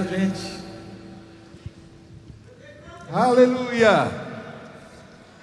gente. 0.00 0.58
Aleluia! 3.12 4.10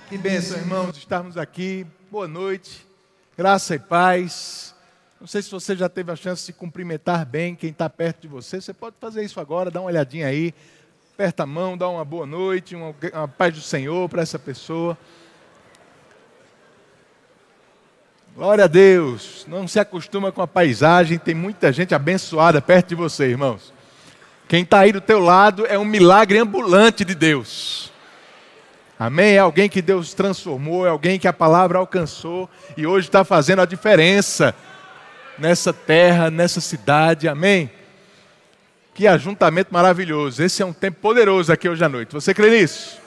Que 0.10 0.18
bênção, 0.18 0.58
irmãos, 0.58 0.98
estarmos 0.98 1.38
aqui. 1.38 1.86
Boa 2.10 2.28
noite, 2.28 2.83
graça 3.38 3.75
e 3.75 3.80
paz. 3.80 4.74
Não 5.22 5.27
sei 5.27 5.43
se 5.43 5.51
você 5.51 5.75
já 5.75 5.88
teve 5.88 6.12
a 6.12 6.16
chance 6.16 6.48
de 6.48 6.54
cumprimentar 6.54 7.27
bem 7.27 7.54
quem 7.54 7.70
está 7.70 7.88
perto 7.88 8.21
de 8.23 8.27
você. 8.27 8.59
Você 8.59 8.73
pode 8.73 8.96
fazer 9.00 9.23
isso 9.23 9.39
agora, 9.39 9.70
dá 9.70 9.82
uma 9.82 9.86
olhadinha 9.86 10.25
aí, 10.25 10.52
aperta 11.13 11.43
a 11.43 11.45
mão, 11.45 11.77
dá 11.77 11.88
uma 11.88 12.04
boa 12.04 12.25
noite, 12.25 12.75
uma, 12.75 12.95
uma 13.13 13.27
paz 13.27 13.54
do 13.54 13.61
Senhor 13.61 14.09
para 14.09 14.23
essa 14.23 14.39
pessoa. 14.39 14.97
Glória 18.36 18.63
a 18.63 18.68
Deus. 18.68 19.45
Não 19.47 19.68
se 19.68 19.79
acostuma 19.79 20.31
com 20.31 20.41
a 20.41 20.47
paisagem, 20.47 21.20
tem 21.20 21.36
muita 21.36 21.71
gente 21.71 21.93
abençoada 21.93 22.59
perto 22.59 22.88
de 22.88 22.95
você, 22.95 23.27
irmãos. 23.27 23.77
Quem 24.50 24.63
está 24.63 24.79
aí 24.79 24.91
do 24.91 25.00
teu 25.00 25.20
lado 25.20 25.63
é 25.68 25.77
um 25.77 25.86
milagre 25.86 26.39
ambulante 26.39 27.05
de 27.05 27.13
Deus. 27.13 27.94
Amém? 28.98 29.35
É 29.35 29.38
alguém 29.38 29.70
que 29.70 29.80
Deus 29.80 30.16
transformou, 30.16 30.88
é 30.88 30.89
alguém 30.89 31.20
que 31.20 31.27
a 31.27 31.31
palavra 31.31 31.77
alcançou 31.77 32.49
e 32.75 32.88
hoje 32.88 33.08
está 33.08 33.23
fazendo 33.23 33.62
a 33.62 33.66
diferença 33.66 34.55
nessa 35.38 35.72
terra, 35.72 36.31
nessa 36.31 36.59
cidade. 36.59 37.27
Amém? 37.27 37.70
Que 38.95 39.05
ajuntamento 39.05 39.72
maravilhoso. 39.72 40.41
Esse 40.41 40.63
é 40.63 40.66
um 40.66 40.73
tempo 40.73 41.00
poderoso 41.00 41.53
aqui 41.53 41.70
hoje 41.70 41.86
à 41.86 41.88
noite. 41.88 42.11
Você 42.11 42.34
crê 42.34 42.50
nisso? 42.50 42.97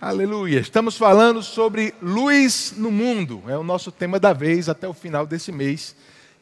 Aleluia. 0.00 0.58
Estamos 0.58 0.98
falando 0.98 1.40
sobre 1.40 1.94
luz 2.02 2.74
no 2.76 2.90
mundo. 2.90 3.44
É 3.46 3.56
o 3.56 3.62
nosso 3.62 3.92
tema 3.92 4.18
da 4.18 4.32
vez 4.32 4.68
até 4.68 4.88
o 4.88 4.92
final 4.92 5.24
desse 5.24 5.52
mês. 5.52 5.94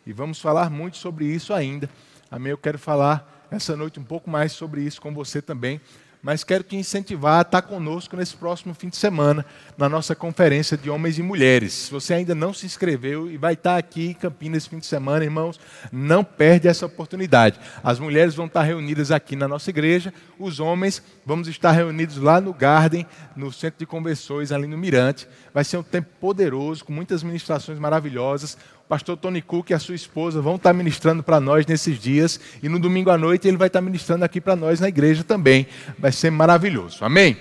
E 0.06 0.12
vamos 0.14 0.40
falar 0.40 0.70
muito 0.70 0.96
sobre 0.96 1.26
isso 1.26 1.52
ainda. 1.52 1.90
Amém? 2.30 2.50
Eu 2.50 2.58
quero 2.58 2.78
falar 2.78 3.46
essa 3.50 3.76
noite 3.76 4.00
um 4.00 4.04
pouco 4.04 4.28
mais 4.28 4.52
sobre 4.52 4.82
isso 4.82 5.00
com 5.00 5.14
você 5.14 5.40
também. 5.40 5.80
Mas 6.22 6.42
quero 6.42 6.64
te 6.64 6.74
incentivar 6.74 7.38
a 7.38 7.42
estar 7.42 7.62
conosco 7.62 8.16
nesse 8.16 8.37
próximo 8.37 8.74
fim 8.74 8.88
de 8.88 8.96
semana, 8.96 9.46
na 9.78 9.88
nossa 9.88 10.12
conferência 10.12 10.76
de 10.76 10.90
homens 10.90 11.20
e 11.20 11.23
mulheres. 11.23 11.73
Se 11.73 11.92
você 11.92 12.14
ainda 12.14 12.34
não 12.34 12.52
se 12.52 12.66
inscreveu 12.66 13.30
e 13.30 13.36
vai 13.36 13.52
estar 13.52 13.76
aqui 13.76 14.09
em 14.09 14.12
Campinas 14.12 14.64
esse 14.64 14.68
fim 14.68 14.80
de 14.80 14.86
semana, 14.86 15.23
irmãos, 15.23 15.60
não 15.92 16.24
perde 16.24 16.66
essa 16.66 16.84
oportunidade. 16.84 17.60
As 17.80 18.01
mulheres 18.01 18.34
vão 18.34 18.46
estar 18.46 18.64
reunidas 18.64 19.12
aqui 19.12 19.36
na 19.36 19.46
nossa 19.46 19.70
igreja, 19.70 20.12
os 20.36 20.58
homens 20.58 21.01
vamos 21.24 21.46
estar 21.46 21.70
reunidos 21.70 22.16
lá 22.16 22.40
no 22.40 22.52
Garden, 22.52 23.06
no 23.36 23.52
centro 23.52 23.79
de 23.79 23.86
convenções, 23.86 24.51
ali 24.51 24.66
no 24.66 24.76
Mirante. 24.76 25.29
Vai 25.54 25.62
ser 25.62 25.76
um 25.76 25.82
tempo 25.84 26.08
poderoso, 26.20 26.84
com 26.84 26.92
muitas 26.92 27.23
ministrações 27.23 27.79
maravilhosas 27.79 28.58
pastor 28.88 29.16
Tony 29.16 29.42
Cook 29.42 29.70
e 29.70 29.74
a 29.74 29.79
sua 29.79 29.95
esposa 29.95 30.40
vão 30.40 30.56
estar 30.56 30.73
ministrando 30.73 31.23
para 31.23 31.40
nós 31.40 31.66
nesses 31.66 31.98
dias. 31.98 32.40
E 32.62 32.68
no 32.68 32.79
domingo 32.79 33.10
à 33.10 33.18
noite 33.18 33.48
ele 33.48 33.56
vai 33.56 33.66
estar 33.66 33.80
ministrando 33.80 34.24
aqui 34.24 34.40
para 34.40 34.56
nós 34.56 34.80
na 34.80 34.88
igreja 34.88 35.24
também. 35.24 35.66
Vai 35.98 36.12
ser 36.12 36.30
maravilhoso. 36.30 37.04
Amém? 37.04 37.37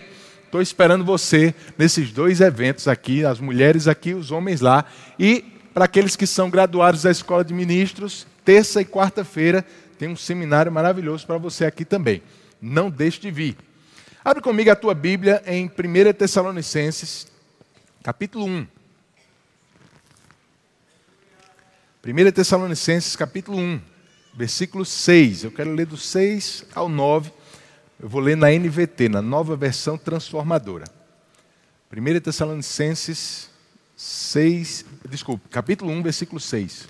Estou 0.46 0.62
esperando 0.62 1.04
você 1.04 1.54
nesses 1.78 2.12
dois 2.12 2.42
eventos 2.42 2.88
aqui, 2.88 3.26
as 3.26 3.40
mulheres 3.40 3.88
aqui, 3.88 4.14
os 4.14 4.32
homens 4.32 4.62
lá. 4.62 4.86
E 5.20 5.44
para 5.74 5.86
aqueles 5.86 6.16
que 6.16 6.26
são 6.26 6.50
graduados 6.50 7.04
da 7.04 7.12
Escola 7.12 7.44
de 7.44 7.54
Ministros, 7.54 8.26
terça 8.44 8.82
e 8.82 8.86
quarta-feira 8.86 9.66
tem 10.00 10.10
um 10.10 10.16
seminário 10.16 10.72
maravilhoso 10.72 11.26
para 11.28 11.38
você 11.38 11.66
aqui 11.66 11.86
também. 11.86 12.22
Não 12.62 12.90
deixe 12.90 13.20
de 13.20 13.30
vir. 13.30 13.58
Abre 14.24 14.42
comigo 14.42 14.72
a 14.72 14.76
tua 14.76 14.94
Bíblia 14.94 15.44
em 15.46 15.66
1 15.66 16.14
Tessalonicenses, 16.14 17.28
capítulo 18.02 18.46
1. 18.46 18.75
1 22.08 22.32
Tessalonicenses 22.32 23.16
capítulo 23.16 23.58
1, 23.58 23.82
versículo 24.36 24.86
6. 24.86 25.46
Eu 25.46 25.52
quero 25.52 25.74
ler 25.74 25.88
do 25.88 25.98
6 25.98 26.66
ao 26.76 26.88
9. 26.88 27.34
Eu 28.00 28.08
vou 28.08 28.22
ler 28.22 28.38
na 28.38 28.52
NVT, 28.52 29.10
na 29.10 29.24
nova 29.24 29.56
versão 29.56 29.98
transformadora. 29.98 30.86
1 31.92 32.20
Tessalonicenses 32.20 33.50
6, 33.98 34.86
desculpe, 35.10 35.50
capítulo 35.50 35.92
1, 35.92 36.04
versículo 36.04 36.40
6. 36.40 36.88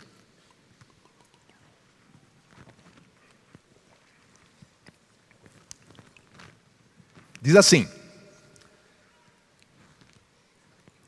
Diz 7.42 7.56
assim: 7.56 7.88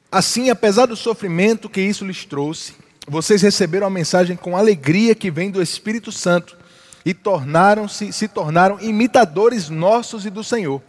Assim, 0.09 0.49
apesar 0.49 0.85
do 0.85 0.95
sofrimento 0.95 1.69
que 1.69 1.81
isso 1.81 2.05
lhes 2.05 2.23
trouxe, 2.23 2.86
vocês 3.07 3.41
receberam 3.41 3.87
a 3.87 3.89
mensagem 3.89 4.35
com 4.35 4.57
alegria 4.57 5.15
que 5.15 5.31
vem 5.31 5.49
do 5.49 5.61
Espírito 5.61 6.11
Santo 6.11 6.57
e 7.05 7.13
tornaram-se 7.13 8.11
se 8.11 8.27
tornaram 8.27 8.77
imitadores 8.81 9.69
nossos 9.69 10.25
e 10.25 10.29
do 10.29 10.43
Senhor. 10.43 10.81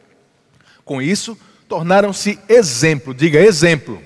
Com 0.84 1.00
isso, 1.00 1.38
tornaram-se 1.68 2.36
exemplo, 2.48 3.14
diga 3.14 3.38
exemplo. 3.38 4.02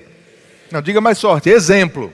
Não, 0.71 0.79
diga 0.79 1.01
mais 1.01 1.19
forte, 1.19 1.49
exemplo. 1.49 2.13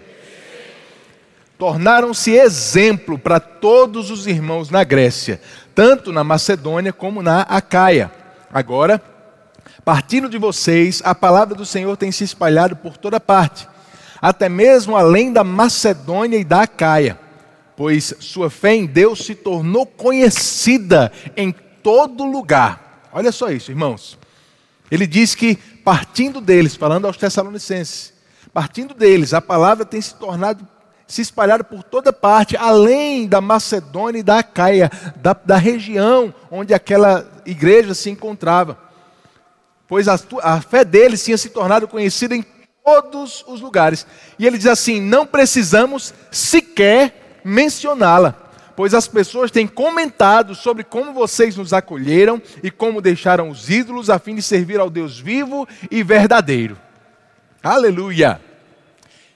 Tornaram-se 1.57 2.31
exemplo 2.31 3.19
para 3.19 3.41
todos 3.41 4.09
os 4.09 4.25
irmãos 4.25 4.69
na 4.69 4.85
Grécia, 4.85 5.41
tanto 5.75 6.13
na 6.13 6.23
Macedônia 6.23 6.93
como 6.93 7.21
na 7.21 7.41
Acaia. 7.41 8.09
Agora, 8.53 9.01
partindo 9.83 10.29
de 10.29 10.37
vocês, 10.37 11.01
a 11.03 11.13
palavra 11.13 11.55
do 11.55 11.65
Senhor 11.65 11.97
tem 11.97 12.09
se 12.09 12.23
espalhado 12.23 12.77
por 12.77 12.95
toda 12.95 13.19
parte 13.19 13.67
até 14.21 14.49
mesmo 14.49 14.95
além 14.95 15.31
da 15.31 15.43
Macedônia 15.43 16.37
e 16.37 16.43
da 16.43 16.63
Acaia, 16.63 17.19
pois 17.75 18.13
sua 18.19 18.49
fé 18.49 18.75
em 18.75 18.85
Deus 18.85 19.25
se 19.25 19.35
tornou 19.35 19.85
conhecida 19.85 21.11
em 21.35 21.51
todo 21.83 22.25
lugar. 22.25 23.07
Olha 23.11 23.31
só 23.31 23.49
isso, 23.49 23.71
irmãos. 23.71 24.17
Ele 24.91 25.07
diz 25.07 25.35
que 25.35 25.55
partindo 25.55 26.41
deles, 26.41 26.75
falando 26.75 27.05
aos 27.05 27.17
Tessalonicenses, 27.17 28.13
partindo 28.53 28.93
deles, 28.93 29.33
a 29.33 29.41
palavra 29.41 29.85
tem 29.85 30.01
se 30.01 30.15
tornado 30.15 30.67
se 31.09 31.23
espalhado 31.23 31.63
por 31.63 31.81
toda 31.81 32.13
parte, 32.13 32.55
além 32.55 33.27
da 33.27 33.41
Macedônia 33.41 34.19
e 34.19 34.23
da 34.23 34.37
Acaia, 34.37 34.91
da, 35.15 35.33
da 35.33 35.57
região 35.57 36.31
onde 36.51 36.71
aquela 36.71 37.27
igreja 37.47 37.95
se 37.95 38.11
encontrava. 38.11 38.77
Pois 39.87 40.07
a, 40.07 40.19
a 40.43 40.61
fé 40.61 40.85
deles 40.85 41.25
tinha 41.25 41.35
se 41.35 41.49
tornado 41.49 41.87
conhecida 41.87 42.35
em 42.35 42.45
todos 42.95 43.43
os 43.47 43.61
lugares. 43.61 44.05
E 44.37 44.45
ele 44.45 44.57
diz 44.57 44.67
assim: 44.67 44.99
não 44.99 45.25
precisamos 45.25 46.13
sequer 46.31 47.41
mencioná-la, 47.43 48.35
pois 48.75 48.93
as 48.93 49.07
pessoas 49.07 49.51
têm 49.51 49.67
comentado 49.67 50.55
sobre 50.55 50.83
como 50.83 51.13
vocês 51.13 51.55
nos 51.55 51.73
acolheram 51.73 52.41
e 52.63 52.69
como 52.69 53.01
deixaram 53.01 53.49
os 53.49 53.69
ídolos 53.69 54.09
a 54.09 54.19
fim 54.19 54.35
de 54.35 54.41
servir 54.41 54.79
ao 54.79 54.89
Deus 54.89 55.19
vivo 55.19 55.67
e 55.89 56.03
verdadeiro. 56.03 56.77
Aleluia! 57.61 58.41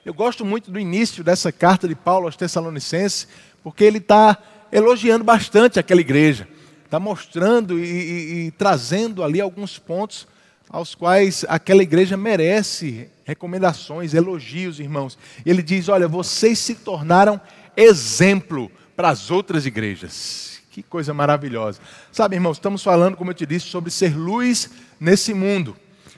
Eu 0.06 0.14
gosto 0.14 0.44
muito 0.44 0.70
do 0.70 0.80
início 0.80 1.24
dessa 1.24 1.52
carta 1.52 1.88
de 1.88 1.96
Paulo 1.96 2.26
aos 2.26 2.36
Tessalonicenses, 2.36 3.28
porque 3.64 3.86
ele 3.86 4.00
está 4.00 4.38
elogiando 4.72 5.24
bastante 5.24 5.80
aquela 5.80 6.02
igreja, 6.02 6.48
está 6.84 7.00
mostrando 7.00 7.80
e, 7.80 7.84
e, 7.84 8.48
e 8.48 8.52
trazendo 8.52 9.24
ali 9.24 9.40
alguns 9.40 9.80
pontos 9.80 10.28
aos 10.74 10.96
quais 10.96 11.46
aquela 11.48 11.84
igreja 11.84 12.18
merece 12.18 13.08
recomendações, 13.24 14.16
elogios, 14.16 14.80
irmãos. 14.80 15.20
E 15.46 15.50
ele 15.52 15.62
diz: 15.62 15.88
Olha, 15.88 16.08
vocês 16.08 16.58
se 16.58 16.74
tornaram 16.74 17.40
exemplo 17.78 18.72
para 18.96 19.10
as 19.10 19.30
outras 19.30 19.68
igrejas. 19.68 20.60
Que 20.72 20.82
coisa 20.82 21.14
maravilhosa. 21.14 21.80
Sabe, 22.12 22.36
irmãos, 22.36 22.58
estamos 22.58 22.82
falando, 22.82 23.16
como 23.16 23.30
eu 23.30 23.36
te 23.36 23.46
disse, 23.46 23.68
sobre 23.68 23.92
ser 23.92 24.18
luz 24.18 24.72
nesse 25.00 25.32
mundo. 25.32 25.78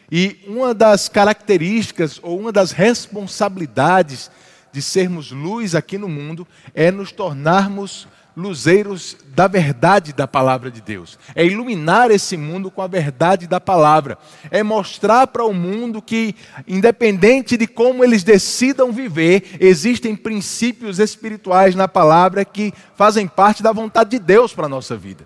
E 0.10 0.40
uma 0.48 0.74
das 0.74 1.10
características 1.10 2.22
ou 2.24 2.40
uma 2.40 2.54
das 2.54 2.72
responsabilidades 2.72 4.32
de 4.72 4.82
sermos 4.82 5.32
luz 5.32 5.76
aqui 5.76 5.98
no 5.98 6.08
mundo 6.08 6.48
é 6.74 6.92
nos 6.92 7.12
tornarmos 7.12 8.08
luzeiros 8.36 9.16
da 9.36 9.48
verdade 9.48 10.14
da 10.14 10.28
palavra 10.28 10.70
de 10.70 10.82
Deus. 10.82 11.18
É 11.34 11.46
iluminar 11.46 12.12
esse 12.12 12.36
mundo 12.36 12.70
com 12.70 12.82
a 12.82 12.88
verdade 12.88 13.48
da 13.48 13.62
palavra. 13.62 14.18
É 14.52 14.62
mostrar 14.64 15.28
para 15.28 15.46
o 15.46 15.54
mundo 15.54 16.02
que, 16.02 16.36
independente 16.68 17.58
de 17.58 17.68
como 17.68 18.04
eles 18.04 18.24
decidam 18.24 18.92
viver, 18.92 19.58
existem 19.60 20.16
princípios 20.16 21.00
espirituais 21.00 21.76
na 21.76 21.88
palavra 21.88 22.44
que 22.44 22.74
fazem 22.96 23.28
parte 23.28 23.64
da 23.64 23.72
vontade 23.72 24.12
de 24.12 24.20
Deus 24.20 24.54
para 24.54 24.66
a 24.66 24.70
nossa 24.70 24.96
vida. 24.96 25.26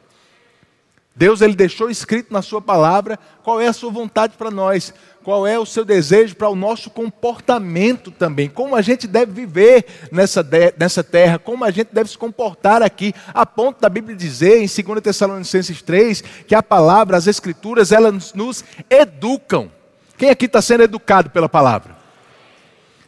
Deus 1.19 1.42
ele 1.42 1.54
deixou 1.54 1.89
escrito 1.89 2.31
na 2.31 2.42
sua 2.42 2.62
palavra 2.62 3.19
qual 3.44 3.60
é 3.60 3.68
a 3.68 3.74
sua 3.74 3.92
vontade 3.92 4.38
para 4.38 4.50
nós, 4.50 4.94
qual 5.21 5.45
é 5.45 5.60
o 5.60 5.66
seu 5.66 5.83
desejo 5.83 6.33
para 6.33 6.48
o 6.48 6.56
nosso 6.56 6.89
comportamento 6.89 8.10
também, 8.10 8.48
como 8.48 8.74
a 8.74 8.81
gente 8.81 9.06
deve 9.06 9.33
viver 9.33 9.86
nessa, 10.13 10.42
nessa 10.77 11.04
terra, 11.04 11.38
como 11.38 11.66
a 11.66 11.71
gente 11.71 11.89
deve 11.92 12.10
se 12.10 12.18
comportar 12.18 12.81
aqui, 12.81 13.13
a 13.33 13.45
ponto 13.45 13.81
da 13.81 13.89
Bíblia 13.89 14.16
dizer 14.16 14.63
em 14.63 14.83
2 14.83 15.01
Tessalonicenses 15.04 15.81
3 15.81 16.21
que 16.48 16.56
a 16.56 16.63
palavra, 16.63 17.18
as 17.18 17.27
escrituras, 17.27 17.92
elas 17.92 18.33
nos 18.33 18.63
educam. 18.89 19.69
Quem 20.18 20.30
aqui 20.30 20.45
está 20.45 20.62
sendo 20.62 20.83
educado 20.83 21.31
pela 21.31 21.50
palavra? 21.50 21.98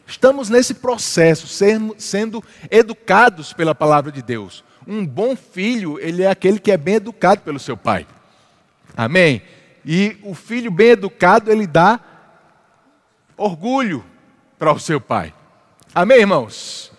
Estamos 0.06 0.50
nesse 0.50 0.74
processo, 0.74 1.46
sendo 1.96 2.44
educados 2.70 3.54
pela 3.54 3.74
palavra 3.74 4.12
de 4.12 4.20
Deus. 4.20 4.62
Um 4.86 5.06
bom 5.06 5.34
filho, 5.36 5.98
ele 6.00 6.22
é 6.22 6.30
aquele 6.30 6.58
que 6.58 6.70
é 6.70 6.76
bem 6.76 6.96
educado 6.96 7.40
pelo 7.40 7.58
seu 7.58 7.76
pai. 7.76 8.06
Amém? 8.96 9.42
E 9.84 10.16
o 10.22 10.34
filho 10.34 10.70
bem 10.70 10.90
educado, 10.90 11.50
ele 11.50 11.66
dá 11.66 12.00
orgulho 13.36 14.04
para 14.58 14.72
o 14.72 14.78
seu 14.78 15.00
pai. 15.00 15.32
Amém, 15.94 16.20
irmãos? 16.20 16.91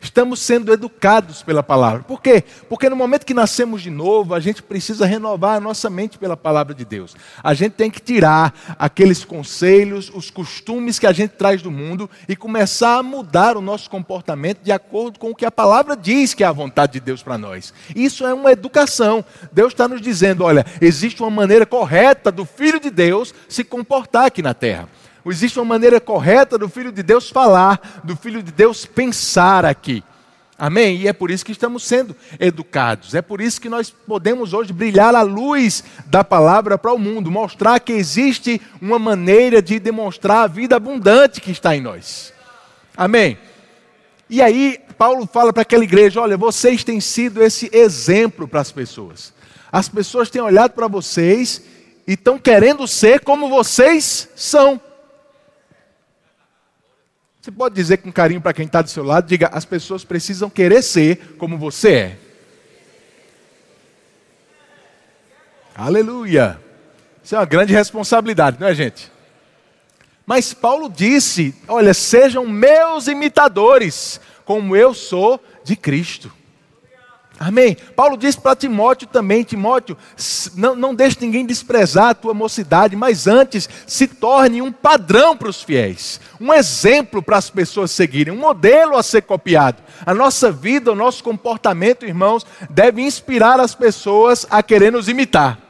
Estamos 0.00 0.40
sendo 0.40 0.72
educados 0.72 1.42
pela 1.42 1.62
palavra. 1.62 2.02
Por 2.02 2.22
quê? 2.22 2.44
Porque 2.68 2.88
no 2.88 2.94
momento 2.94 3.26
que 3.26 3.34
nascemos 3.34 3.82
de 3.82 3.90
novo, 3.90 4.32
a 4.32 4.38
gente 4.38 4.62
precisa 4.62 5.04
renovar 5.04 5.56
a 5.56 5.60
nossa 5.60 5.90
mente 5.90 6.16
pela 6.16 6.36
palavra 6.36 6.72
de 6.72 6.84
Deus. 6.84 7.16
A 7.42 7.52
gente 7.52 7.72
tem 7.72 7.90
que 7.90 8.00
tirar 8.00 8.54
aqueles 8.78 9.24
conselhos, 9.24 10.08
os 10.14 10.30
costumes 10.30 11.00
que 11.00 11.06
a 11.06 11.12
gente 11.12 11.32
traz 11.32 11.62
do 11.62 11.70
mundo 11.70 12.08
e 12.28 12.36
começar 12.36 12.98
a 12.98 13.02
mudar 13.02 13.56
o 13.56 13.60
nosso 13.60 13.90
comportamento 13.90 14.62
de 14.62 14.70
acordo 14.70 15.18
com 15.18 15.30
o 15.30 15.34
que 15.34 15.44
a 15.44 15.50
palavra 15.50 15.96
diz 15.96 16.32
que 16.32 16.44
é 16.44 16.46
a 16.46 16.52
vontade 16.52 16.92
de 16.92 17.00
Deus 17.00 17.22
para 17.22 17.36
nós. 17.36 17.74
Isso 17.94 18.24
é 18.24 18.32
uma 18.32 18.52
educação. 18.52 19.24
Deus 19.50 19.72
está 19.72 19.88
nos 19.88 20.00
dizendo: 20.00 20.44
olha, 20.44 20.64
existe 20.80 21.20
uma 21.22 21.30
maneira 21.30 21.66
correta 21.66 22.30
do 22.30 22.44
Filho 22.44 22.78
de 22.78 22.90
Deus 22.90 23.34
se 23.48 23.64
comportar 23.64 24.26
aqui 24.26 24.42
na 24.42 24.54
terra. 24.54 24.88
Existe 25.26 25.58
uma 25.58 25.64
maneira 25.64 26.00
correta 26.00 26.56
do 26.56 26.68
Filho 26.68 26.90
de 26.90 27.02
Deus 27.02 27.30
falar, 27.30 28.00
do 28.04 28.16
Filho 28.16 28.42
de 28.42 28.52
Deus 28.52 28.86
pensar 28.86 29.64
aqui. 29.64 30.02
Amém? 30.58 30.96
E 30.96 31.06
é 31.06 31.12
por 31.12 31.30
isso 31.30 31.44
que 31.44 31.52
estamos 31.52 31.84
sendo 31.84 32.16
educados. 32.40 33.14
É 33.14 33.22
por 33.22 33.40
isso 33.40 33.60
que 33.60 33.68
nós 33.68 33.90
podemos 33.90 34.52
hoje 34.52 34.72
brilhar 34.72 35.14
a 35.14 35.22
luz 35.22 35.84
da 36.06 36.24
palavra 36.24 36.76
para 36.76 36.92
o 36.92 36.98
mundo, 36.98 37.30
mostrar 37.30 37.78
que 37.78 37.92
existe 37.92 38.60
uma 38.82 38.98
maneira 38.98 39.62
de 39.62 39.78
demonstrar 39.78 40.38
a 40.38 40.46
vida 40.48 40.74
abundante 40.74 41.40
que 41.40 41.52
está 41.52 41.76
em 41.76 41.80
nós. 41.80 42.32
Amém? 42.96 43.38
E 44.28 44.42
aí, 44.42 44.80
Paulo 44.98 45.28
fala 45.32 45.52
para 45.52 45.62
aquela 45.62 45.84
igreja: 45.84 46.20
olha, 46.20 46.36
vocês 46.36 46.82
têm 46.82 47.00
sido 47.00 47.40
esse 47.40 47.70
exemplo 47.72 48.48
para 48.48 48.60
as 48.60 48.72
pessoas. 48.72 49.32
As 49.70 49.88
pessoas 49.88 50.28
têm 50.28 50.42
olhado 50.42 50.72
para 50.72 50.88
vocês 50.88 51.62
e 52.04 52.14
estão 52.14 52.36
querendo 52.36 52.86
ser 52.88 53.20
como 53.20 53.48
vocês 53.48 54.28
são. 54.34 54.80
Você 57.48 57.52
pode 57.52 57.74
dizer 57.74 57.96
com 57.96 58.12
carinho 58.12 58.42
para 58.42 58.52
quem 58.52 58.66
está 58.66 58.82
do 58.82 58.90
seu 58.90 59.02
lado, 59.02 59.26
diga, 59.26 59.48
as 59.50 59.64
pessoas 59.64 60.04
precisam 60.04 60.50
querer 60.50 60.82
ser 60.82 61.34
como 61.38 61.56
você 61.56 61.92
é. 61.92 62.18
Aleluia. 65.74 66.60
Isso 67.24 67.34
é 67.34 67.38
uma 67.38 67.46
grande 67.46 67.72
responsabilidade, 67.72 68.60
não 68.60 68.68
é, 68.68 68.74
gente? 68.74 69.10
Mas 70.26 70.52
Paulo 70.52 70.90
disse: 70.90 71.54
olha, 71.66 71.94
sejam 71.94 72.46
meus 72.46 73.06
imitadores, 73.06 74.20
como 74.44 74.76
eu 74.76 74.92
sou 74.92 75.42
de 75.64 75.74
Cristo. 75.74 76.30
Amém. 77.38 77.76
Paulo 77.94 78.16
diz 78.16 78.34
para 78.34 78.56
Timóteo 78.56 79.06
também: 79.06 79.44
Timóteo, 79.44 79.96
não, 80.56 80.74
não 80.74 80.94
deixe 80.94 81.18
ninguém 81.20 81.46
desprezar 81.46 82.08
a 82.10 82.14
tua 82.14 82.34
mocidade, 82.34 82.96
mas 82.96 83.26
antes 83.26 83.68
se 83.86 84.08
torne 84.08 84.60
um 84.60 84.72
padrão 84.72 85.36
para 85.36 85.48
os 85.48 85.62
fiéis, 85.62 86.20
um 86.40 86.52
exemplo 86.52 87.22
para 87.22 87.36
as 87.36 87.48
pessoas 87.48 87.92
seguirem, 87.92 88.34
um 88.34 88.38
modelo 88.38 88.96
a 88.96 89.02
ser 89.02 89.22
copiado. 89.22 89.82
A 90.04 90.12
nossa 90.12 90.50
vida, 90.50 90.90
o 90.90 90.96
nosso 90.96 91.22
comportamento, 91.22 92.04
irmãos, 92.04 92.44
deve 92.68 93.02
inspirar 93.02 93.60
as 93.60 93.74
pessoas 93.74 94.44
a 94.50 94.62
querer 94.62 94.90
nos 94.90 95.08
imitar. 95.08 95.67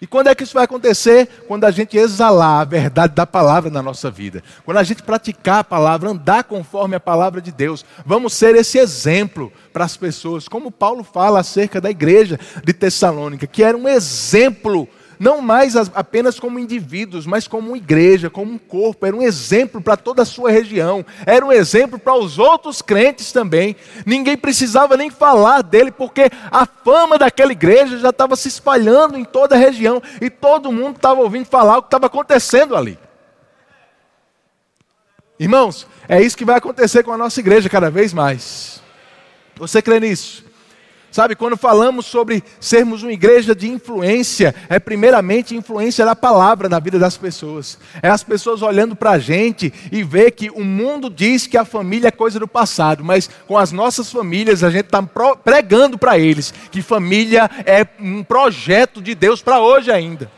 E 0.00 0.06
quando 0.06 0.28
é 0.28 0.34
que 0.34 0.42
isso 0.42 0.52
vai 0.52 0.64
acontecer? 0.64 1.26
Quando 1.48 1.64
a 1.64 1.70
gente 1.70 1.96
exalar 1.96 2.60
a 2.60 2.64
verdade 2.64 3.14
da 3.14 3.26
palavra 3.26 3.70
na 3.70 3.82
nossa 3.82 4.10
vida. 4.10 4.42
Quando 4.62 4.76
a 4.76 4.82
gente 4.82 5.02
praticar 5.02 5.60
a 5.60 5.64
palavra, 5.64 6.10
andar 6.10 6.44
conforme 6.44 6.94
a 6.94 7.00
palavra 7.00 7.40
de 7.40 7.50
Deus. 7.50 7.84
Vamos 8.04 8.34
ser 8.34 8.54
esse 8.56 8.76
exemplo 8.76 9.50
para 9.72 9.84
as 9.86 9.96
pessoas. 9.96 10.48
Como 10.48 10.70
Paulo 10.70 11.02
fala 11.02 11.40
acerca 11.40 11.80
da 11.80 11.90
igreja 11.90 12.38
de 12.62 12.74
Tessalônica, 12.74 13.46
que 13.46 13.62
era 13.62 13.76
um 13.76 13.88
exemplo 13.88 14.86
não 15.18 15.40
mais 15.40 15.76
apenas 15.76 16.38
como 16.38 16.58
indivíduos, 16.58 17.26
mas 17.26 17.48
como 17.48 17.76
igreja, 17.76 18.30
como 18.30 18.52
um 18.52 18.58
corpo, 18.58 19.06
era 19.06 19.16
um 19.16 19.22
exemplo 19.22 19.80
para 19.80 19.96
toda 19.96 20.22
a 20.22 20.26
sua 20.26 20.50
região, 20.50 21.04
era 21.24 21.44
um 21.44 21.52
exemplo 21.52 21.98
para 21.98 22.14
os 22.14 22.38
outros 22.38 22.80
crentes 22.80 23.32
também. 23.32 23.76
Ninguém 24.04 24.36
precisava 24.36 24.96
nem 24.96 25.10
falar 25.10 25.62
dele, 25.62 25.90
porque 25.90 26.30
a 26.50 26.66
fama 26.66 27.18
daquela 27.18 27.52
igreja 27.52 27.98
já 27.98 28.10
estava 28.10 28.36
se 28.36 28.48
espalhando 28.48 29.18
em 29.18 29.24
toda 29.24 29.54
a 29.54 29.58
região 29.58 30.02
e 30.20 30.30
todo 30.30 30.72
mundo 30.72 30.96
estava 30.96 31.20
ouvindo 31.20 31.46
falar 31.46 31.78
o 31.78 31.82
que 31.82 31.88
estava 31.88 32.06
acontecendo 32.06 32.76
ali. 32.76 32.98
Irmãos, 35.38 35.86
é 36.08 36.22
isso 36.22 36.36
que 36.36 36.44
vai 36.44 36.56
acontecer 36.56 37.02
com 37.02 37.12
a 37.12 37.18
nossa 37.18 37.40
igreja 37.40 37.68
cada 37.68 37.90
vez 37.90 38.12
mais. 38.14 38.80
Você 39.56 39.82
crê 39.82 40.00
nisso? 40.00 40.45
Sabe, 41.10 41.34
quando 41.34 41.56
falamos 41.56 42.04
sobre 42.04 42.42
sermos 42.60 43.02
uma 43.02 43.12
igreja 43.12 43.54
de 43.54 43.68
influência, 43.68 44.54
é 44.68 44.78
primeiramente 44.78 45.56
influência 45.56 46.04
da 46.04 46.14
palavra 46.14 46.68
na 46.68 46.78
vida 46.78 46.98
das 46.98 47.16
pessoas. 47.16 47.78
É 48.02 48.08
as 48.08 48.22
pessoas 48.22 48.60
olhando 48.60 48.94
para 48.94 49.12
a 49.12 49.18
gente 49.18 49.72
e 49.90 50.02
ver 50.02 50.32
que 50.32 50.50
o 50.50 50.62
mundo 50.62 51.08
diz 51.08 51.46
que 51.46 51.56
a 51.56 51.64
família 51.64 52.08
é 52.08 52.10
coisa 52.10 52.38
do 52.38 52.46
passado, 52.46 53.02
mas 53.02 53.30
com 53.46 53.56
as 53.56 53.72
nossas 53.72 54.10
famílias 54.12 54.62
a 54.62 54.68
gente 54.68 54.86
está 54.86 55.02
pregando 55.42 55.96
para 55.96 56.18
eles 56.18 56.52
que 56.70 56.82
família 56.82 57.48
é 57.64 57.86
um 57.98 58.22
projeto 58.22 59.00
de 59.00 59.14
Deus 59.14 59.40
para 59.40 59.60
hoje 59.60 59.90
ainda. 59.90 60.30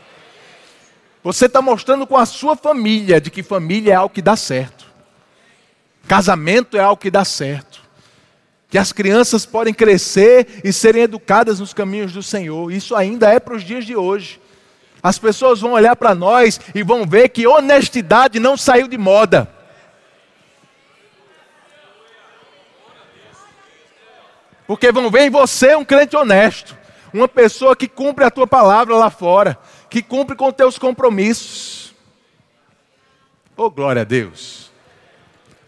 Você 1.21 1.47
está 1.47 1.61
mostrando 1.61 2.07
com 2.07 2.15
a 2.15 2.25
sua 2.25 2.55
família 2.55 3.19
de 3.19 3.29
que 3.29 3.43
família 3.43 3.91
é 3.91 3.95
algo 3.95 4.13
que 4.13 4.21
dá 4.21 4.37
certo. 4.37 4.85
Casamento 6.07 6.77
é 6.77 6.79
algo 6.79 7.01
que 7.01 7.11
dá 7.11 7.25
certo 7.25 7.88
que 8.69 8.77
as 8.77 8.91
crianças 8.91 9.45
podem 9.47 9.73
crescer 9.73 10.61
e 10.63 10.71
serem 10.71 11.01
educadas 11.01 11.59
nos 11.59 11.73
caminhos 11.73 12.13
do 12.13 12.21
Senhor. 12.21 12.71
Isso 12.71 12.95
ainda 12.95 13.27
é 13.27 13.39
para 13.39 13.55
os 13.55 13.63
dias 13.63 13.83
de 13.83 13.95
hoje. 13.95 14.39
As 15.01 15.17
pessoas 15.17 15.59
vão 15.59 15.71
olhar 15.71 15.95
para 15.95 16.13
nós 16.13 16.59
e 16.75 16.83
vão 16.83 17.05
ver 17.05 17.29
que 17.29 17.47
honestidade 17.47 18.39
não 18.39 18.55
saiu 18.55 18.87
de 18.87 18.97
moda. 18.97 19.49
Porque 24.67 24.91
vão 24.91 25.09
ver 25.09 25.21
em 25.21 25.29
você 25.31 25.75
um 25.75 25.83
crente 25.83 26.15
honesto, 26.15 26.77
uma 27.11 27.27
pessoa 27.27 27.75
que 27.75 27.87
cumpre 27.87 28.23
a 28.23 28.29
tua 28.29 28.45
palavra 28.45 28.95
lá 28.95 29.09
fora, 29.09 29.57
que 29.89 30.03
cumpre 30.03 30.35
com 30.35 30.51
teus 30.51 30.77
compromissos. 30.77 31.91
Oh, 33.57 33.71
glória 33.71 34.03
a 34.03 34.05
Deus. 34.05 34.68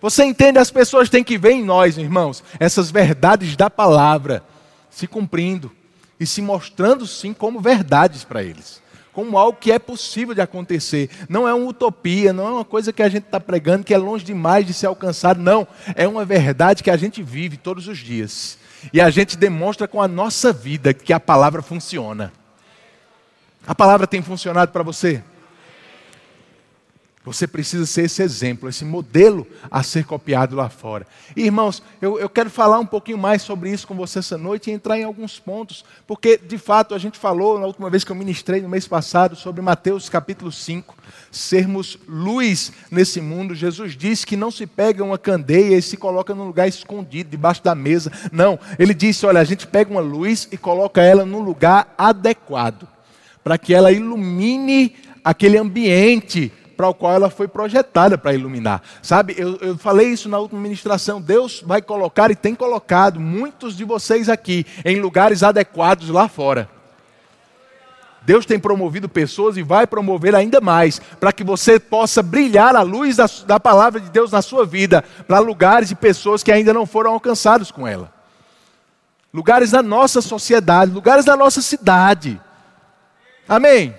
Você 0.02 0.24
entende? 0.26 0.58
As 0.58 0.72
pessoas 0.72 1.10
têm 1.10 1.24
que 1.24 1.38
ver 1.38 1.52
em 1.52 1.64
nós, 1.64 1.98
irmãos, 1.98 2.44
essas 2.60 2.90
verdades 2.90 3.56
da 3.56 3.70
palavra 3.70 4.44
se 4.90 5.06
cumprindo 5.06 5.72
e 6.20 6.26
se 6.26 6.42
mostrando 6.42 7.06
sim 7.06 7.34
como 7.34 7.62
verdades 7.62 8.24
para 8.24 8.44
eles, 8.44 8.82
como 9.14 9.38
algo 9.38 9.60
que 9.60 9.72
é 9.72 9.78
possível 9.78 10.34
de 10.34 10.42
acontecer. 10.42 11.10
Não 11.30 11.48
é 11.48 11.54
uma 11.54 11.68
utopia, 11.68 12.34
não 12.34 12.48
é 12.48 12.52
uma 12.52 12.66
coisa 12.66 12.92
que 12.92 13.04
a 13.04 13.10
gente 13.10 13.26
está 13.26 13.40
pregando 13.40 13.84
que 13.84 13.94
é 13.94 13.98
longe 13.98 14.26
demais 14.26 14.66
de 14.66 14.74
ser 14.74 14.88
alcançado, 14.88 15.40
não. 15.40 15.68
É 15.96 16.08
uma 16.08 16.26
verdade 16.26 16.82
que 16.82 16.90
a 16.90 16.98
gente 16.98 17.22
vive 17.22 17.56
todos 17.56 17.88
os 17.88 18.00
dias 18.00 18.58
e 18.92 19.00
a 19.00 19.10
gente 19.12 19.38
demonstra 19.38 19.88
com 19.88 20.02
a 20.02 20.08
nossa 20.08 20.52
vida 20.52 20.96
que 20.96 21.14
a 21.14 21.20
palavra 21.20 21.62
funciona. 21.62 22.34
A 23.68 23.76
palavra 23.76 24.08
tem 24.08 24.24
funcionado 24.24 24.72
para 24.72 24.82
você? 24.82 25.24
Você 27.24 27.46
precisa 27.46 27.86
ser 27.86 28.06
esse 28.06 28.24
exemplo, 28.24 28.68
esse 28.68 28.84
modelo 28.84 29.46
a 29.70 29.84
ser 29.84 30.06
copiado 30.06 30.56
lá 30.56 30.70
fora. 30.70 31.06
Irmãos, 31.36 31.84
eu, 32.02 32.20
eu, 32.20 32.28
quero 32.28 32.50
falar 32.50 32.80
um 32.80 32.86
pouquinho 32.86 33.18
mais 33.18 33.44
sobre 33.44 33.70
isso 33.70 33.86
com 33.86 33.94
você 33.94 34.20
essa 34.20 34.40
noite 34.40 34.72
e 34.72 34.74
entrar 34.74 34.98
em 34.98 35.04
alguns 35.04 35.40
pontos, 35.40 35.86
porque, 36.08 36.36
de 36.36 36.58
fato, 36.58 36.96
a 36.96 36.98
gente 36.98 37.20
falou 37.20 37.60
na 37.60 37.68
última 37.68 37.92
vez 37.92 38.04
que 38.04 38.12
eu 38.12 38.16
ministrei 38.16 38.60
no 38.60 38.68
mês 38.68 38.88
passado 38.88 39.36
sobre 39.36 39.62
Mateus 39.62 40.10
capítulo 40.10 40.52
5, 40.52 40.96
sermos 41.30 41.96
luz 42.08 42.72
nesse 42.90 43.22
mundo. 43.22 43.54
Jesus 43.54 43.96
disse 43.96 44.26
que 44.26 44.36
não 44.36 44.50
se 44.50 44.66
pega 44.66 45.04
uma 45.04 45.18
candeia 45.20 45.78
e 45.78 45.82
se 45.82 45.98
coloca 45.98 46.34
num 46.34 46.48
lugar 46.48 46.68
escondido, 46.68 47.30
debaixo 47.30 47.64
da 47.64 47.76
mesa. 47.76 48.12
Não, 48.32 48.58
ele 48.80 48.96
disse: 48.96 49.28
olha, 49.28 49.42
a 49.42 49.46
gente 49.46 49.68
pega 49.68 49.92
uma 49.92 50.02
luz 50.02 50.48
e 50.52 50.58
coloca 50.58 51.04
ela 51.04 51.24
num 51.24 51.42
lugar 51.42 51.94
adequado, 51.96 52.88
para 53.44 53.60
que 53.60 53.76
ela 53.76 53.92
ilumine 53.92 54.96
aquele 55.24 55.60
ambiente 55.60 56.52
para 56.82 56.90
o 56.90 56.96
qual 56.96 57.14
ela 57.14 57.30
foi 57.30 57.48
projetada 57.48 58.18
para 58.18 58.34
iluminar. 58.34 58.82
Sabe, 59.04 59.36
eu, 59.38 59.56
eu 59.58 59.78
falei 59.78 60.08
isso 60.08 60.28
na 60.28 60.40
última 60.40 60.60
ministração. 60.60 61.22
Deus 61.22 61.62
vai 61.64 61.80
colocar 61.80 62.32
e 62.32 62.36
tem 62.36 62.56
colocado 62.56 63.20
muitos 63.20 63.78
de 63.78 63.84
vocês 63.84 64.28
aqui 64.28 64.66
em 64.84 65.00
lugares 65.00 65.44
adequados 65.44 66.10
lá 66.10 66.28
fora. 66.28 66.68
Deus 68.24 68.48
tem 68.48 68.60
promovido 68.60 69.08
pessoas 69.08 69.58
e 69.58 69.62
vai 69.62 69.86
promover 69.86 70.34
ainda 70.34 70.60
mais, 70.60 71.00
para 71.20 71.32
que 71.32 71.44
você 71.44 71.80
possa 71.80 72.24
brilhar 72.24 72.76
a 72.76 72.82
luz 72.82 73.18
da, 73.18 73.30
da 73.46 73.60
palavra 73.60 74.00
de 74.00 74.10
Deus 74.10 74.32
na 74.32 74.42
sua 74.42 74.66
vida, 74.66 75.04
para 75.28 75.38
lugares 75.38 75.92
e 75.92 75.96
pessoas 75.96 76.42
que 76.42 76.52
ainda 76.52 76.74
não 76.74 76.88
foram 76.88 77.12
alcançados 77.12 77.70
com 77.70 77.88
ela. 77.88 78.12
Lugares 79.32 79.70
da 79.70 79.84
nossa 79.84 80.20
sociedade, 80.20 80.92
lugares 80.92 81.26
da 81.26 81.38
nossa 81.38 81.62
cidade. 81.62 82.42
Amém? 83.48 83.94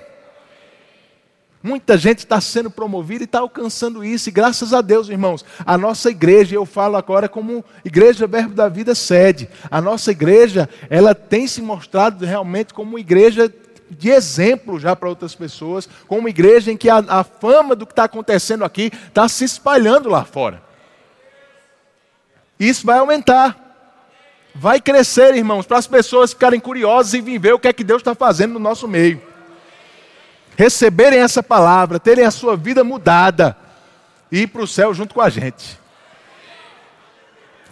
Muita 1.63 1.97
gente 1.97 2.19
está 2.19 2.41
sendo 2.41 2.69
promovida 2.71 3.23
e 3.23 3.25
está 3.25 3.39
alcançando 3.39 4.05
isso, 4.05 4.29
e 4.29 4.33
graças 4.33 4.75
a 4.75 4.81
Deus, 4.81 5.09
irmãos, 5.09 5.45
a 5.65 5.79
nossa 5.79 6.11
igreja, 6.11 6.57
eu 6.57 6.67
falo 6.67 6.97
agora 6.97 7.29
como 7.29 7.65
Igreja 7.85 8.27
Verbo 8.27 8.53
da 8.53 8.69
Vida 8.69 8.97
sede, 8.97 9.49
a 9.71 9.81
nossa 9.81 10.11
igreja, 10.11 10.69
ela 10.91 11.15
tem 11.15 11.47
se 11.47 11.63
mostrado 11.63 12.25
realmente 12.25 12.75
como 12.75 12.91
uma 12.91 13.01
igreja 13.01 13.53
de 13.89 14.11
exemplo 14.11 14.81
já 14.81 14.97
para 14.97 15.09
outras 15.09 15.37
pessoas, 15.37 15.89
como 16.09 16.23
uma 16.23 16.31
igreja 16.31 16.73
em 16.73 16.77
que 16.77 16.91
a, 16.91 16.97
a 16.97 17.23
fama 17.23 17.77
do 17.77 17.87
que 17.87 17.93
está 17.93 18.05
acontecendo 18.05 18.65
aqui 18.65 18.91
está 19.07 19.29
se 19.29 19.45
espalhando 19.45 20.09
lá 20.09 20.25
fora. 20.25 20.61
Isso 22.59 22.85
vai 22.85 22.99
aumentar. 22.99 23.61
Vai 24.55 24.81
crescer, 24.81 25.35
irmãos, 25.35 25.65
para 25.65 25.79
as 25.79 25.87
pessoas 25.87 26.33
ficarem 26.33 26.61
curiosas 26.61 27.15
e 27.15 27.21
viver 27.21 27.53
o 27.53 27.59
que 27.59 27.69
é 27.69 27.73
que 27.73 27.85
Deus 27.85 28.01
está 28.01 28.15
fazendo 28.15 28.55
no 28.55 28.59
nosso 28.59 28.89
meio 28.89 29.32
receberem 30.63 31.19
essa 31.19 31.43
palavra, 31.43 31.99
terem 31.99 32.25
a 32.25 32.31
sua 32.31 32.57
vida 32.57 32.85
mudada 32.85 33.57
e 34.31 34.43
ir 34.43 34.47
para 34.47 34.63
o 34.63 34.67
céu 34.67 34.95
junto 34.95 35.13
com 35.13 35.21
a 35.21 35.29
gente. 35.29 35.77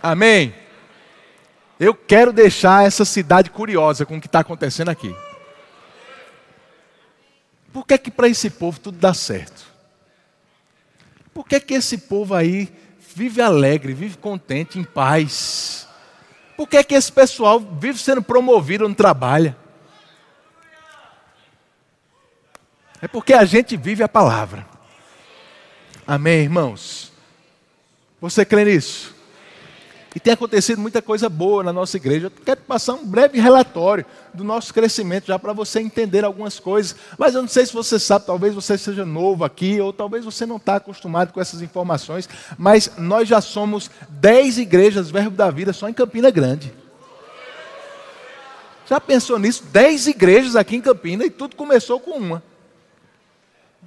Amém? 0.02 0.52
Eu 1.78 1.94
quero 1.94 2.32
deixar 2.32 2.84
essa 2.84 3.04
cidade 3.04 3.48
curiosa 3.48 4.04
com 4.04 4.16
o 4.16 4.20
que 4.20 4.26
está 4.26 4.40
acontecendo 4.40 4.88
aqui. 4.88 5.14
Por 7.72 7.86
que 7.86 7.96
que 7.96 8.10
para 8.10 8.26
esse 8.26 8.50
povo 8.50 8.80
tudo 8.80 8.98
dá 8.98 9.14
certo? 9.14 9.64
Por 11.32 11.46
que 11.46 11.60
que 11.60 11.74
esse 11.74 11.96
povo 11.96 12.34
aí 12.34 12.68
vive 13.14 13.40
alegre, 13.40 13.94
vive 13.94 14.18
contente, 14.18 14.80
em 14.80 14.84
paz? 14.84 15.86
Por 16.56 16.68
que 16.68 16.82
que 16.82 16.96
esse 16.96 17.12
pessoal 17.12 17.60
vive 17.60 17.98
sendo 18.00 18.20
promovido 18.20 18.88
no 18.88 18.94
trabalho? 18.96 19.54
É 23.02 23.08
porque 23.08 23.32
a 23.32 23.44
gente 23.44 23.76
vive 23.76 24.02
a 24.02 24.08
palavra. 24.08 24.66
Amém, 26.06 26.40
irmãos? 26.40 27.12
Você 28.20 28.44
crê 28.44 28.64
nisso? 28.64 29.14
E 30.14 30.18
tem 30.18 30.32
acontecido 30.32 30.80
muita 30.80 31.00
coisa 31.00 31.28
boa 31.28 31.62
na 31.62 31.72
nossa 31.72 31.96
igreja. 31.96 32.26
Eu 32.26 32.32
quero 32.44 32.60
passar 32.62 32.94
um 32.94 33.06
breve 33.06 33.40
relatório 33.40 34.04
do 34.34 34.42
nosso 34.42 34.74
crescimento, 34.74 35.28
já 35.28 35.38
para 35.38 35.52
você 35.52 35.80
entender 35.80 36.24
algumas 36.24 36.58
coisas. 36.58 36.96
Mas 37.16 37.34
eu 37.34 37.42
não 37.42 37.48
sei 37.48 37.64
se 37.64 37.72
você 37.72 37.96
sabe, 37.98 38.26
talvez 38.26 38.52
você 38.52 38.76
seja 38.76 39.06
novo 39.06 39.44
aqui, 39.44 39.80
ou 39.80 39.92
talvez 39.92 40.24
você 40.24 40.44
não 40.44 40.56
está 40.56 40.76
acostumado 40.76 41.32
com 41.32 41.40
essas 41.40 41.62
informações. 41.62 42.28
Mas 42.58 42.90
nós 42.98 43.28
já 43.28 43.40
somos 43.40 43.88
10 44.08 44.58
igrejas 44.58 45.10
Verbo 45.10 45.36
da 45.36 45.48
Vida 45.48 45.72
só 45.72 45.88
em 45.88 45.94
Campina 45.94 46.30
Grande. 46.30 46.74
Já 48.88 49.00
pensou 49.00 49.38
nisso? 49.38 49.62
10 49.70 50.08
igrejas 50.08 50.56
aqui 50.56 50.74
em 50.74 50.80
Campina 50.80 51.24
e 51.24 51.30
tudo 51.30 51.54
começou 51.54 52.00
com 52.00 52.18
uma. 52.18 52.42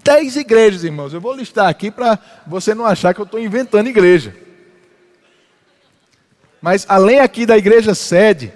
Dez 0.04 0.36
igrejas, 0.36 0.84
irmãos. 0.84 1.14
Eu 1.14 1.22
vou 1.22 1.34
listar 1.34 1.70
aqui 1.70 1.90
para 1.90 2.20
você 2.46 2.76
não 2.76 2.86
achar 2.86 3.14
que 3.14 3.22
eu 3.22 3.26
estou 3.26 3.40
inventando 3.40 3.88
igreja. 3.88 4.36
Mas 6.62 6.86
além 6.90 7.20
aqui 7.20 7.46
da 7.46 7.58
igreja 7.58 7.96
sede, 7.96 8.52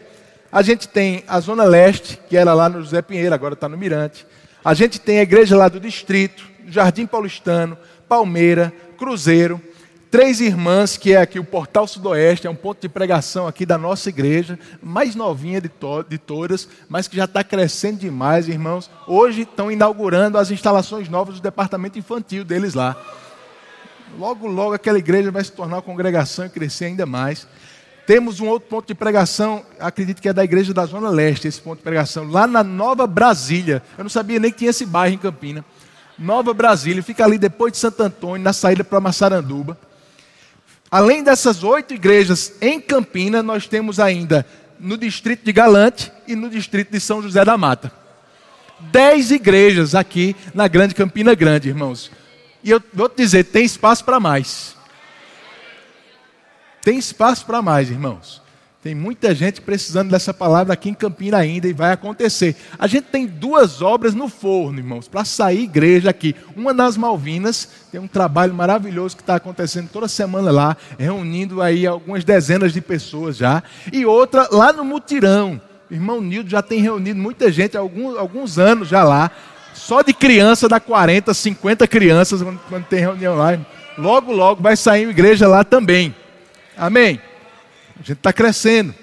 a 0.52 0.62
gente 0.62 0.88
tem 0.88 1.24
a 1.28 1.40
Zona 1.40 1.64
Leste, 1.64 2.20
que 2.30 2.38
era 2.38 2.54
lá 2.54 2.70
no 2.70 2.82
José 2.82 3.02
Pinheiro, 3.02 3.34
agora 3.34 3.54
está 3.54 3.68
no 3.68 3.78
Mirante. 3.78 4.26
A 4.64 4.74
gente 4.74 5.00
tem 5.00 5.20
a 5.20 5.24
igreja 5.24 5.56
lá 5.56 5.68
do 5.70 5.80
Distrito, 5.80 6.46
Jardim 6.68 7.06
Paulistano, 7.06 7.78
Palmeira, 8.08 8.74
Cruzeiro 8.98 9.62
três 10.10 10.40
irmãs, 10.42 10.98
que 10.98 11.14
é 11.14 11.18
aqui 11.18 11.40
o 11.40 11.44
Portal 11.44 11.88
Sudoeste, 11.88 12.48
é 12.48 12.50
um 12.50 12.56
ponto 12.56 12.82
de 12.82 12.90
pregação 12.90 13.48
aqui 13.48 13.66
da 13.66 13.78
nossa 13.78 14.10
igreja, 14.10 14.58
mais 14.82 15.16
novinha 15.16 15.62
de, 15.62 15.70
to 15.70 16.04
de 16.04 16.18
todas, 16.18 16.68
mas 16.90 17.08
que 17.08 17.16
já 17.16 17.26
está 17.26 17.44
crescendo 17.44 18.00
demais, 18.00 18.48
irmãos. 18.48 18.90
Hoje 19.08 19.42
estão 19.42 19.72
inaugurando 19.72 20.38
as 20.38 20.52
instalações 20.52 21.10
novas 21.10 21.36
do 21.36 21.42
departamento 21.42 22.00
infantil 22.00 22.44
deles 22.44 22.74
lá. 22.74 22.96
Logo, 24.18 24.48
logo 24.48 24.74
aquela 24.74 24.98
igreja 24.98 25.32
vai 25.32 25.44
se 25.44 25.52
tornar 25.52 25.78
uma 25.78 25.82
congregação 25.82 26.46
e 26.46 26.50
crescer 26.50 26.86
ainda 26.86 27.06
mais. 27.06 27.48
Temos 28.06 28.40
um 28.40 28.48
outro 28.48 28.70
ponto 28.70 28.88
de 28.88 28.96
pregação, 28.96 29.66
acredito 29.80 30.22
que 30.22 30.30
é 30.30 30.34
da 30.34 30.44
igreja 30.44 30.74
da 30.74 30.86
Zona 30.86 31.10
Leste, 31.10 31.48
esse 31.48 31.60
ponto 31.60 31.80
de 31.80 31.84
pregação, 31.84 32.30
lá 32.30 32.48
na 32.48 32.64
Nova 32.64 33.06
Brasília. 33.06 33.84
Eu 33.98 34.06
não 34.06 34.10
sabia 34.10 34.40
nem 34.40 34.50
que 34.50 34.60
tinha 34.60 34.70
esse 34.70 34.86
bairro 34.86 35.16
em 35.16 35.18
Campina. 35.18 35.66
Nova 36.18 36.54
Brasília, 36.54 37.04
fica 37.04 37.26
ali 37.26 37.38
depois 37.38 37.74
de 37.74 37.78
Santo 37.80 38.02
Antônio, 38.02 38.42
na 38.42 38.54
saída 38.54 38.84
para 38.84 39.02
Massaranduba. 39.02 39.78
Além 40.90 41.24
dessas 41.24 41.64
oito 41.64 41.94
igrejas 41.94 42.54
em 42.62 42.80
Campina, 42.80 43.44
nós 43.44 43.68
temos 43.68 44.00
ainda 44.00 44.46
no 44.80 44.98
distrito 44.98 45.44
de 45.44 45.52
Galante 45.52 46.12
e 46.28 46.36
no 46.36 46.50
distrito 46.50 46.92
de 46.92 47.00
São 47.00 47.22
José 47.22 47.44
da 47.44 47.58
Mata. 47.58 47.92
Dez 48.80 49.32
igrejas 49.32 49.96
aqui 49.96 50.36
na 50.54 50.68
Grande 50.68 50.96
Campina 50.96 51.34
Grande, 51.36 51.68
irmãos. 51.70 52.12
E 52.64 52.70
eu 52.70 52.82
vou 52.94 53.10
te 53.10 53.18
dizer, 53.18 53.46
tem 53.46 53.66
espaço 53.66 54.06
para 54.06 54.20
mais. 54.20 54.76
Tem 56.82 56.98
espaço 56.98 57.46
para 57.46 57.62
mais, 57.62 57.90
irmãos. 57.90 58.42
Tem 58.88 58.96
muita 58.96 59.36
gente 59.36 59.60
precisando 59.60 60.12
dessa 60.12 60.34
palavra 60.34 60.72
aqui 60.72 60.88
em 60.90 60.94
Campina 60.94 61.36
ainda 61.36 61.68
e 61.68 61.74
vai 61.74 61.92
acontecer. 61.92 62.56
A 62.80 62.88
gente 62.88 63.08
tem 63.08 63.28
duas 63.28 63.82
obras 63.82 64.14
no 64.14 64.30
forno, 64.30 64.80
irmãos, 64.80 65.10
para 65.10 65.26
sair 65.26 65.64
igreja 65.64 66.10
aqui. 66.10 66.34
Uma 66.56 66.72
nas 66.72 66.96
Malvinas, 66.96 67.68
tem 67.92 68.00
um 68.00 68.08
trabalho 68.08 68.54
maravilhoso 68.54 69.18
que 69.18 69.22
está 69.22 69.36
acontecendo 69.36 69.90
toda 69.92 70.08
semana 70.08 70.52
lá, 70.52 70.78
reunindo 70.98 71.62
aí 71.62 71.86
algumas 71.86 72.24
dezenas 72.24 72.72
de 72.72 72.80
pessoas 72.80 73.36
já. 73.36 73.62
E 73.92 74.06
outra 74.06 74.48
lá 74.54 74.72
no 74.72 74.86
Mutirão. 74.86 75.60
O 75.92 75.94
irmão 75.94 76.22
Nildo 76.22 76.50
já 76.50 76.62
tem 76.62 76.80
reunido 76.80 77.20
muita 77.20 77.52
gente 77.52 77.76
há 77.76 77.82
alguns, 77.82 78.18
alguns 78.18 78.58
anos 78.58 78.88
já 78.88 79.04
lá. 79.04 79.30
Só 79.74 80.02
de 80.02 80.14
criança 80.14 80.70
dá 80.70 80.80
40, 80.80 81.34
50 81.34 81.86
crianças 81.88 82.42
quando, 82.42 82.60
quando 82.70 82.86
tem 82.86 83.02
reunião 83.02 83.36
lá. 83.36 83.60
Logo, 83.98 84.32
logo 84.32 84.64
vai 84.64 84.78
sair 84.78 85.08
uma 85.08 85.12
igreja 85.12 85.46
lá 85.46 85.66
também. 85.66 86.16
Amém? 86.78 87.20
A 88.00 88.04
gente 88.04 88.14
está 88.14 88.32
crescendo. 88.32 88.94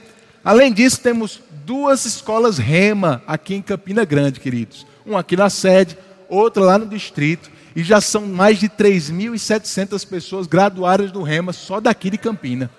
Além 0.45 0.73
disso, 0.73 1.01
temos 1.01 1.41
duas 1.65 2.05
escolas 2.05 2.59
Rema 2.59 3.23
aqui 3.27 3.55
em 3.55 3.63
Campina 3.63 4.05
Grande, 4.05 4.41
queridos. 4.41 4.87
Uma 5.05 5.21
aqui 5.21 5.37
na 5.37 5.51
sede, 5.51 5.99
outra 6.29 6.63
lá 6.63 6.79
no 6.79 6.87
distrito. 6.87 7.51
E 7.75 7.83
já 7.83 8.01
são 8.01 8.27
mais 8.27 8.61
de 8.61 8.69
3.700 8.69 10.07
pessoas 10.07 10.47
graduadas 10.47 11.11
do 11.11 11.23
Rema 11.23 11.53
só 11.53 11.81
daqui 11.81 12.09
de 12.09 12.19
Campina. 12.19 12.71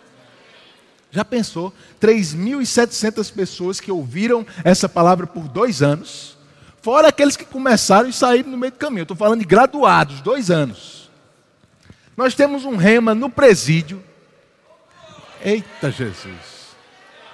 Já 1.11 1.25
pensou? 1.25 1.73
3.700 2.01 3.33
pessoas 3.33 3.79
que 3.79 3.91
ouviram 3.91 4.45
essa 4.63 4.87
palavra 4.87 5.27
por 5.27 5.47
dois 5.47 5.81
anos, 5.81 6.37
fora 6.81 7.09
aqueles 7.09 7.35
que 7.35 7.45
começaram 7.45 8.07
e 8.07 8.13
saíram 8.13 8.51
no 8.51 8.57
meio 8.57 8.71
do 8.71 8.77
caminho. 8.77 9.03
Estou 9.03 9.17
falando 9.17 9.39
de 9.39 9.45
graduados, 9.45 10.21
dois 10.21 10.49
anos. 10.49 11.09
Nós 12.15 12.35
temos 12.35 12.63
um 12.63 12.75
rema 12.75 13.13
no 13.13 13.29
presídio, 13.29 14.01
Eita 15.45 15.91
Jesus! 15.91 16.73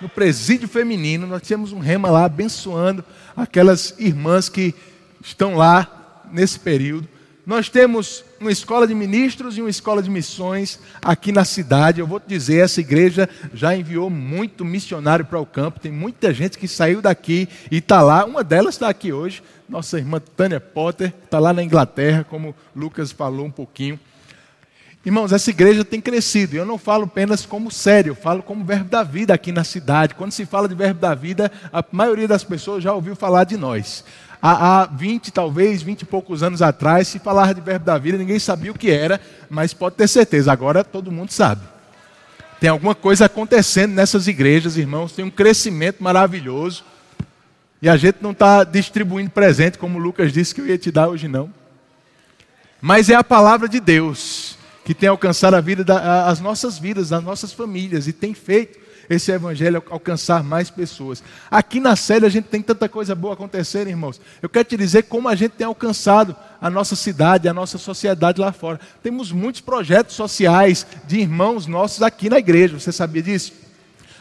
No 0.01 0.09
presídio 0.09 0.67
feminino, 0.67 1.25
nós 1.25 1.43
temos 1.43 1.71
um 1.71 1.79
rema 1.79 2.11
lá 2.11 2.25
abençoando 2.25 3.05
aquelas 3.33 3.95
irmãs 3.97 4.49
que 4.49 4.75
estão 5.23 5.55
lá 5.55 6.25
nesse 6.29 6.59
período. 6.59 7.07
Nós 7.45 7.69
temos 7.69 8.25
uma 8.37 8.51
escola 8.51 8.85
de 8.85 8.93
ministros 8.93 9.57
e 9.57 9.61
uma 9.61 9.69
escola 9.69 10.03
de 10.03 10.09
missões 10.09 10.77
aqui 11.01 11.31
na 11.31 11.45
cidade. 11.45 12.01
Eu 12.01 12.05
vou 12.05 12.19
te 12.19 12.27
dizer, 12.27 12.57
essa 12.57 12.81
igreja 12.81 13.29
já 13.53 13.73
enviou 13.73 14.09
muito 14.09 14.65
missionário 14.65 15.23
para 15.23 15.39
o 15.39 15.45
campo. 15.45 15.79
Tem 15.79 15.91
muita 15.91 16.33
gente 16.33 16.57
que 16.57 16.67
saiu 16.67 17.01
daqui 17.01 17.47
e 17.71 17.77
está 17.77 18.01
lá. 18.01 18.25
Uma 18.25 18.43
delas 18.43 18.75
está 18.75 18.89
aqui 18.89 19.13
hoje, 19.13 19.41
nossa 19.69 19.97
irmã 19.97 20.19
Tânia 20.35 20.59
Potter, 20.59 21.13
está 21.23 21.39
lá 21.39 21.53
na 21.53 21.63
Inglaterra, 21.63 22.25
como 22.29 22.53
Lucas 22.75 23.09
falou 23.09 23.45
um 23.45 23.51
pouquinho. 23.51 23.97
Irmãos, 25.03 25.33
essa 25.33 25.49
igreja 25.49 25.83
tem 25.83 25.99
crescido. 25.99 26.55
Eu 26.55 26.65
não 26.65 26.77
falo 26.77 27.05
apenas 27.05 27.43
como 27.45 27.71
sério, 27.71 28.11
eu 28.11 28.15
falo 28.15 28.43
como 28.43 28.63
verbo 28.63 28.89
da 28.89 29.01
vida 29.01 29.33
aqui 29.33 29.51
na 29.51 29.63
cidade. 29.63 30.13
Quando 30.13 30.31
se 30.31 30.45
fala 30.45 30.69
de 30.69 30.75
verbo 30.75 30.99
da 30.99 31.15
vida, 31.15 31.51
a 31.73 31.83
maioria 31.91 32.27
das 32.27 32.43
pessoas 32.43 32.83
já 32.83 32.93
ouviu 32.93 33.15
falar 33.15 33.45
de 33.45 33.57
nós. 33.57 34.05
Há, 34.39 34.81
há 34.81 34.85
20, 34.85 35.31
talvez 35.31 35.81
20 35.81 36.01
e 36.01 36.05
poucos 36.05 36.43
anos 36.43 36.61
atrás, 36.61 37.07
se 37.07 37.17
falar 37.17 37.53
de 37.53 37.61
verbo 37.61 37.85
da 37.85 37.97
vida, 37.97 38.17
ninguém 38.17 38.37
sabia 38.37 38.71
o 38.71 38.77
que 38.77 38.91
era, 38.91 39.19
mas 39.49 39.73
pode 39.73 39.95
ter 39.95 40.07
certeza, 40.07 40.51
agora 40.51 40.83
todo 40.83 41.11
mundo 41.11 41.31
sabe. 41.31 41.61
Tem 42.59 42.69
alguma 42.69 42.93
coisa 42.93 43.25
acontecendo 43.25 43.93
nessas 43.93 44.27
igrejas, 44.27 44.77
irmãos, 44.77 45.13
tem 45.13 45.25
um 45.25 45.31
crescimento 45.31 46.03
maravilhoso. 46.03 46.83
E 47.81 47.89
a 47.89 47.97
gente 47.97 48.17
não 48.21 48.31
está 48.31 48.63
distribuindo 48.63 49.31
presente, 49.31 49.79
como 49.79 49.97
o 49.97 50.01
Lucas 50.01 50.31
disse 50.31 50.53
que 50.53 50.61
eu 50.61 50.67
ia 50.67 50.77
te 50.77 50.91
dar 50.91 51.07
hoje, 51.07 51.27
não. 51.27 51.51
Mas 52.79 53.09
é 53.09 53.15
a 53.15 53.23
palavra 53.23 53.67
de 53.67 53.79
Deus 53.79 54.40
que 54.83 54.93
tem 54.93 55.09
alcançado 55.09 55.55
a 55.55 55.61
vida 55.61 55.83
da, 55.83 56.27
as 56.27 56.39
nossas 56.39 56.77
vidas, 56.77 57.11
as 57.11 57.23
nossas 57.23 57.53
famílias 57.53 58.07
e 58.07 58.13
tem 58.13 58.33
feito 58.33 58.79
esse 59.09 59.31
evangelho 59.31 59.83
alcançar 59.89 60.43
mais 60.43 60.69
pessoas. 60.69 61.21
Aqui 61.49 61.79
na 61.79 61.95
série 61.95 62.25
a 62.25 62.29
gente 62.29 62.45
tem 62.45 62.61
tanta 62.61 62.87
coisa 62.87 63.13
boa 63.13 63.33
acontecendo, 63.33 63.89
irmãos. 63.89 64.21
Eu 64.41 64.47
quero 64.47 64.65
te 64.65 64.77
dizer 64.77 65.03
como 65.03 65.27
a 65.27 65.35
gente 65.35 65.51
tem 65.51 65.67
alcançado 65.67 66.35
a 66.61 66.69
nossa 66.69 66.95
cidade, 66.95 67.49
a 67.49 67.53
nossa 67.53 67.77
sociedade 67.77 68.39
lá 68.39 68.51
fora. 68.51 68.79
Temos 69.03 69.31
muitos 69.31 69.61
projetos 69.61 70.15
sociais 70.15 70.85
de 71.05 71.19
irmãos 71.19 71.67
nossos 71.67 72.01
aqui 72.01 72.29
na 72.29 72.39
igreja. 72.39 72.79
Você 72.79 72.91
sabia 72.91 73.21
disso? 73.21 73.53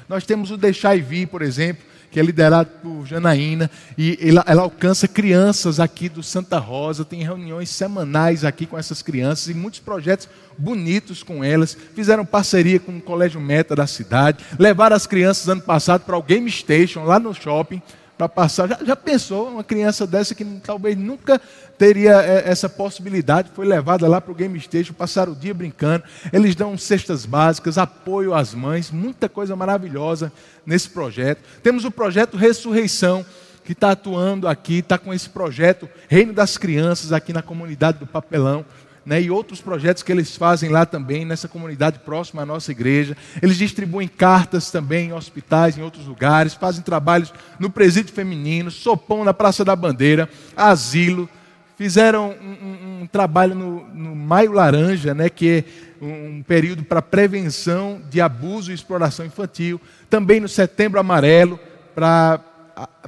Nós 0.08 0.24
temos 0.24 0.50
o 0.50 0.56
Deixar 0.56 0.96
e 0.96 1.00
Vir, 1.00 1.28
por 1.28 1.40
exemplo, 1.40 1.84
que 2.10 2.18
é 2.18 2.22
liderado 2.22 2.70
por 2.82 3.06
Janaína, 3.06 3.70
e 3.96 4.18
ela, 4.20 4.44
ela, 4.46 4.62
alcança 4.62 5.06
crianças 5.06 5.78
aqui 5.78 6.08
do 6.08 6.22
Santa 6.22 6.58
Rosa, 6.58 7.04
tem 7.04 7.22
reuniões 7.22 7.70
semanais 7.70 8.44
aqui 8.44 8.66
com 8.66 8.76
essas 8.76 9.00
crianças 9.00 9.48
e 9.48 9.54
muitos 9.54 9.80
projetos 9.80 10.28
bonitos 10.58 11.22
com 11.22 11.44
elas. 11.44 11.76
Fizeram 11.94 12.24
parceria 12.24 12.80
com 12.80 12.96
o 12.96 13.00
Colégio 13.00 13.40
Meta 13.40 13.76
da 13.76 13.86
cidade, 13.86 14.44
levaram 14.58 14.96
as 14.96 15.06
crianças 15.06 15.48
ano 15.48 15.62
passado 15.62 16.02
para 16.02 16.18
o 16.18 16.22
Game 16.22 16.50
Station, 16.50 17.04
lá 17.04 17.18
no 17.18 17.32
shopping, 17.32 17.80
para 18.20 18.28
passar. 18.28 18.68
Já, 18.68 18.78
já, 18.84 18.94
pensou 18.94 19.48
uma 19.48 19.64
criança 19.64 20.06
dessa 20.06 20.34
que 20.34 20.44
talvez 20.62 20.94
nunca 20.94 21.40
teria 21.78 22.20
é, 22.20 22.50
essa 22.50 22.68
possibilidade, 22.68 23.50
foi 23.54 23.64
levada 23.64 24.06
lá 24.06 24.20
para 24.20 24.30
o 24.30 24.34
Game 24.34 24.60
Station, 24.60 24.92
passaram 24.92 25.32
o 25.32 25.34
dia 25.34 25.54
brincando. 25.54 26.04
Eles 26.30 26.54
dão 26.54 26.76
cestas 26.76 27.24
básicas, 27.24 27.78
apoio 27.78 28.34
às 28.34 28.52
mães, 28.52 28.90
muita 28.90 29.26
coisa 29.26 29.56
maravilhosa 29.56 30.30
nesse 30.66 30.90
projeto. 30.90 31.40
Temos 31.62 31.86
o 31.86 31.90
projeto 31.90 32.36
Ressurreição, 32.36 33.24
que 33.64 33.72
está 33.72 33.92
atuando 33.92 34.46
aqui, 34.46 34.80
está 34.80 34.98
com 34.98 35.14
esse 35.14 35.30
projeto 35.30 35.88
Reino 36.06 36.34
das 36.34 36.58
Crianças 36.58 37.14
aqui 37.14 37.32
na 37.32 37.40
comunidade 37.40 38.00
do 38.00 38.06
Papelão 38.06 38.66
né, 39.04 39.20
e 39.20 39.30
outros 39.30 39.60
projetos 39.60 40.02
que 40.02 40.12
eles 40.12 40.36
fazem 40.36 40.70
lá 40.70 40.84
também, 40.84 41.24
nessa 41.24 41.48
comunidade 41.48 42.00
próxima 42.00 42.42
à 42.42 42.46
nossa 42.46 42.70
igreja. 42.70 43.16
Eles 43.42 43.56
distribuem 43.56 44.08
cartas 44.08 44.70
também 44.70 45.08
em 45.08 45.12
hospitais, 45.12 45.76
em 45.76 45.82
outros 45.82 46.06
lugares, 46.06 46.54
fazem 46.54 46.82
trabalhos 46.82 47.32
no 47.58 47.70
presídio 47.70 48.12
feminino, 48.12 48.70
sopão 48.70 49.24
na 49.24 49.34
Praça 49.34 49.64
da 49.64 49.74
Bandeira, 49.74 50.28
asilo. 50.56 51.28
Fizeram 51.76 52.36
um, 52.42 52.66
um, 52.66 53.02
um 53.02 53.06
trabalho 53.06 53.54
no, 53.54 53.88
no, 53.94 54.14
Maio 54.14 54.52
Laranja, 54.52 55.14
né, 55.14 55.30
que 55.30 55.48
é 55.48 56.04
um 56.04 56.42
período 56.42 56.82
para 56.84 57.00
prevenção 57.00 58.02
de 58.10 58.20
abuso 58.20 58.70
e 58.70 58.74
exploração 58.74 59.24
infantil. 59.24 59.80
Também 60.10 60.40
no 60.40 60.48
Setembro 60.48 61.00
Amarelo, 61.00 61.58
para 61.94 62.40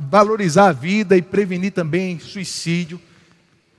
valorizar 0.01 0.69
a 0.69 0.73
vida 0.73 1.17
e 1.17 1.23
prevenir 1.23 1.73
também 1.73 2.19
suicídio. 2.19 3.01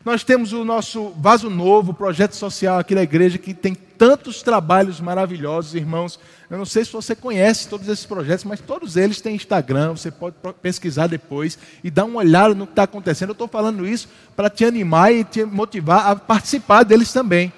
Nós 0.05 0.21
temos 0.21 0.51
o 0.51 0.65
nosso 0.65 1.13
Vaso 1.17 1.49
Novo, 1.49 1.93
projeto 1.93 2.35
social 2.35 2.77
aqui 2.77 2.93
da 2.93 3.01
igreja, 3.01 3.37
que 3.37 3.53
tem 3.53 3.73
tantos 3.73 4.41
trabalhos 4.41 4.99
maravilhosos, 4.99 5.75
irmãos. 5.75 6.19
Eu 6.49 6.57
não 6.57 6.65
sei 6.65 6.83
se 6.83 6.91
você 6.91 7.15
conhece 7.15 7.69
todos 7.69 7.87
esses 7.87 8.05
projetos, 8.05 8.43
mas 8.43 8.59
todos 8.59 8.97
eles 8.97 9.21
têm 9.21 9.33
Instagram, 9.33 9.91
você 9.91 10.11
pode 10.11 10.35
pesquisar 10.61 11.07
depois 11.07 11.57
e 11.81 11.89
dar 11.89 12.03
uma 12.03 12.19
olhada 12.19 12.53
no 12.53 12.65
que 12.65 12.73
está 12.73 12.83
acontecendo. 12.83 13.29
Eu 13.29 13.33
estou 13.33 13.47
falando 13.47 13.87
isso 13.87 14.09
para 14.35 14.49
te 14.49 14.65
animar 14.65 15.13
e 15.13 15.23
te 15.23 15.45
motivar 15.45 16.07
a 16.07 16.15
participar 16.17 16.83
deles 16.83 17.13
também. 17.13 17.53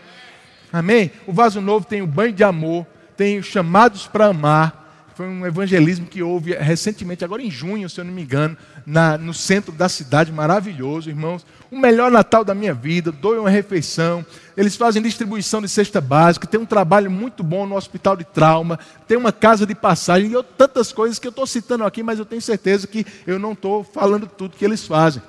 Amém? 0.71 1.11
O 1.25 1.33
Vaso 1.33 1.59
Novo 1.59 1.87
tem 1.87 2.03
o 2.03 2.07
banho 2.07 2.31
de 2.31 2.43
amor, 2.43 2.85
tem 3.17 3.39
os 3.39 3.47
chamados 3.47 4.05
para 4.05 4.27
amar. 4.27 4.84
Foi 5.15 5.25
um 5.25 5.45
evangelismo 5.45 6.05
que 6.05 6.21
houve 6.21 6.53
recentemente, 6.53 7.23
agora 7.23 7.41
em 7.41 7.49
junho, 7.49 7.89
se 7.89 8.01
eu 8.01 8.03
não 8.03 8.11
me 8.11 8.21
engano, 8.21 8.57
na, 8.85 9.17
no 9.17 9.33
centro 9.33 9.71
da 9.71 9.87
cidade, 9.87 10.29
maravilhoso, 10.29 11.09
irmãos. 11.09 11.45
O 11.71 11.79
melhor 11.79 12.11
Natal 12.11 12.43
da 12.43 12.53
minha 12.53 12.73
vida, 12.73 13.13
doe 13.13 13.39
uma 13.39 13.49
refeição. 13.49 14.25
Eles 14.57 14.75
fazem 14.75 15.01
distribuição 15.01 15.61
de 15.61 15.69
cesta 15.69 16.01
básica, 16.01 16.45
tem 16.45 16.59
um 16.59 16.65
trabalho 16.65 17.09
muito 17.09 17.43
bom 17.43 17.65
no 17.65 17.77
hospital 17.77 18.17
de 18.17 18.25
trauma, 18.25 18.77
tem 19.07 19.17
uma 19.17 19.31
casa 19.31 19.65
de 19.65 19.73
passagem 19.73 20.31
e 20.31 20.33
eu, 20.33 20.43
tantas 20.43 20.91
coisas 20.91 21.17
que 21.17 21.27
eu 21.27 21.29
estou 21.29 21.47
citando 21.47 21.85
aqui, 21.85 22.03
mas 22.03 22.19
eu 22.19 22.25
tenho 22.25 22.41
certeza 22.41 22.85
que 22.85 23.05
eu 23.25 23.39
não 23.39 23.53
estou 23.53 23.85
falando 23.85 24.27
tudo 24.27 24.57
que 24.57 24.65
eles 24.65 24.85
fazem. 24.85 25.21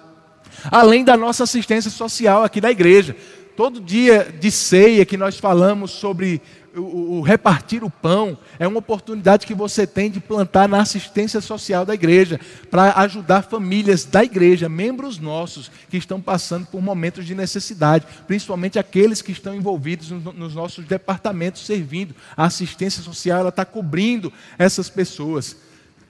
Além 0.64 1.04
da 1.04 1.16
nossa 1.16 1.44
assistência 1.44 1.92
social 1.92 2.42
aqui 2.42 2.60
da 2.60 2.72
igreja. 2.72 3.14
Todo 3.56 3.80
dia 3.80 4.34
de 4.38 4.50
ceia 4.50 5.06
que 5.06 5.16
nós 5.16 5.38
falamos 5.38 5.92
sobre 5.92 6.42
o, 6.76 7.18
o, 7.18 7.20
repartir 7.22 7.82
o 7.82 7.90
pão 7.90 8.38
é 8.58 8.66
uma 8.66 8.78
oportunidade 8.78 9.46
que 9.46 9.54
você 9.54 9.86
tem 9.86 10.10
de 10.10 10.20
plantar 10.20 10.68
na 10.68 10.80
assistência 10.80 11.40
social 11.40 11.84
da 11.84 11.94
igreja, 11.94 12.38
para 12.70 12.92
ajudar 13.00 13.42
famílias 13.42 14.04
da 14.04 14.22
igreja, 14.22 14.68
membros 14.68 15.18
nossos 15.18 15.70
que 15.88 15.96
estão 15.96 16.20
passando 16.20 16.66
por 16.66 16.82
momentos 16.82 17.24
de 17.24 17.34
necessidade, 17.34 18.06
principalmente 18.26 18.78
aqueles 18.78 19.22
que 19.22 19.32
estão 19.32 19.54
envolvidos 19.54 20.10
no, 20.10 20.32
nos 20.32 20.54
nossos 20.54 20.84
departamentos 20.84 21.64
servindo. 21.64 22.14
A 22.36 22.44
assistência 22.44 23.02
social 23.02 23.48
está 23.48 23.64
cobrindo 23.64 24.32
essas 24.58 24.90
pessoas. 24.90 25.56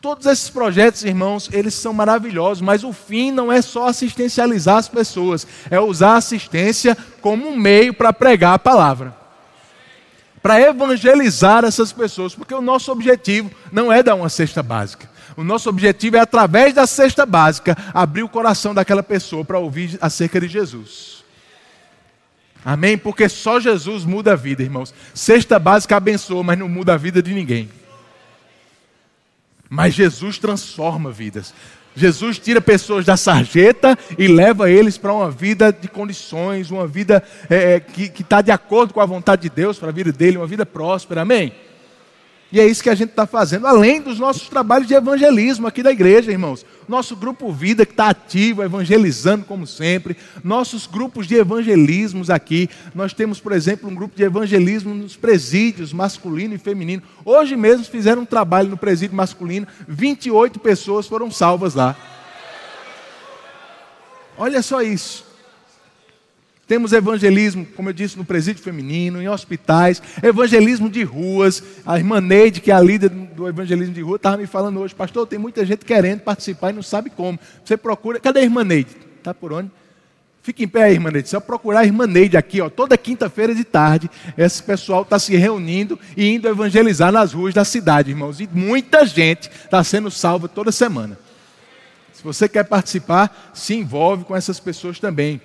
Todos 0.01 0.27
esses 0.27 0.51
projetos, 0.51 1.05
irmãos, 1.05 1.49
eles 1.53 1.75
são 1.75 1.93
maravilhosos, 1.93 2.61
mas 2.61 2.85
o 2.85 2.93
fim 2.93 3.31
não 3.31 3.51
é 3.51 3.63
só 3.63 3.89
assistencializar 3.89 4.77
as 4.77 4.89
pessoas, 4.89 5.47
é 5.71 5.81
usar 5.81 6.11
a 6.11 6.17
assistência 6.17 6.97
como 7.21 7.49
um 7.49 7.57
meio 7.57 7.95
para 7.95 8.13
pregar 8.13 8.55
a 8.55 8.59
palavra 8.59 9.26
para 10.47 10.61
evangelizar 10.61 11.65
essas 11.65 11.93
pessoas, 11.93 12.33
porque 12.33 12.55
o 12.55 12.61
nosso 12.61 12.93
objetivo 12.93 13.51
não 13.73 13.93
é 13.93 14.01
dar 14.01 14.15
uma 14.15 14.29
cesta 14.29 14.63
básica. 14.63 15.11
O 15.37 15.43
nosso 15.43 15.69
objetivo 15.69 16.19
é, 16.19 16.21
através 16.21 16.73
da 16.73 16.87
cesta 16.87 17.27
básica, 17.27 17.77
abrir 17.93 18.23
o 18.23 18.29
coração 18.29 18.73
daquela 18.73 19.03
pessoa 19.03 19.45
para 19.45 19.59
ouvir 19.59 19.99
acerca 20.01 20.41
de 20.41 20.47
Jesus. 20.47 21.25
Amém? 22.65 22.97
Porque 22.97 23.29
só 23.29 23.59
Jesus 23.59 24.05
muda 24.05 24.35
a 24.35 24.37
vida, 24.37 24.63
irmãos. 24.63 24.95
Cesta 25.13 25.59
básica 25.59 25.97
abençoa, 25.97 26.45
mas 26.45 26.57
não 26.57 26.69
muda 26.69 26.95
a 26.95 26.97
vida 26.97 27.21
de 27.21 27.35
ninguém. 27.35 27.69
Mas 29.69 29.95
Jesus 29.95 30.39
transforma 30.39 31.11
vidas. 31.11 31.53
Jesus 31.97 32.39
tira 32.39 32.61
pessoas 32.61 33.07
da 33.07 33.17
sarjeta 33.17 33.99
e 34.19 34.29
leva 34.29 34.71
eles 34.71 34.99
para 34.99 35.13
uma 35.13 35.31
vida 35.31 35.73
de 35.73 35.89
condições, 35.89 36.71
uma 36.71 36.87
vida 36.87 37.23
é, 37.49 37.75
é 37.75 37.81
que 37.81 38.13
está 38.21 38.43
de 38.43 38.51
acordo 38.51 38.93
com 38.93 39.01
a 39.01 39.07
vontade 39.07 39.43
de 39.43 39.51
Deus 39.51 39.79
para 39.79 39.89
a 39.89 39.93
vida 39.93 40.13
dele, 40.13 40.37
uma 40.37 40.47
vida 40.47 40.67
próspera, 40.67 41.23
amém? 41.23 41.53
E 42.53 42.61
é 42.61 42.67
isso 42.67 42.83
que 42.83 42.89
a 42.89 42.95
gente 42.95 43.11
está 43.11 43.27
fazendo, 43.27 43.67
além 43.67 44.01
dos 44.01 44.21
nossos 44.21 44.49
trabalhos 44.49 44.87
de 44.87 44.95
evangelismo 44.95 45.67
aqui 45.67 45.83
da 45.83 45.91
igreja, 45.91 46.31
irmãos. 46.31 46.65
Nosso 46.89 47.17
grupo 47.17 47.53
Vida 47.53 47.85
que 47.85 47.91
está 47.91 48.09
ativo, 48.09 48.63
evangelizando 48.63 49.45
como 49.45 49.67
sempre. 49.67 50.17
Nossos 50.45 50.87
grupos 50.87 51.27
de 51.27 51.35
evangelismos 51.35 52.31
aqui. 52.31 52.71
Nós 52.95 53.13
temos, 53.13 53.41
por 53.41 53.51
exemplo, 53.51 53.91
um 53.91 53.95
grupo 53.95 54.15
de 54.15 54.23
evangelismo 54.23 54.95
nos 54.95 55.17
presídios, 55.17 55.93
masculino 55.93 56.55
e 56.55 56.59
feminino. 56.59 57.03
Hoje 57.25 57.57
mesmo 57.57 57.85
fizeram 57.85 58.23
um 58.23 58.27
trabalho 58.27 58.69
no 58.69 58.77
presídio 58.77 59.17
masculino, 59.17 59.67
28 59.89 60.61
pessoas 60.61 61.09
foram 61.09 61.29
salvas 61.33 61.75
lá. 61.75 61.97
Olha 64.39 64.63
só 64.63 64.83
isso. 64.83 65.26
Temos 66.67 66.93
evangelismo, 66.93 67.65
como 67.77 67.91
eu 67.91 67.93
disse, 67.93 68.19
no 68.19 68.25
presídio 68.25 68.61
feminino, 68.61 69.23
em 69.23 69.29
hospitais, 69.29 70.03
evangelismo 70.21 70.91
de 70.91 71.05
ruas. 71.05 71.63
A 71.87 71.97
irmã 71.97 72.21
Neide, 72.21 72.61
que 72.61 72.73
é 72.73 72.75
a 72.75 72.81
líder 72.81 73.09
do 73.09 73.47
evangelismo 73.47 73.95
de 73.95 74.01
rua, 74.01 74.17
estava 74.17 74.37
me 74.37 74.47
falando 74.49 74.81
hoje, 74.81 74.93
pastor, 74.93 75.29
tem 75.29 75.39
muita 75.39 75.65
gente 75.65 75.85
querendo 75.85 76.21
participar 76.21 76.71
e 76.71 76.73
não 76.73 76.83
sabe 76.83 77.09
como. 77.09 77.39
Você 77.65 77.77
procura, 77.77 78.19
cadê 78.19 78.41
a 78.41 78.43
irmã 78.43 78.65
Neide? 78.65 78.91
Está 79.19 79.33
por 79.33 79.53
onde? 79.53 79.71
Fique 80.43 80.65
em 80.65 80.69
pé 80.69 80.85
aí, 80.85 80.95
irmã 80.95 81.09
Neide. 81.13 81.29
Só 81.29 81.39
procurar 81.39 81.81
a 81.81 81.85
irmã 81.85 82.05
Neide 82.05 82.37
aqui, 82.37 82.61
ó, 82.61 82.69
toda 82.69 82.99
quinta-feira 82.99 83.55
de 83.55 83.63
tarde, 83.63 84.11
esse 84.37 84.61
pessoal 84.61 85.03
está 85.03 85.21
se 85.21 85.37
reunindo 85.37 85.97
e 86.17 86.35
indo 86.35 86.49
evangelizar 86.49 87.13
nas 87.13 87.33
ruas 87.33 87.55
da 87.55 87.65
cidade, 87.65 88.11
irmãos. 88.11 88.41
E 88.41 88.49
muita 88.53 89.07
gente 89.07 89.49
está 89.49 89.85
sendo 89.85 90.11
salva 90.11 90.49
toda 90.49 90.73
semana. 90.73 91.17
Se 92.13 92.25
você 92.25 92.49
quer 92.49 92.65
participar, 92.65 93.53
se 93.55 93.75
envolve 93.75 94.25
com 94.25 94.35
essas 94.35 94.59
pessoas 94.59 94.99
também. 94.99 95.41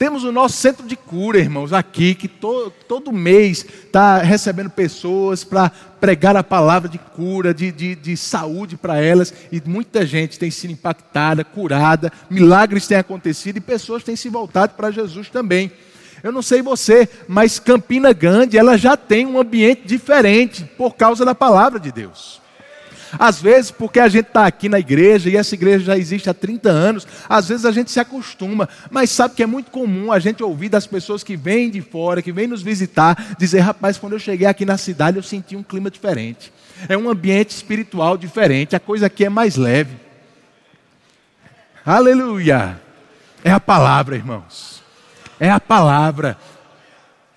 Temos 0.00 0.24
o 0.24 0.32
nosso 0.32 0.56
centro 0.56 0.86
de 0.86 0.96
cura, 0.96 1.38
irmãos, 1.38 1.74
aqui, 1.74 2.14
que 2.14 2.26
to, 2.26 2.72
todo 2.88 3.12
mês 3.12 3.66
está 3.84 4.16
recebendo 4.16 4.70
pessoas 4.70 5.44
para 5.44 5.70
pregar 6.00 6.34
a 6.38 6.42
palavra 6.42 6.88
de 6.88 6.96
cura, 6.96 7.52
de, 7.52 7.70
de, 7.70 7.94
de 7.96 8.16
saúde 8.16 8.78
para 8.78 8.98
elas, 8.98 9.34
e 9.52 9.60
muita 9.62 10.06
gente 10.06 10.38
tem 10.38 10.50
sido 10.50 10.70
impactada, 10.70 11.44
curada, 11.44 12.10
milagres 12.30 12.86
têm 12.86 12.96
acontecido 12.96 13.58
e 13.58 13.60
pessoas 13.60 14.02
têm 14.02 14.16
se 14.16 14.30
voltado 14.30 14.72
para 14.72 14.90
Jesus 14.90 15.28
também. 15.28 15.70
Eu 16.22 16.32
não 16.32 16.40
sei 16.40 16.62
você, 16.62 17.06
mas 17.28 17.58
Campina 17.58 18.14
Grande, 18.14 18.56
ela 18.56 18.78
já 18.78 18.96
tem 18.96 19.26
um 19.26 19.38
ambiente 19.38 19.82
diferente 19.84 20.64
por 20.78 20.96
causa 20.96 21.26
da 21.26 21.34
palavra 21.34 21.78
de 21.78 21.92
Deus. 21.92 22.40
Às 23.18 23.40
vezes, 23.40 23.70
porque 23.70 23.98
a 23.98 24.08
gente 24.08 24.28
está 24.28 24.46
aqui 24.46 24.68
na 24.68 24.78
igreja 24.78 25.28
e 25.28 25.36
essa 25.36 25.54
igreja 25.54 25.84
já 25.84 25.98
existe 25.98 26.28
há 26.30 26.34
30 26.34 26.70
anos, 26.70 27.06
às 27.28 27.48
vezes 27.48 27.64
a 27.64 27.72
gente 27.72 27.90
se 27.90 27.98
acostuma, 28.00 28.68
mas 28.90 29.10
sabe 29.10 29.34
que 29.34 29.42
é 29.42 29.46
muito 29.46 29.70
comum 29.70 30.12
a 30.12 30.18
gente 30.18 30.42
ouvir 30.42 30.68
das 30.68 30.86
pessoas 30.86 31.22
que 31.22 31.36
vêm 31.36 31.70
de 31.70 31.80
fora, 31.80 32.22
que 32.22 32.32
vêm 32.32 32.46
nos 32.46 32.62
visitar, 32.62 33.36
dizer: 33.38 33.60
rapaz, 33.60 33.98
quando 33.98 34.14
eu 34.14 34.18
cheguei 34.18 34.46
aqui 34.46 34.64
na 34.64 34.76
cidade 34.76 35.16
eu 35.16 35.22
senti 35.22 35.56
um 35.56 35.62
clima 35.62 35.90
diferente. 35.90 36.52
É 36.88 36.96
um 36.96 37.10
ambiente 37.10 37.50
espiritual 37.50 38.16
diferente, 38.16 38.74
a 38.74 38.80
coisa 38.80 39.06
aqui 39.06 39.24
é 39.24 39.28
mais 39.28 39.56
leve. 39.56 39.96
Aleluia! 41.84 42.80
É 43.42 43.50
a 43.50 43.60
palavra, 43.60 44.16
irmãos. 44.16 44.82
É 45.38 45.50
a 45.50 45.58
palavra. 45.58 46.36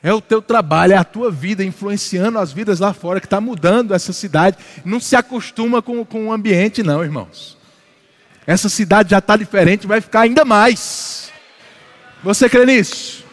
É 0.04 0.14
o 0.14 0.20
teu 0.20 0.42
trabalho, 0.42 0.92
é 0.92 0.98
a 0.98 1.04
tua 1.06 1.32
vida 1.32 1.64
influenciando 1.64 2.38
as 2.38 2.52
vidas 2.52 2.82
lá 2.82 2.94
fora, 2.94 3.22
que 3.22 3.26
está 3.26 3.40
mudando 3.40 3.94
essa 3.94 4.12
cidade. 4.12 4.58
Não 4.84 5.00
se 5.00 5.16
acostuma 5.16 5.82
com, 5.82 6.04
com 6.04 6.28
o 6.28 6.34
ambiente, 6.34 6.84
não, 6.84 7.02
irmãos. 7.02 7.58
Essa 8.46 8.68
cidade 8.68 9.12
já 9.12 9.20
está 9.20 9.38
diferente, 9.38 9.88
vai 9.88 10.02
ficar 10.02 10.22
ainda 10.22 10.44
mais. 10.44 11.32
Você 12.22 12.50
crê 12.50 12.66
nisso? 12.66 13.24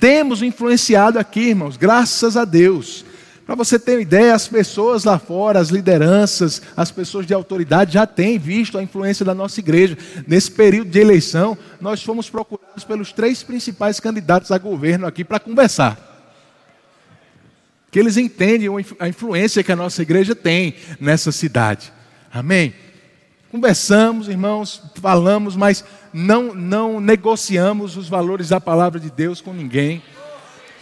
Temos 0.00 0.42
influenciado 0.42 1.18
aqui, 1.18 1.48
irmãos, 1.50 1.76
graças 1.76 2.36
a 2.36 2.44
Deus. 2.44 3.04
Para 3.46 3.54
você 3.54 3.78
ter 3.78 3.92
uma 3.92 4.02
ideia, 4.02 4.34
as 4.34 4.48
pessoas 4.48 5.04
lá 5.04 5.20
fora, 5.20 5.60
as 5.60 5.68
lideranças, 5.68 6.60
as 6.76 6.90
pessoas 6.90 7.24
de 7.24 7.32
autoridade 7.32 7.94
já 7.94 8.04
têm 8.04 8.40
visto 8.40 8.76
a 8.76 8.82
influência 8.82 9.24
da 9.24 9.32
nossa 9.32 9.60
igreja. 9.60 9.96
Nesse 10.26 10.50
período 10.50 10.90
de 10.90 10.98
eleição, 10.98 11.56
nós 11.80 12.02
fomos 12.02 12.28
procurados 12.28 12.82
pelos 12.82 13.12
três 13.12 13.44
principais 13.44 14.00
candidatos 14.00 14.50
a 14.50 14.58
governo 14.58 15.06
aqui 15.06 15.22
para 15.22 15.38
conversar. 15.38 15.96
Que 17.88 18.00
eles 18.00 18.16
entendem 18.16 18.68
a 18.98 19.08
influência 19.08 19.62
que 19.62 19.70
a 19.70 19.76
nossa 19.76 20.02
igreja 20.02 20.34
tem 20.34 20.74
nessa 20.98 21.30
cidade. 21.30 21.92
Amém? 22.34 22.74
Conversamos, 23.52 24.28
irmãos, 24.28 24.82
falamos, 24.96 25.54
mas 25.54 25.84
não, 26.12 26.52
não 26.52 27.00
negociamos 27.00 27.96
os 27.96 28.08
valores 28.08 28.48
da 28.48 28.60
palavra 28.60 28.98
de 28.98 29.08
Deus 29.08 29.40
com 29.40 29.52
ninguém. 29.52 30.02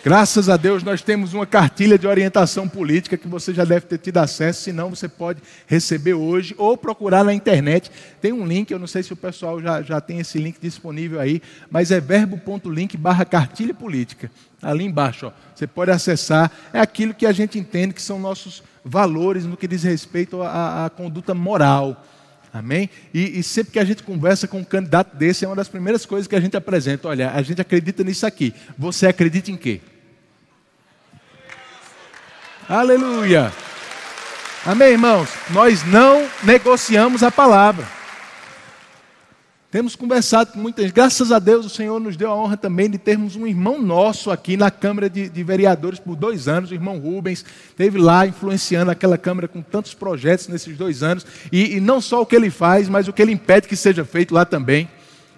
Graças 0.04 0.50
a 0.50 0.58
Deus 0.58 0.82
nós 0.82 1.00
temos 1.00 1.32
uma 1.32 1.46
cartilha 1.46 1.98
de 1.98 2.06
orientação 2.06 2.68
política 2.68 3.16
que 3.16 3.26
você 3.26 3.54
já 3.54 3.64
deve 3.64 3.86
ter 3.86 3.96
tido 3.96 4.18
acesso, 4.18 4.60
se 4.60 4.70
não 4.70 4.90
você 4.90 5.08
pode 5.08 5.40
receber 5.66 6.12
hoje 6.12 6.54
ou 6.58 6.76
procurar 6.76 7.24
na 7.24 7.32
internet. 7.32 7.90
Tem 8.20 8.30
um 8.30 8.46
link, 8.46 8.70
eu 8.70 8.78
não 8.78 8.86
sei 8.86 9.02
se 9.02 9.14
o 9.14 9.16
pessoal 9.16 9.62
já, 9.62 9.80
já 9.80 10.02
tem 10.02 10.18
esse 10.18 10.36
link 10.36 10.58
disponível 10.60 11.18
aí, 11.18 11.40
mas 11.70 11.90
é 11.90 12.00
verbo.link 12.00 12.98
barra 12.98 13.24
cartilha 13.24 13.72
política. 13.72 14.30
Ali 14.60 14.84
embaixo, 14.84 15.28
ó, 15.28 15.32
você 15.54 15.66
pode 15.66 15.90
acessar. 15.90 16.52
É 16.70 16.80
aquilo 16.80 17.14
que 17.14 17.24
a 17.24 17.32
gente 17.32 17.58
entende 17.58 17.94
que 17.94 18.02
são 18.02 18.18
nossos 18.18 18.62
valores 18.84 19.46
no 19.46 19.56
que 19.56 19.66
diz 19.66 19.84
respeito 19.84 20.42
à, 20.42 20.84
à 20.84 20.90
conduta 20.90 21.32
moral. 21.32 22.04
Amém? 22.52 22.90
E, 23.12 23.38
e, 23.38 23.42
sempre 23.42 23.72
que 23.72 23.78
a 23.78 23.84
gente 23.86 24.02
conversa 24.02 24.46
com 24.46 24.58
um 24.58 24.64
candidato 24.64 25.16
desse, 25.16 25.46
é 25.46 25.48
uma 25.48 25.56
das 25.56 25.66
primeiras 25.66 26.04
coisas 26.04 26.28
que 26.28 26.36
a 26.36 26.40
gente 26.40 26.58
apresenta. 26.58 27.08
Olha, 27.08 27.30
a 27.30 27.40
gente 27.40 27.62
acredita 27.62 28.04
nisso 28.04 28.26
aqui. 28.26 28.52
Você 28.78 29.06
acredita 29.06 29.50
em 29.50 29.56
quê? 29.56 29.80
Aleluia. 32.68 33.52
Amém, 34.64 34.92
irmãos? 34.92 35.28
Nós 35.50 35.84
não 35.84 36.26
negociamos 36.42 37.22
a 37.22 37.30
palavra. 37.30 37.86
Temos 39.70 39.94
conversado 39.94 40.52
com 40.52 40.60
muita 40.60 40.80
gente. 40.80 40.94
Graças 40.94 41.30
a 41.30 41.38
Deus, 41.38 41.66
o 41.66 41.68
Senhor 41.68 42.00
nos 42.00 42.16
deu 42.16 42.30
a 42.30 42.34
honra 42.34 42.56
também 42.56 42.88
de 42.88 42.96
termos 42.96 43.36
um 43.36 43.46
irmão 43.46 43.82
nosso 43.82 44.30
aqui 44.30 44.56
na 44.56 44.70
Câmara 44.70 45.10
de, 45.10 45.28
de, 45.28 45.42
Vereadores 45.42 45.98
por 45.98 46.16
dois 46.16 46.48
anos, 46.48 46.70
o 46.70 46.74
irmão 46.74 46.98
Rubens. 46.98 47.44
Esteve 47.68 47.98
lá 47.98 48.26
influenciando 48.26 48.90
aquela 48.90 49.18
Câmara 49.18 49.46
com 49.46 49.60
tantos 49.60 49.92
projetos 49.92 50.48
nesses 50.48 50.74
dois 50.74 51.02
anos. 51.02 51.26
E, 51.52 51.76
e 51.76 51.80
não 51.80 52.00
só 52.00 52.22
o 52.22 52.26
que 52.26 52.34
ele 52.34 52.50
faz, 52.50 52.88
mas 52.88 53.08
o 53.08 53.12
que 53.12 53.20
ele 53.20 53.32
impede 53.32 53.68
que 53.68 53.76
seja 53.76 54.06
feito 54.06 54.32
lá 54.32 54.46
também. 54.46 54.88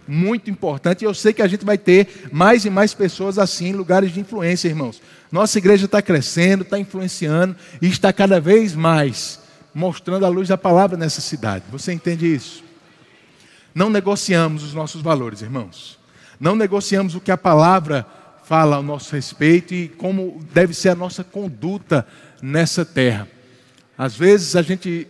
Muito 0.07 0.51
importante. 0.51 1.03
E 1.03 1.05
eu 1.05 1.15
sei 1.15 1.33
que 1.33 1.43
a 1.43 1.49
gente 1.49 1.65
vai 1.65 1.77
ter 1.77 2.29
mais 2.33 2.65
e 2.65 2.71
mais 2.71 2.95
pessoas 2.95 3.39
assim 3.39 3.69
em 3.69 3.73
lugares 3.73 4.13
de 4.13 4.21
influência, 4.21 4.69
irmãos. 4.69 5.03
Nossa 5.31 5.59
igreja 5.59 5.87
está 5.87 6.01
crescendo, 6.01 6.63
está 6.63 6.79
influenciando 6.79 7.57
e 7.81 7.89
está 7.89 8.13
cada 8.13 8.41
vez 8.41 8.75
mais 8.75 9.41
mostrando 9.75 10.25
a 10.25 10.29
luz 10.29 10.49
da 10.49 10.57
palavra 10.57 10.97
nessa 10.97 11.21
cidade. 11.21 11.65
Você 11.71 11.93
entende 11.93 12.33
isso? 12.33 12.65
Não 13.75 13.91
negociamos 13.91 14.63
os 14.63 14.73
nossos 14.73 15.03
valores, 15.03 15.43
irmãos. 15.43 15.99
Não 16.41 16.57
negociamos 16.57 17.15
o 17.15 17.21
que 17.21 17.31
a 17.31 17.37
palavra 17.37 18.07
fala 18.45 18.77
ao 18.77 18.83
nosso 18.83 19.15
respeito 19.15 19.75
e 19.75 19.89
como 19.89 20.41
deve 20.55 20.73
ser 20.73 20.91
a 20.91 20.95
nossa 20.95 21.25
conduta 21.25 22.07
nessa 22.41 22.85
terra. 22.85 23.29
Às 23.99 24.15
vezes 24.15 24.57
a 24.57 24.63
gente 24.63 25.07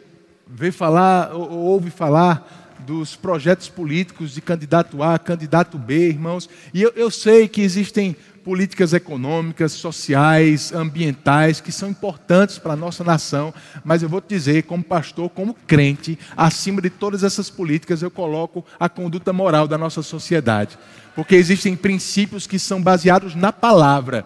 vê 0.49 0.73
falar, 0.73 1.35
ou 1.35 1.51
ouve 1.51 1.91
falar 1.91 2.66
dos 2.87 3.17
projetos 3.17 3.69
políticos 3.69 4.33
de 4.33 4.41
candidato 4.41 5.03
A, 5.03 5.19
candidato 5.19 5.77
B, 5.77 6.09
irmãos, 6.09 6.49
e 6.73 6.81
eu, 6.81 6.93
eu 6.95 7.11
sei 7.11 7.49
que 7.49 7.61
existem 7.61 8.17
políticas 8.45 8.93
econômicas, 8.93 9.73
sociais, 9.73 10.73
ambientais, 10.73 11.61
que 11.61 11.73
são 11.73 11.89
importantes 11.89 12.59
para 12.59 12.75
a 12.75 12.77
nossa 12.77 13.03
nação, 13.03 13.53
mas 13.85 14.05
eu 14.05 14.09
vou 14.09 14.21
te 14.21 14.29
dizer, 14.29 14.63
como 14.63 14.85
pastor, 14.85 15.29
como 15.31 15.53
crente, 15.67 16.17
acima 16.37 16.81
de 16.81 16.89
todas 16.89 17.25
essas 17.25 17.51
políticas, 17.51 18.03
eu 18.03 18.11
coloco 18.11 18.65
a 18.79 18.89
conduta 18.89 19.33
moral 19.33 19.67
da 19.67 19.77
nossa 19.77 20.01
sociedade. 20.01 20.79
Porque 21.17 21.35
existem 21.35 21.75
princípios 21.75 22.47
que 22.47 22.57
são 22.57 22.81
baseados 22.81 23.35
na 23.35 23.51
palavra. 23.51 24.25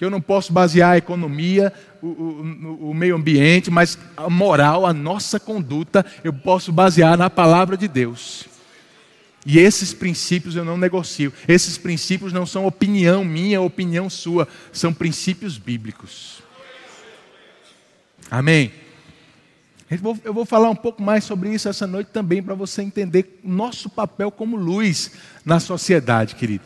Que 0.00 0.04
eu 0.06 0.08
não 0.08 0.18
posso 0.22 0.50
basear 0.50 0.92
a 0.92 0.96
economia, 0.96 1.70
o, 2.00 2.06
o, 2.06 2.90
o 2.90 2.94
meio 2.94 3.14
ambiente, 3.14 3.70
mas 3.70 3.98
a 4.16 4.30
moral, 4.30 4.86
a 4.86 4.94
nossa 4.94 5.38
conduta, 5.38 6.06
eu 6.24 6.32
posso 6.32 6.72
basear 6.72 7.18
na 7.18 7.28
palavra 7.28 7.76
de 7.76 7.86
Deus. 7.86 8.46
E 9.44 9.58
esses 9.58 9.92
princípios 9.92 10.56
eu 10.56 10.64
não 10.64 10.78
negocio. 10.78 11.30
Esses 11.46 11.76
princípios 11.76 12.32
não 12.32 12.46
são 12.46 12.64
opinião 12.64 13.22
minha, 13.22 13.60
opinião 13.60 14.08
sua, 14.08 14.48
são 14.72 14.90
princípios 14.90 15.58
bíblicos. 15.58 16.42
Amém. 18.30 18.72
Eu 20.24 20.32
vou 20.32 20.46
falar 20.46 20.70
um 20.70 20.76
pouco 20.76 21.02
mais 21.02 21.24
sobre 21.24 21.52
isso 21.52 21.68
essa 21.68 21.86
noite 21.86 22.08
também, 22.10 22.42
para 22.42 22.54
você 22.54 22.80
entender 22.80 23.38
nosso 23.44 23.90
papel 23.90 24.30
como 24.30 24.56
luz 24.56 25.10
na 25.44 25.60
sociedade, 25.60 26.36
querido. 26.36 26.64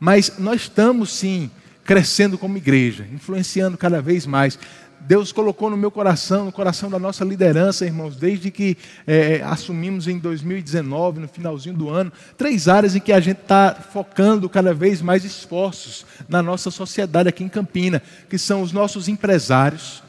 Mas 0.00 0.36
nós 0.36 0.62
estamos 0.62 1.12
sim 1.12 1.48
crescendo 1.84 2.38
como 2.38 2.56
igreja, 2.56 3.06
influenciando 3.12 3.76
cada 3.76 4.00
vez 4.00 4.26
mais. 4.26 4.58
Deus 5.00 5.32
colocou 5.32 5.68
no 5.68 5.76
meu 5.76 5.90
coração, 5.90 6.44
no 6.44 6.52
coração 6.52 6.88
da 6.88 6.98
nossa 6.98 7.24
liderança, 7.24 7.84
irmãos, 7.84 8.14
desde 8.14 8.52
que 8.52 8.76
é, 9.04 9.38
é 9.38 9.42
assumimos 9.42 10.06
em 10.06 10.16
2019, 10.16 11.20
no 11.20 11.28
finalzinho 11.28 11.76
do 11.76 11.90
ano, 11.90 12.12
três 12.36 12.68
áreas 12.68 12.94
em 12.94 13.00
que 13.00 13.12
a 13.12 13.18
gente 13.18 13.40
está 13.40 13.74
focando 13.74 14.48
cada 14.48 14.72
vez 14.72 15.02
mais 15.02 15.24
esforços 15.24 16.06
na 16.28 16.40
nossa 16.40 16.70
sociedade 16.70 17.28
aqui 17.28 17.42
em 17.42 17.48
Campina, 17.48 18.00
que 18.28 18.38
são 18.38 18.62
os 18.62 18.70
nossos 18.70 19.08
empresários. 19.08 20.04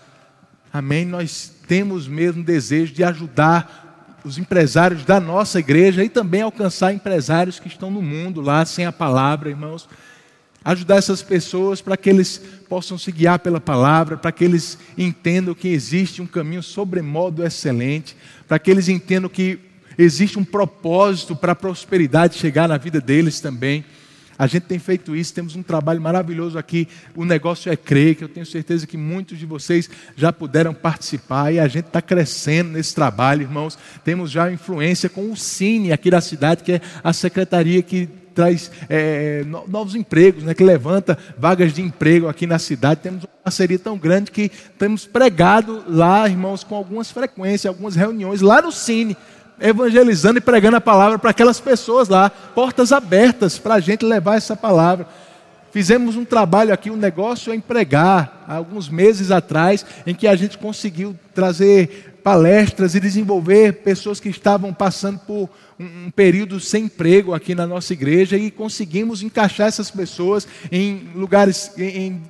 Amém? 0.71 1.05
Nós 1.05 1.51
temos 1.67 2.07
mesmo 2.07 2.43
desejo 2.43 2.93
de 2.93 3.03
ajudar 3.03 4.19
os 4.23 4.37
empresários 4.37 5.03
da 5.03 5.19
nossa 5.19 5.59
igreja 5.59 6.03
e 6.03 6.09
também 6.09 6.43
alcançar 6.43 6.93
empresários 6.93 7.59
que 7.59 7.67
estão 7.67 7.89
no 7.89 8.01
mundo 8.01 8.41
lá 8.41 8.63
sem 8.63 8.85
a 8.85 8.91
palavra, 8.91 9.49
irmãos 9.49 9.89
ajudar 10.63 10.97
essas 10.97 11.21
pessoas 11.21 11.81
para 11.81 11.97
que 11.97 12.09
eles 12.09 12.41
possam 12.69 12.97
se 12.97 13.11
guiar 13.11 13.39
pela 13.39 13.59
palavra, 13.59 14.17
para 14.17 14.31
que 14.31 14.43
eles 14.43 14.77
entendam 14.97 15.53
que 15.53 15.67
existe 15.67 16.21
um 16.21 16.27
caminho 16.27 16.63
sobremodo 16.63 17.45
excelente, 17.45 18.15
para 18.47 18.59
que 18.59 18.71
eles 18.71 18.87
entendam 18.87 19.29
que 19.29 19.59
existe 19.97 20.39
um 20.39 20.45
propósito 20.45 21.35
para 21.35 21.51
a 21.51 21.55
prosperidade 21.55 22.37
chegar 22.37 22.67
na 22.67 22.77
vida 22.77 22.99
deles 23.01 23.39
também. 23.39 23.83
A 24.37 24.47
gente 24.47 24.63
tem 24.63 24.79
feito 24.79 25.15
isso, 25.15 25.33
temos 25.33 25.55
um 25.55 25.61
trabalho 25.61 26.01
maravilhoso 26.01 26.57
aqui. 26.57 26.87
O 27.15 27.23
negócio 27.23 27.71
é 27.71 27.75
crer, 27.75 28.15
que 28.15 28.23
eu 28.23 28.29
tenho 28.29 28.45
certeza 28.45 28.87
que 28.87 28.97
muitos 28.97 29.37
de 29.37 29.45
vocês 29.45 29.89
já 30.15 30.33
puderam 30.33 30.73
participar 30.73 31.53
e 31.53 31.59
a 31.59 31.67
gente 31.67 31.85
está 31.85 32.01
crescendo 32.01 32.71
nesse 32.71 32.95
trabalho, 32.95 33.43
irmãos. 33.43 33.77
Temos 34.03 34.31
já 34.31 34.51
influência 34.51 35.07
com 35.07 35.31
o 35.31 35.37
Cine 35.37 35.91
aqui 35.91 36.09
da 36.09 36.19
cidade, 36.19 36.63
que 36.63 36.73
é 36.73 36.81
a 37.03 37.13
secretaria 37.13 37.81
que 37.83 38.09
traz 38.33 38.71
é, 38.89 39.43
novos 39.67 39.95
empregos, 39.95 40.43
né, 40.43 40.53
que 40.53 40.63
levanta 40.63 41.17
vagas 41.37 41.73
de 41.73 41.81
emprego 41.81 42.27
aqui 42.27 42.45
na 42.45 42.59
cidade. 42.59 43.01
Temos 43.01 43.23
uma 43.23 43.29
parceria 43.43 43.79
tão 43.79 43.97
grande 43.97 44.31
que 44.31 44.51
temos 44.77 45.05
pregado 45.05 45.83
lá, 45.87 46.27
irmãos, 46.27 46.63
com 46.63 46.75
algumas 46.75 47.11
frequências, 47.11 47.65
algumas 47.65 47.95
reuniões 47.95 48.41
lá 48.41 48.61
no 48.61 48.71
Cine, 48.71 49.15
evangelizando 49.59 50.39
e 50.39 50.41
pregando 50.41 50.77
a 50.77 50.81
palavra 50.81 51.19
para 51.19 51.29
aquelas 51.29 51.59
pessoas 51.59 52.09
lá, 52.09 52.29
portas 52.29 52.91
abertas 52.91 53.57
para 53.57 53.75
a 53.75 53.79
gente 53.79 54.05
levar 54.05 54.35
essa 54.35 54.55
palavra. 54.55 55.07
Fizemos 55.71 56.15
um 56.15 56.23
trabalho 56.23 56.71
aqui, 56.71 56.91
um 56.91 56.95
negócio 56.95 57.51
a 57.51 57.55
empregar, 57.55 58.45
alguns 58.47 58.89
meses 58.89 59.31
atrás, 59.31 59.83
em 60.05 60.13
que 60.13 60.27
a 60.27 60.35
gente 60.35 60.57
conseguiu 60.57 61.15
trazer 61.33 62.19
palestras 62.23 62.93
e 62.95 62.99
desenvolver 62.99 63.81
pessoas 63.81 64.19
que 64.19 64.29
estavam 64.29 64.73
passando 64.73 65.19
por 65.19 65.49
um, 65.79 66.11
período 66.11 66.59
sem 66.59 66.85
emprego 66.85 67.33
aqui 67.33 67.55
na 67.55 67.67
nossa 67.67 67.93
igreja 67.93 68.37
e 68.37 68.51
conseguimos 68.51 69.23
encaixar 69.23 69.67
essas 69.67 69.89
pessoas 69.89 70.47
em 70.71 71.09
lugares, 71.15 71.71
em, 71.77 71.83
em 71.83 72.21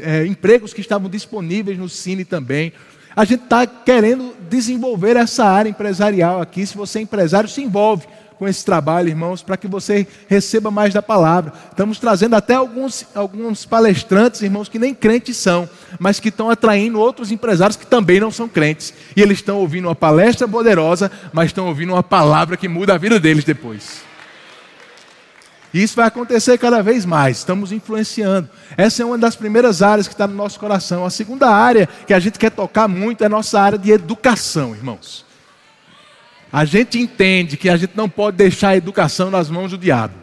é, 0.00 0.26
empregos 0.26 0.72
que 0.72 0.80
estavam 0.80 1.08
disponíveis 1.08 1.78
no 1.78 1.88
Cine 1.88 2.24
também. 2.24 2.72
A 3.16 3.24
gente 3.24 3.44
está 3.44 3.66
querendo 3.66 4.34
desenvolver 4.50 5.16
essa 5.16 5.44
área 5.44 5.70
empresarial 5.70 6.40
aqui. 6.40 6.66
Se 6.66 6.76
você 6.76 6.98
é 6.98 7.02
empresário, 7.02 7.48
se 7.48 7.62
envolve 7.62 8.06
com 8.38 8.48
esse 8.48 8.64
trabalho, 8.64 9.08
irmãos, 9.08 9.42
para 9.42 9.56
que 9.56 9.68
você 9.68 10.06
receba 10.28 10.70
mais 10.70 10.92
da 10.92 11.02
palavra. 11.02 11.52
Estamos 11.70 11.98
trazendo 11.98 12.34
até 12.34 12.54
alguns, 12.54 13.06
alguns 13.14 13.64
palestrantes, 13.64 14.42
irmãos, 14.42 14.68
que 14.68 14.78
nem 14.78 14.94
crentes 14.94 15.36
são, 15.36 15.68
mas 15.98 16.20
que 16.20 16.28
estão 16.28 16.50
atraindo 16.50 16.98
outros 17.00 17.30
empresários 17.30 17.76
que 17.76 17.86
também 17.86 18.20
não 18.20 18.30
são 18.30 18.48
crentes. 18.48 18.92
E 19.16 19.22
eles 19.22 19.38
estão 19.38 19.58
ouvindo 19.58 19.88
uma 19.88 19.94
palestra 19.94 20.48
poderosa, 20.48 21.10
mas 21.32 21.46
estão 21.46 21.66
ouvindo 21.66 21.92
uma 21.92 22.02
palavra 22.02 22.56
que 22.56 22.68
muda 22.68 22.94
a 22.94 22.98
vida 22.98 23.20
deles 23.20 23.44
depois. 23.44 24.02
E 25.74 25.82
isso 25.82 25.96
vai 25.96 26.06
acontecer 26.06 26.56
cada 26.56 26.80
vez 26.84 27.04
mais, 27.04 27.38
estamos 27.38 27.72
influenciando. 27.72 28.48
Essa 28.76 29.02
é 29.02 29.06
uma 29.06 29.18
das 29.18 29.34
primeiras 29.34 29.82
áreas 29.82 30.06
que 30.06 30.14
está 30.14 30.24
no 30.24 30.34
nosso 30.34 30.58
coração. 30.60 31.04
A 31.04 31.10
segunda 31.10 31.50
área 31.50 31.88
que 32.06 32.14
a 32.14 32.20
gente 32.20 32.38
quer 32.38 32.50
tocar 32.50 32.86
muito 32.86 33.22
é 33.22 33.26
a 33.26 33.28
nossa 33.28 33.60
área 33.60 33.76
de 33.76 33.90
educação, 33.90 34.72
irmãos. 34.72 35.26
A 36.54 36.64
gente 36.64 37.00
entende 37.00 37.56
que 37.56 37.68
a 37.68 37.76
gente 37.76 37.96
não 37.96 38.08
pode 38.08 38.36
deixar 38.36 38.68
a 38.68 38.76
educação 38.76 39.28
nas 39.28 39.50
mãos 39.50 39.72
do 39.72 39.76
diabo. 39.76 40.14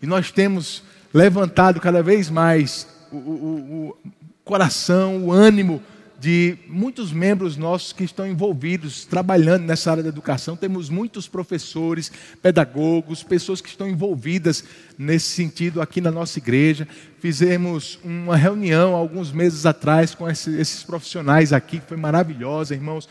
E 0.00 0.06
nós 0.06 0.30
temos 0.30 0.84
levantado 1.12 1.80
cada 1.80 2.00
vez 2.00 2.30
mais 2.30 2.86
o, 3.10 3.16
o, 3.16 3.88
o 3.88 3.96
coração, 4.44 5.24
o 5.24 5.32
ânimo 5.32 5.82
de 6.24 6.56
muitos 6.66 7.12
membros 7.12 7.54
nossos 7.54 7.92
que 7.92 8.02
estão 8.02 8.26
envolvidos, 8.26 9.04
trabalhando 9.04 9.64
nessa 9.64 9.90
área 9.90 10.02
da 10.02 10.08
educação. 10.08 10.56
Temos 10.56 10.88
muitos 10.88 11.28
professores, 11.28 12.10
pedagogos, 12.40 13.22
pessoas 13.22 13.60
que 13.60 13.68
estão 13.68 13.86
envolvidas 13.86 14.64
nesse 14.96 15.26
sentido 15.26 15.82
aqui 15.82 16.00
na 16.00 16.10
nossa 16.10 16.38
igreja. 16.38 16.88
Fizemos 17.18 17.98
uma 18.02 18.38
reunião 18.38 18.94
alguns 18.94 19.32
meses 19.32 19.66
atrás 19.66 20.14
com 20.14 20.26
esses 20.26 20.82
profissionais 20.82 21.52
aqui, 21.52 21.78
que 21.78 21.88
foi 21.88 21.98
maravilhosa, 21.98 22.74
irmãos. 22.74 23.06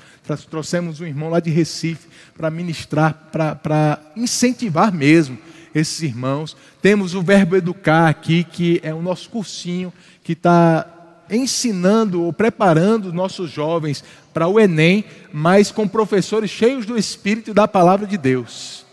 Trouxemos 0.49 0.99
um 0.99 1.05
irmão 1.05 1.29
lá 1.29 1.39
de 1.39 1.51
Recife 1.51 2.07
para 2.35 2.49
ministrar, 2.49 3.29
para 3.31 4.01
incentivar 4.15 4.91
mesmo 4.91 5.37
esses 5.75 6.01
irmãos. 6.01 6.57
Temos 6.81 7.13
o 7.13 7.21
Verbo 7.21 7.55
Educar 7.55 8.07
aqui, 8.07 8.43
que 8.43 8.81
é 8.81 8.91
o 8.91 9.03
nosso 9.03 9.29
cursinho 9.29 9.93
que 10.23 10.33
está 10.33 11.02
ensinando 11.29 12.23
ou 12.23 12.33
preparando 12.33 13.13
nossos 13.13 13.49
jovens 13.49 14.03
para 14.33 14.47
o 14.47 14.59
Enem, 14.59 15.05
mas 15.31 15.71
com 15.71 15.87
professores 15.87 16.49
cheios 16.49 16.85
do 16.85 16.97
Espírito 16.97 17.51
e 17.51 17.53
da 17.53 17.67
palavra 17.67 18.07
de 18.07 18.17
Deus. 18.17 18.83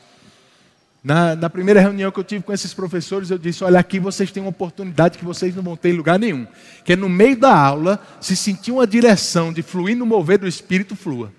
Na, 1.03 1.35
na, 1.35 1.49
primeira 1.49 1.81
reunião 1.81 2.11
que 2.11 2.21
eu 2.21 2.25
tive 2.25 2.45
com 2.45 2.53
esses 2.53 2.75
professores, 2.75 3.31
eu 3.31 3.39
disse: 3.39 3.65
Olha, 3.65 3.81
aqui 3.81 3.99
vocês 3.99 4.31
têm 4.31 4.43
uma 4.43 4.51
oportunidade 4.51 5.17
que 5.17 5.25
vocês 5.25 5.57
não 5.57 5.63
vão 5.63 5.75
ter 5.75 5.91
em 5.91 5.97
lugar 5.97 6.19
nenhum. 6.19 6.47
Que 6.85 6.93
é 6.93 6.97
no 6.97 7.09
meio 7.09 7.39
da 7.39 7.57
aula, 7.57 7.99
se 8.21 8.37
sentir 8.37 8.71
uma 8.71 8.87
direção 8.87 9.51
de 9.51 9.63
fluir 9.63 9.97
no 9.97 10.05
mover 10.05 10.39
do 10.39 10.47
Espírito, 10.47 10.95
flua. 10.95 11.33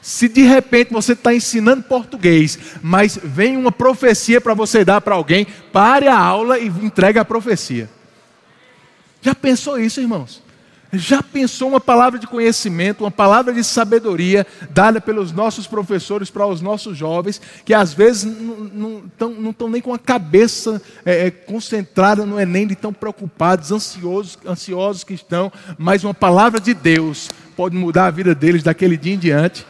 Se 0.00 0.28
de 0.28 0.42
repente 0.42 0.92
você 0.92 1.14
está 1.14 1.34
ensinando 1.34 1.82
português, 1.82 2.58
mas 2.80 3.18
vem 3.20 3.56
uma 3.56 3.72
profecia 3.72 4.40
para 4.40 4.54
você 4.54 4.84
dar 4.84 5.00
para 5.00 5.16
alguém, 5.16 5.46
pare 5.72 6.06
a 6.06 6.16
aula 6.16 6.58
e 6.58 6.68
entregue 6.68 7.18
a 7.18 7.24
profecia. 7.24 7.90
Já 9.24 9.34
pensou 9.34 9.80
isso, 9.80 10.02
irmãos? 10.02 10.42
Já 10.92 11.22
pensou 11.22 11.70
uma 11.70 11.80
palavra 11.80 12.18
de 12.18 12.26
conhecimento, 12.26 13.04
uma 13.04 13.10
palavra 13.10 13.54
de 13.54 13.64
sabedoria 13.64 14.46
dada 14.68 15.00
pelos 15.00 15.32
nossos 15.32 15.66
professores 15.66 16.28
para 16.28 16.46
os 16.46 16.60
nossos 16.60 16.94
jovens, 16.94 17.40
que 17.64 17.72
às 17.72 17.94
vezes 17.94 18.30
não 18.30 19.02
estão 19.48 19.66
nem 19.70 19.80
com 19.80 19.94
a 19.94 19.98
cabeça 19.98 20.80
é, 21.06 21.28
é, 21.28 21.30
concentrada 21.30 22.26
no 22.26 22.38
Enem, 22.38 22.66
de 22.66 22.76
tão 22.76 22.92
preocupados, 22.92 23.72
ansiosos, 23.72 24.38
ansiosos 24.46 25.04
que 25.04 25.14
estão, 25.14 25.50
mas 25.78 26.04
uma 26.04 26.12
palavra 26.12 26.60
de 26.60 26.74
Deus 26.74 27.30
pode 27.56 27.74
mudar 27.74 28.08
a 28.08 28.10
vida 28.10 28.34
deles 28.34 28.62
daquele 28.62 28.98
dia 28.98 29.14
em 29.14 29.18
diante. 29.18 29.66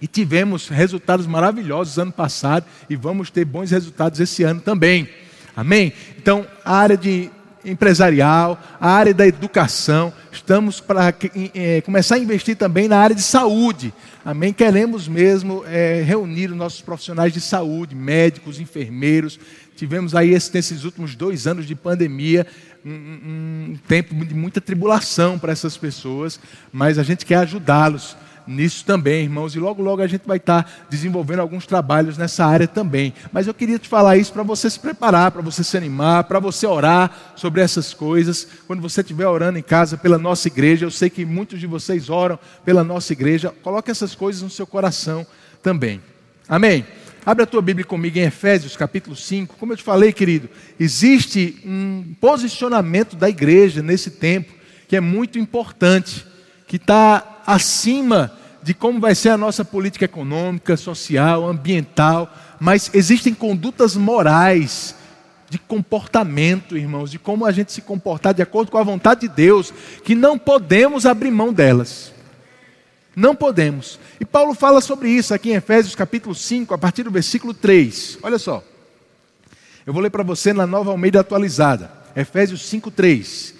E 0.00 0.06
tivemos 0.06 0.68
resultados 0.68 1.26
maravilhosos 1.26 1.98
ano 1.98 2.12
passado 2.12 2.64
e 2.88 2.94
vamos 2.94 3.30
ter 3.30 3.44
bons 3.44 3.72
resultados 3.72 4.20
esse 4.20 4.44
ano 4.44 4.60
também. 4.60 5.08
Amém? 5.56 5.92
Então, 6.16 6.46
a 6.64 6.76
área 6.76 6.96
de 6.96 7.32
empresarial, 7.64 8.60
a 8.80 8.90
área 8.90 9.14
da 9.14 9.26
educação, 9.26 10.12
estamos 10.30 10.80
para 10.80 11.14
é, 11.54 11.80
começar 11.80 12.16
a 12.16 12.18
investir 12.18 12.56
também 12.56 12.88
na 12.88 12.98
área 12.98 13.14
de 13.14 13.22
saúde. 13.22 13.92
Amém? 14.24 14.52
Queremos 14.52 15.08
mesmo 15.08 15.64
é, 15.66 16.02
reunir 16.02 16.50
os 16.50 16.56
nossos 16.56 16.80
profissionais 16.80 17.32
de 17.32 17.40
saúde, 17.40 17.94
médicos, 17.94 18.60
enfermeiros. 18.60 19.38
Tivemos 19.76 20.14
aí 20.14 20.30
nesses 20.30 20.84
últimos 20.84 21.14
dois 21.14 21.46
anos 21.46 21.66
de 21.66 21.74
pandemia 21.74 22.46
um, 22.84 22.90
um, 22.90 23.70
um 23.72 23.78
tempo 23.86 24.14
de 24.24 24.34
muita 24.34 24.60
tribulação 24.60 25.38
para 25.38 25.52
essas 25.52 25.76
pessoas, 25.76 26.40
mas 26.72 26.98
a 26.98 27.02
gente 27.02 27.24
quer 27.24 27.36
ajudá-los 27.36 28.16
nisso 28.48 28.84
também, 28.84 29.24
irmãos, 29.24 29.54
e 29.54 29.58
logo 29.58 29.82
logo 29.82 30.00
a 30.00 30.06
gente 30.06 30.26
vai 30.26 30.38
estar 30.38 30.86
desenvolvendo 30.88 31.40
alguns 31.40 31.66
trabalhos 31.66 32.16
nessa 32.16 32.44
área 32.46 32.66
também. 32.66 33.12
Mas 33.30 33.46
eu 33.46 33.54
queria 33.54 33.78
te 33.78 33.88
falar 33.88 34.16
isso 34.16 34.32
para 34.32 34.42
você 34.42 34.70
se 34.70 34.80
preparar, 34.80 35.30
para 35.30 35.42
você 35.42 35.62
se 35.62 35.76
animar, 35.76 36.24
para 36.24 36.40
você 36.40 36.66
orar 36.66 37.34
sobre 37.36 37.60
essas 37.60 37.92
coisas. 37.92 38.48
Quando 38.66 38.80
você 38.80 39.02
estiver 39.02 39.26
orando 39.26 39.58
em 39.58 39.62
casa 39.62 39.96
pela 39.96 40.18
nossa 40.18 40.48
igreja, 40.48 40.86
eu 40.86 40.90
sei 40.90 41.10
que 41.10 41.24
muitos 41.24 41.60
de 41.60 41.66
vocês 41.66 42.08
oram 42.08 42.38
pela 42.64 42.82
nossa 42.82 43.12
igreja, 43.12 43.54
coloque 43.62 43.90
essas 43.90 44.14
coisas 44.14 44.42
no 44.42 44.50
seu 44.50 44.66
coração 44.66 45.26
também. 45.62 46.00
Amém. 46.48 46.84
Abre 47.26 47.42
a 47.42 47.46
tua 47.46 47.60
Bíblia 47.60 47.84
comigo 47.84 48.18
em 48.18 48.22
Efésios 48.22 48.74
capítulo 48.74 49.14
5. 49.14 49.56
Como 49.58 49.72
eu 49.72 49.76
te 49.76 49.82
falei, 49.82 50.12
querido, 50.14 50.48
existe 50.80 51.60
um 51.62 52.14
posicionamento 52.18 53.14
da 53.16 53.28
igreja 53.28 53.82
nesse 53.82 54.12
tempo 54.12 54.56
que 54.88 54.96
é 54.96 55.00
muito 55.00 55.38
importante, 55.38 56.26
que 56.68 56.76
está 56.76 57.40
acima 57.46 58.30
de 58.62 58.74
como 58.74 59.00
vai 59.00 59.14
ser 59.14 59.30
a 59.30 59.38
nossa 59.38 59.64
política 59.64 60.04
econômica, 60.04 60.76
social, 60.76 61.48
ambiental, 61.48 62.32
mas 62.60 62.90
existem 62.92 63.34
condutas 63.34 63.96
morais, 63.96 64.94
de 65.50 65.58
comportamento, 65.58 66.76
irmãos, 66.76 67.10
de 67.10 67.18
como 67.18 67.46
a 67.46 67.52
gente 67.52 67.72
se 67.72 67.80
comportar 67.80 68.34
de 68.34 68.42
acordo 68.42 68.70
com 68.70 68.76
a 68.76 68.82
vontade 68.82 69.22
de 69.22 69.28
Deus, 69.28 69.72
que 70.04 70.14
não 70.14 70.38
podemos 70.38 71.06
abrir 71.06 71.30
mão 71.30 71.54
delas. 71.54 72.12
Não 73.16 73.34
podemos. 73.34 73.98
E 74.20 74.24
Paulo 74.26 74.52
fala 74.52 74.82
sobre 74.82 75.08
isso 75.08 75.32
aqui 75.32 75.50
em 75.50 75.54
Efésios 75.54 75.94
capítulo 75.94 76.34
5, 76.34 76.74
a 76.74 76.78
partir 76.78 77.02
do 77.02 77.10
versículo 77.10 77.54
3. 77.54 78.18
Olha 78.22 78.38
só. 78.38 78.62
Eu 79.86 79.92
vou 79.94 80.02
ler 80.02 80.10
para 80.10 80.22
você 80.22 80.52
na 80.52 80.66
nova 80.66 80.90
Almeida 80.90 81.20
atualizada. 81.20 81.90
Efésios 82.14 82.68
5, 82.68 82.90
3. 82.90 83.54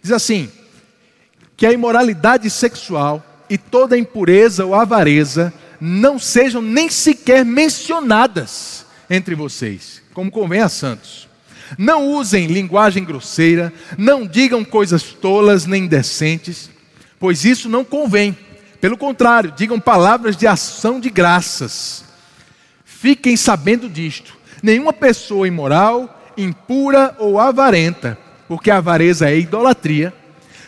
Diz 0.00 0.12
assim: 0.12 0.48
Que 1.56 1.66
a 1.66 1.72
imoralidade 1.72 2.50
sexual 2.50 3.24
e 3.48 3.56
toda 3.56 3.98
impureza 3.98 4.64
ou 4.64 4.74
avareza 4.74 5.52
não 5.80 6.18
sejam 6.18 6.62
nem 6.62 6.88
sequer 6.88 7.44
mencionadas 7.44 8.86
entre 9.08 9.34
vocês, 9.34 10.02
como 10.12 10.30
convém 10.30 10.60
a 10.60 10.68
santos. 10.68 11.28
Não 11.78 12.08
usem 12.08 12.46
linguagem 12.46 13.04
grosseira, 13.04 13.72
não 13.96 14.26
digam 14.26 14.64
coisas 14.64 15.02
tolas 15.02 15.66
nem 15.66 15.84
indecentes, 15.84 16.70
pois 17.18 17.44
isso 17.44 17.68
não 17.68 17.84
convém. 17.84 18.36
Pelo 18.80 18.96
contrário, 18.96 19.52
digam 19.56 19.80
palavras 19.80 20.36
de 20.36 20.46
ação 20.46 21.00
de 21.00 21.10
graças. 21.10 22.04
Fiquem 22.84 23.36
sabendo 23.36 23.88
disto: 23.88 24.36
nenhuma 24.62 24.92
pessoa 24.92 25.48
imoral, 25.48 26.32
impura 26.36 27.14
ou 27.18 27.38
avarenta, 27.38 28.18
porque 28.46 28.70
a 28.70 28.78
avareza 28.78 29.30
é 29.30 29.38
idolatria, 29.38 30.12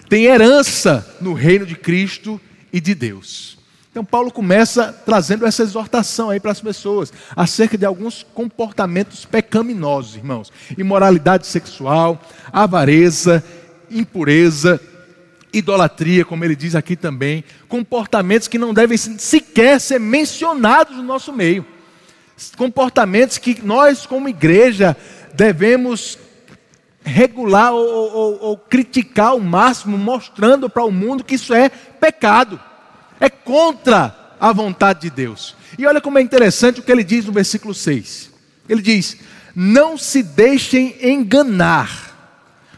tem 0.08 0.24
herança 0.24 1.06
no 1.20 1.32
reino 1.32 1.66
de 1.66 1.74
Cristo 1.74 2.40
e 2.72 2.80
de 2.80 2.94
Deus. 2.94 3.56
Então, 3.90 4.04
Paulo 4.04 4.30
começa 4.30 4.92
trazendo 4.92 5.46
essa 5.46 5.62
exortação 5.62 6.28
aí 6.28 6.38
para 6.38 6.52
as 6.52 6.60
pessoas 6.60 7.10
acerca 7.34 7.78
de 7.78 7.86
alguns 7.86 8.22
comportamentos 8.34 9.24
pecaminosos, 9.24 10.16
irmãos: 10.16 10.52
imoralidade 10.76 11.46
sexual, 11.46 12.20
avareza, 12.52 13.42
impureza, 13.90 14.78
idolatria, 15.50 16.26
como 16.26 16.44
ele 16.44 16.54
diz 16.54 16.74
aqui 16.74 16.94
também, 16.94 17.42
comportamentos 17.68 18.48
que 18.48 18.58
não 18.58 18.74
devem 18.74 18.98
sequer 18.98 19.80
ser 19.80 19.98
mencionados 19.98 20.96
no 20.96 21.02
nosso 21.02 21.32
meio, 21.32 21.64
comportamentos 22.56 23.38
que 23.38 23.62
nós, 23.64 24.04
como 24.04 24.28
igreja, 24.28 24.94
devemos 25.32 26.18
regular 27.06 27.72
ou, 27.72 27.86
ou, 27.86 28.38
ou 28.42 28.56
criticar 28.58 29.28
ao 29.28 29.40
máximo, 29.40 29.96
mostrando 29.96 30.68
para 30.68 30.84
o 30.84 30.90
mundo 30.90 31.22
que 31.22 31.36
isso 31.36 31.54
é 31.54 31.68
pecado, 31.68 32.60
é 33.20 33.30
contra 33.30 34.34
a 34.40 34.52
vontade 34.52 35.02
de 35.02 35.10
Deus. 35.10 35.54
E 35.78 35.86
olha 35.86 36.00
como 36.00 36.18
é 36.18 36.22
interessante 36.22 36.80
o 36.80 36.82
que 36.82 36.90
ele 36.90 37.04
diz 37.04 37.24
no 37.24 37.32
versículo 37.32 37.72
6. 37.72 38.30
Ele 38.68 38.82
diz: 38.82 39.16
Não 39.54 39.96
se 39.96 40.22
deixem 40.22 40.96
enganar 41.00 42.12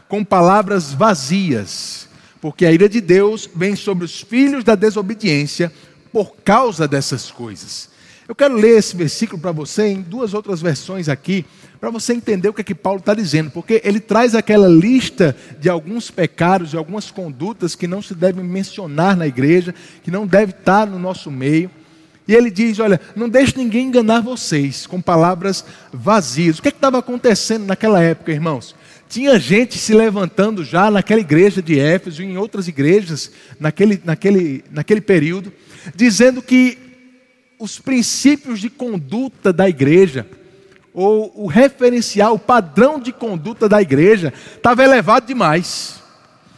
com 0.07 0.23
palavras 0.23 0.93
vazias, 0.93 2.07
porque 2.39 2.65
a 2.65 2.71
ira 2.71 2.87
de 2.87 3.01
Deus 3.01 3.49
vem 3.55 3.75
sobre 3.75 4.05
os 4.05 4.21
filhos 4.21 4.63
da 4.63 4.75
desobediência 4.75 5.73
por 6.13 6.35
causa 6.43 6.87
dessas 6.87 7.31
coisas. 7.31 7.89
Eu 8.27 8.35
quero 8.35 8.55
ler 8.55 8.77
esse 8.77 8.95
versículo 8.95 9.41
para 9.41 9.51
você 9.51 9.87
em 9.87 10.01
duas 10.01 10.35
outras 10.35 10.61
versões 10.61 11.09
aqui, 11.09 11.45
para 11.79 11.89
você 11.89 12.13
entender 12.13 12.49
o 12.49 12.53
que 12.53 12.61
é 12.61 12.63
que 12.63 12.75
Paulo 12.75 12.99
está 12.99 13.13
dizendo, 13.13 13.51
porque 13.51 13.81
ele 13.85 13.99
traz 13.99 14.35
aquela 14.35 14.67
lista 14.67 15.35
de 15.59 15.69
alguns 15.69 16.11
pecados, 16.11 16.71
de 16.71 16.77
algumas 16.77 17.09
condutas 17.09 17.73
que 17.73 17.87
não 17.87 18.01
se 18.01 18.13
devem 18.13 18.43
mencionar 18.43 19.15
na 19.15 19.25
igreja, 19.25 19.73
que 20.03 20.11
não 20.11 20.27
deve 20.27 20.51
estar 20.51 20.85
no 20.85 20.99
nosso 20.99 21.31
meio. 21.31 21.71
E 22.27 22.35
ele 22.35 22.51
diz: 22.51 22.79
Olha, 22.79 22.99
não 23.15 23.29
deixe 23.29 23.57
ninguém 23.57 23.87
enganar 23.87 24.21
vocês 24.21 24.85
com 24.85 25.01
palavras 25.01 25.65
vazias. 25.91 26.59
O 26.59 26.61
que 26.61 26.67
é 26.67 26.71
estava 26.71 26.99
acontecendo 26.99 27.65
naquela 27.65 28.01
época, 28.03 28.31
irmãos? 28.31 28.75
Tinha 29.07 29.39
gente 29.39 29.77
se 29.77 29.93
levantando 29.93 30.63
já 30.63 30.91
naquela 30.91 31.21
igreja 31.21 31.61
de 31.61 31.79
Éfeso 31.79 32.21
e 32.21 32.25
em 32.25 32.37
outras 32.37 32.67
igrejas 32.67 33.31
naquele, 33.59 33.99
naquele, 34.05 34.63
naquele 34.69 35.01
período, 35.01 35.51
dizendo 35.95 36.41
que 36.41 36.77
os 37.57 37.79
princípios 37.79 38.59
de 38.59 38.69
conduta 38.69 39.51
da 39.51 39.67
igreja, 39.67 40.27
ou 40.99 41.31
o 41.33 41.47
referencial, 41.47 42.35
o 42.35 42.39
padrão 42.39 42.99
de 42.99 43.13
conduta 43.13 43.69
da 43.69 43.81
igreja 43.81 44.33
estava 44.53 44.83
elevado 44.83 45.25
demais, 45.25 46.01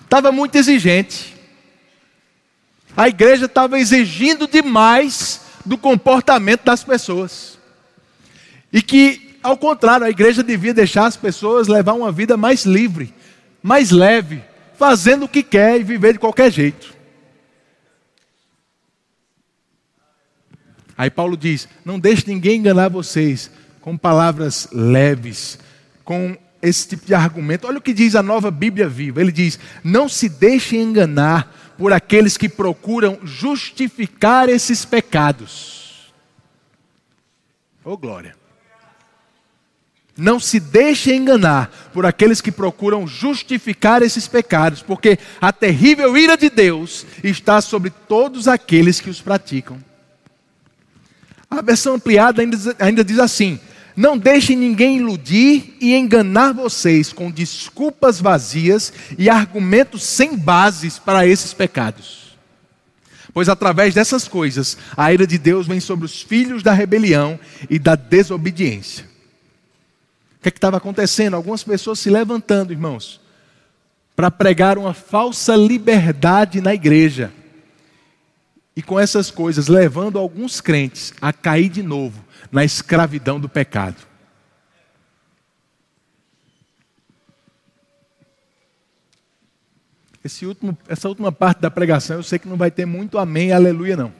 estava 0.03 0.31
muito 0.31 0.55
exigente. 0.55 1.35
A 2.97 3.07
igreja 3.07 3.45
estava 3.45 3.77
exigindo 3.77 4.47
demais 4.47 5.41
do 5.63 5.77
comportamento 5.77 6.63
das 6.63 6.83
pessoas. 6.83 7.59
E 8.73 8.81
que, 8.81 9.37
ao 9.43 9.55
contrário, 9.55 10.07
a 10.07 10.09
igreja 10.09 10.41
devia 10.41 10.73
deixar 10.73 11.05
as 11.05 11.15
pessoas 11.15 11.67
levar 11.67 11.93
uma 11.93 12.11
vida 12.11 12.35
mais 12.35 12.65
livre, 12.65 13.13
mais 13.61 13.91
leve, 13.91 14.43
fazendo 14.75 15.25
o 15.25 15.29
que 15.29 15.43
quer 15.43 15.79
e 15.79 15.83
viver 15.83 16.13
de 16.13 16.19
qualquer 16.19 16.51
jeito. 16.51 16.95
Aí 20.97 21.11
Paulo 21.11 21.37
diz: 21.37 21.69
não 21.85 21.99
deixe 21.99 22.23
ninguém 22.25 22.57
enganar 22.57 22.89
vocês 22.89 23.51
com 23.81 23.97
palavras 23.97 24.67
leves, 24.71 25.59
com 26.05 26.37
esse 26.61 26.87
tipo 26.87 27.05
de 27.05 27.13
argumento. 27.13 27.67
Olha 27.67 27.79
o 27.79 27.81
que 27.81 27.93
diz 27.93 28.15
a 28.15 28.23
nova 28.23 28.51
Bíblia 28.51 28.87
viva. 28.87 29.19
Ele 29.19 29.31
diz: 29.31 29.59
não 29.83 30.07
se 30.07 30.29
deixem 30.29 30.81
enganar 30.81 31.73
por 31.77 31.91
aqueles 31.91 32.37
que 32.37 32.47
procuram 32.47 33.19
justificar 33.23 34.47
esses 34.47 34.85
pecados. 34.85 36.11
Oh 37.83 37.97
glória! 37.97 38.35
Não 40.15 40.39
se 40.39 40.59
deixe 40.59 41.15
enganar 41.15 41.89
por 41.93 42.05
aqueles 42.05 42.41
que 42.41 42.51
procuram 42.51 43.07
justificar 43.07 44.03
esses 44.03 44.27
pecados, 44.27 44.83
porque 44.83 45.17
a 45.39 45.51
terrível 45.51 46.15
ira 46.15 46.37
de 46.37 46.49
Deus 46.49 47.05
está 47.23 47.59
sobre 47.61 47.89
todos 47.89 48.47
aqueles 48.47 48.99
que 48.99 49.09
os 49.09 49.21
praticam. 49.21 49.83
A 51.49 51.61
versão 51.61 51.95
ampliada 51.95 52.41
ainda, 52.41 52.57
ainda 52.77 53.03
diz 53.03 53.17
assim: 53.17 53.59
Não 53.95 54.17
deixem 54.17 54.55
ninguém 54.55 54.97
iludir 54.97 55.75
e 55.79 55.93
enganar 55.93 56.53
vocês 56.53 57.11
com 57.11 57.29
desculpas 57.29 58.21
vazias 58.21 58.93
e 59.17 59.29
argumentos 59.29 60.03
sem 60.03 60.37
bases 60.37 60.97
para 60.97 61.27
esses 61.27 61.53
pecados. 61.53 62.37
Pois 63.33 63.49
através 63.49 63.93
dessas 63.93 64.27
coisas, 64.27 64.77
a 64.95 65.11
ira 65.11 65.25
de 65.25 65.37
Deus 65.37 65.67
vem 65.67 65.79
sobre 65.79 66.05
os 66.05 66.21
filhos 66.21 66.63
da 66.63 66.73
rebelião 66.73 67.39
e 67.69 67.79
da 67.79 67.95
desobediência. 67.95 69.05
O 70.37 70.41
que 70.41 70.49
é 70.49 70.51
estava 70.51 70.77
acontecendo? 70.77 71.35
Algumas 71.35 71.63
pessoas 71.63 71.99
se 71.99 72.09
levantando, 72.09 72.73
irmãos, 72.73 73.21
para 74.15 74.31
pregar 74.31 74.77
uma 74.77 74.93
falsa 74.93 75.55
liberdade 75.55 76.61
na 76.61 76.73
igreja. 76.73 77.31
E 78.75 78.81
com 78.81 78.99
essas 78.99 79.29
coisas, 79.29 79.67
levando 79.67 80.17
alguns 80.17 80.59
crentes 80.59 81.13
a 81.21 81.31
cair 81.31 81.69
de 81.69 81.83
novo 81.83 82.23
na 82.51 82.65
escravidão 82.65 83.39
do 83.39 83.47
pecado. 83.47 83.95
Último, 90.43 90.77
essa 90.87 91.07
última 91.07 91.31
parte 91.31 91.61
da 91.61 91.71
pregação, 91.71 92.17
eu 92.17 92.23
sei 92.23 92.37
que 92.37 92.47
não 92.47 92.57
vai 92.57 92.69
ter 92.69 92.85
muito 92.85 93.17
amém 93.17 93.51
aleluia, 93.51 93.97
não. 93.97 94.13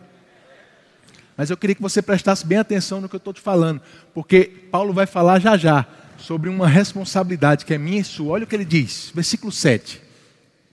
Mas 1.37 1.49
eu 1.49 1.57
queria 1.57 1.75
que 1.75 1.81
você 1.81 2.01
prestasse 2.01 2.45
bem 2.45 2.57
atenção 2.57 3.01
no 3.01 3.07
que 3.07 3.15
eu 3.15 3.19
estou 3.19 3.33
te 3.33 3.41
falando, 3.41 3.81
porque 4.13 4.45
Paulo 4.71 4.93
vai 4.93 5.05
falar 5.05 5.39
já 5.39 5.57
já 5.57 5.85
sobre 6.17 6.49
uma 6.49 6.67
responsabilidade 6.67 7.65
que 7.65 7.73
é 7.73 7.77
minha 7.77 7.99
e 7.99 8.03
sua. 8.03 8.33
Olha 8.33 8.43
o 8.43 8.47
que 8.47 8.55
ele 8.55 8.65
diz, 8.65 9.11
versículo 9.13 9.51
7. 9.51 10.01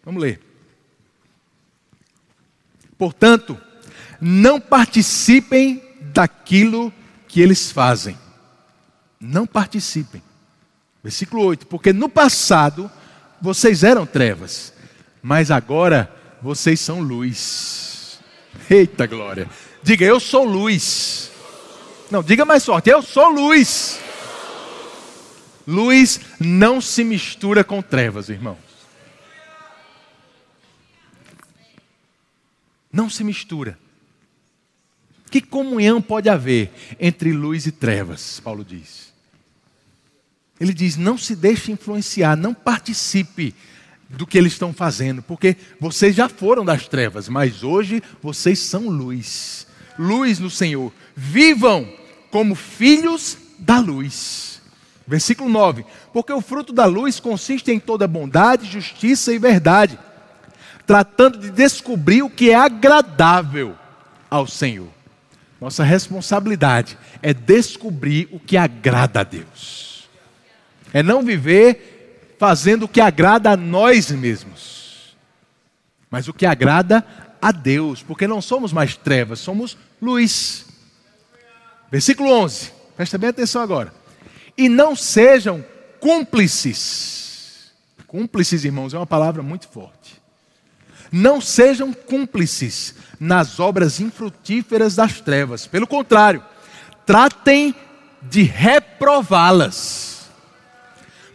Vamos 0.04 0.22
ler. 0.22 0.40
Portanto, 2.96 3.58
não 4.20 4.60
participem 4.60 5.82
daquilo 6.12 6.92
que 7.28 7.40
eles 7.40 7.70
fazem. 7.70 8.18
Não 9.20 9.46
participem. 9.46 10.22
Versículo 11.02 11.44
8: 11.44 11.66
Porque 11.66 11.92
no 11.92 12.08
passado 12.08 12.90
vocês 13.40 13.84
eram 13.84 14.06
trevas, 14.06 14.72
mas 15.22 15.50
agora 15.50 16.12
vocês 16.42 16.80
são 16.80 17.00
luz. 17.00 18.18
Eita 18.68 19.06
glória! 19.06 19.48
Diga, 19.82 20.04
eu 20.04 20.18
sou 20.18 20.44
luz. 20.44 21.30
Não, 22.10 22.22
diga 22.22 22.44
mais 22.44 22.64
forte, 22.64 22.90
eu 22.90 23.02
sou 23.02 23.28
luz. 23.28 24.00
Luz 25.66 26.20
não 26.40 26.80
se 26.80 27.04
mistura 27.04 27.62
com 27.62 27.82
trevas, 27.82 28.30
irmãos. 28.30 28.56
Não 32.90 33.10
se 33.10 33.22
mistura. 33.22 33.78
Que 35.30 35.40
comunhão 35.40 36.00
pode 36.00 36.28
haver 36.28 36.70
entre 36.98 37.32
luz 37.32 37.66
e 37.66 37.72
trevas? 37.72 38.40
Paulo 38.40 38.64
diz. 38.64 39.12
Ele 40.60 40.72
diz: 40.72 40.96
não 40.96 41.16
se 41.16 41.36
deixe 41.36 41.70
influenciar, 41.70 42.36
não 42.36 42.54
participe 42.54 43.54
do 44.08 44.26
que 44.26 44.38
eles 44.38 44.54
estão 44.54 44.72
fazendo, 44.72 45.22
porque 45.22 45.56
vocês 45.78 46.16
já 46.16 46.28
foram 46.28 46.64
das 46.64 46.88
trevas, 46.88 47.28
mas 47.28 47.62
hoje 47.62 48.02
vocês 48.22 48.58
são 48.58 48.88
luz. 48.88 49.66
Luz 49.98 50.38
no 50.38 50.48
Senhor. 50.48 50.92
Vivam 51.14 51.92
como 52.30 52.54
filhos 52.54 53.36
da 53.58 53.80
luz. 53.80 54.62
Versículo 55.06 55.50
9: 55.50 55.84
Porque 56.12 56.32
o 56.32 56.40
fruto 56.40 56.72
da 56.72 56.86
luz 56.86 57.20
consiste 57.20 57.70
em 57.70 57.80
toda 57.80 58.08
bondade, 58.08 58.70
justiça 58.70 59.32
e 59.32 59.38
verdade, 59.38 59.98
tratando 60.86 61.38
de 61.38 61.50
descobrir 61.50 62.22
o 62.22 62.30
que 62.30 62.50
é 62.50 62.54
agradável 62.54 63.74
ao 64.30 64.46
Senhor. 64.46 64.97
Nossa 65.60 65.82
responsabilidade 65.82 66.96
é 67.20 67.34
descobrir 67.34 68.28
o 68.30 68.38
que 68.38 68.56
agrada 68.56 69.20
a 69.20 69.24
Deus, 69.24 70.08
é 70.92 71.02
não 71.02 71.22
viver 71.22 72.36
fazendo 72.38 72.84
o 72.84 72.88
que 72.88 73.00
agrada 73.00 73.50
a 73.50 73.56
nós 73.56 74.10
mesmos, 74.10 75.16
mas 76.10 76.28
o 76.28 76.32
que 76.32 76.46
agrada 76.46 77.04
a 77.42 77.50
Deus, 77.50 78.02
porque 78.02 78.26
não 78.26 78.40
somos 78.40 78.72
mais 78.72 78.96
trevas, 78.96 79.40
somos 79.40 79.76
luz. 80.00 80.66
Versículo 81.90 82.30
11, 82.30 82.72
presta 82.96 83.18
bem 83.18 83.30
atenção 83.30 83.62
agora 83.62 83.92
e 84.58 84.68
não 84.68 84.96
sejam 84.96 85.64
cúmplices. 86.00 87.72
Cúmplices, 88.08 88.64
irmãos, 88.64 88.92
é 88.92 88.98
uma 88.98 89.06
palavra 89.06 89.42
muito 89.42 89.68
forte. 89.68 90.17
Não 91.10 91.40
sejam 91.40 91.92
cúmplices 91.92 92.94
nas 93.18 93.58
obras 93.58 94.00
infrutíferas 94.00 94.94
das 94.94 95.20
trevas. 95.20 95.66
Pelo 95.66 95.86
contrário, 95.86 96.42
tratem 97.06 97.74
de 98.22 98.42
reprová-las. 98.42 100.28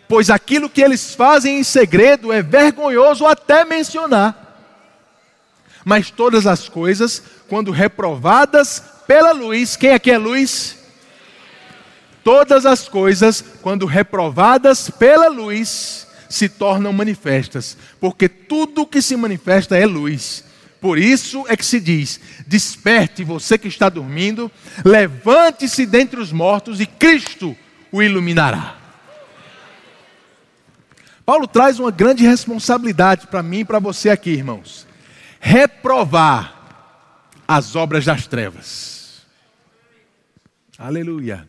Pois 0.07 0.29
aquilo 0.29 0.69
que 0.69 0.81
eles 0.81 1.15
fazem 1.15 1.59
em 1.59 1.63
segredo 1.63 2.31
é 2.31 2.41
vergonhoso 2.41 3.25
até 3.25 3.65
mencionar. 3.65 4.39
Mas 5.83 6.11
todas 6.11 6.47
as 6.47 6.69
coisas, 6.69 7.21
quando 7.49 7.71
reprovadas 7.71 8.81
pela 9.07 9.31
luz, 9.31 9.75
quem 9.75 9.91
aqui 9.91 10.11
é 10.11 10.17
luz? 10.17 10.77
Todas 12.23 12.65
as 12.65 12.87
coisas, 12.87 13.43
quando 13.61 13.85
reprovadas 13.85 14.89
pela 14.89 15.27
luz, 15.27 16.07
se 16.29 16.49
tornam 16.49 16.93
manifestas, 16.93 17.77
porque 17.99 18.27
tudo 18.27 18.87
que 18.87 19.01
se 19.01 19.15
manifesta 19.15 19.77
é 19.77 19.85
luz. 19.85 20.43
Por 20.79 20.97
isso 20.97 21.45
é 21.47 21.55
que 21.55 21.65
se 21.65 21.79
diz: 21.79 22.19
desperte 22.45 23.23
você 23.23 23.57
que 23.57 23.67
está 23.67 23.89
dormindo, 23.89 24.51
levante-se 24.83 25.85
dentre 25.85 26.19
os 26.19 26.31
mortos 26.31 26.79
e 26.79 26.85
Cristo 26.85 27.55
o 27.91 28.01
iluminará. 28.01 28.77
Paulo 31.25 31.47
traz 31.47 31.79
uma 31.79 31.91
grande 31.91 32.25
responsabilidade 32.25 33.27
para 33.27 33.41
mim 33.41 33.59
e 33.59 33.65
para 33.65 33.79
você 33.79 34.09
aqui, 34.09 34.31
irmãos: 34.31 34.85
reprovar 35.39 36.61
as 37.47 37.75
obras 37.75 38.05
das 38.05 38.27
trevas. 38.27 39.23
Aleluia 40.77 41.47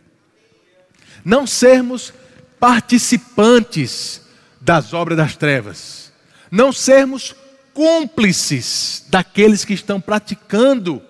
não 1.25 1.47
sermos 1.47 2.13
participantes 2.61 4.21
das 4.64 4.94
obras 4.94 5.18
das 5.18 5.37
trevas, 5.37 6.11
não 6.50 6.72
sermos 6.72 7.37
cúmplices 7.74 9.05
daqueles 9.09 9.64
que 9.64 9.74
estão 9.74 10.00
praticando 10.00 11.03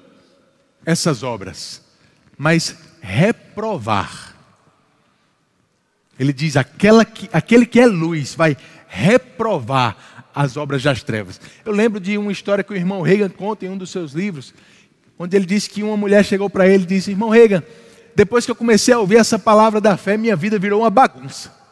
essas 0.84 1.22
obras, 1.22 1.80
mas 2.36 2.76
reprovar. 3.00 4.34
Ele 6.18 6.32
diz: 6.32 6.54
que, 6.78 7.28
aquele 7.32 7.64
que 7.64 7.78
é 7.78 7.86
luz 7.86 8.34
vai 8.34 8.56
reprovar 8.88 9.96
as 10.34 10.56
obras 10.56 10.82
das 10.82 11.02
trevas. 11.02 11.40
Eu 11.64 11.72
lembro 11.72 12.00
de 12.00 12.18
uma 12.18 12.32
história 12.32 12.64
que 12.64 12.72
o 12.72 12.76
irmão 12.76 13.02
Reagan 13.02 13.28
conta 13.28 13.64
em 13.64 13.68
um 13.68 13.78
dos 13.78 13.90
seus 13.90 14.12
livros, 14.12 14.52
onde 15.16 15.36
ele 15.36 15.46
disse 15.46 15.70
que 15.70 15.82
uma 15.82 15.96
mulher 15.96 16.24
chegou 16.24 16.50
para 16.50 16.66
ele 16.66 16.82
e 16.82 16.86
disse: 16.86 17.12
Irmão 17.12 17.28
Reagan, 17.28 17.62
depois 18.16 18.44
que 18.44 18.50
eu 18.50 18.56
comecei 18.56 18.92
a 18.92 18.98
ouvir 18.98 19.16
essa 19.16 19.38
palavra 19.38 19.80
da 19.80 19.96
fé, 19.96 20.16
minha 20.16 20.34
vida 20.34 20.58
virou 20.58 20.80
uma 20.80 20.90
bagunça. 20.90 21.63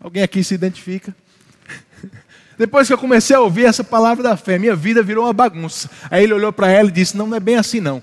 Alguém 0.00 0.22
aqui 0.22 0.42
se 0.44 0.54
identifica? 0.54 1.14
Depois 2.58 2.86
que 2.86 2.92
eu 2.92 2.98
comecei 2.98 3.36
a 3.36 3.40
ouvir 3.40 3.66
essa 3.66 3.84
palavra 3.84 4.22
da 4.22 4.36
fé, 4.36 4.58
minha 4.58 4.74
vida 4.74 5.02
virou 5.02 5.24
uma 5.24 5.32
bagunça. 5.32 5.88
Aí 6.10 6.24
ele 6.24 6.34
olhou 6.34 6.52
para 6.52 6.70
ela 6.70 6.88
e 6.88 6.92
disse: 6.92 7.16
Não, 7.16 7.26
não 7.26 7.36
é 7.36 7.40
bem 7.40 7.56
assim 7.56 7.80
não. 7.80 8.02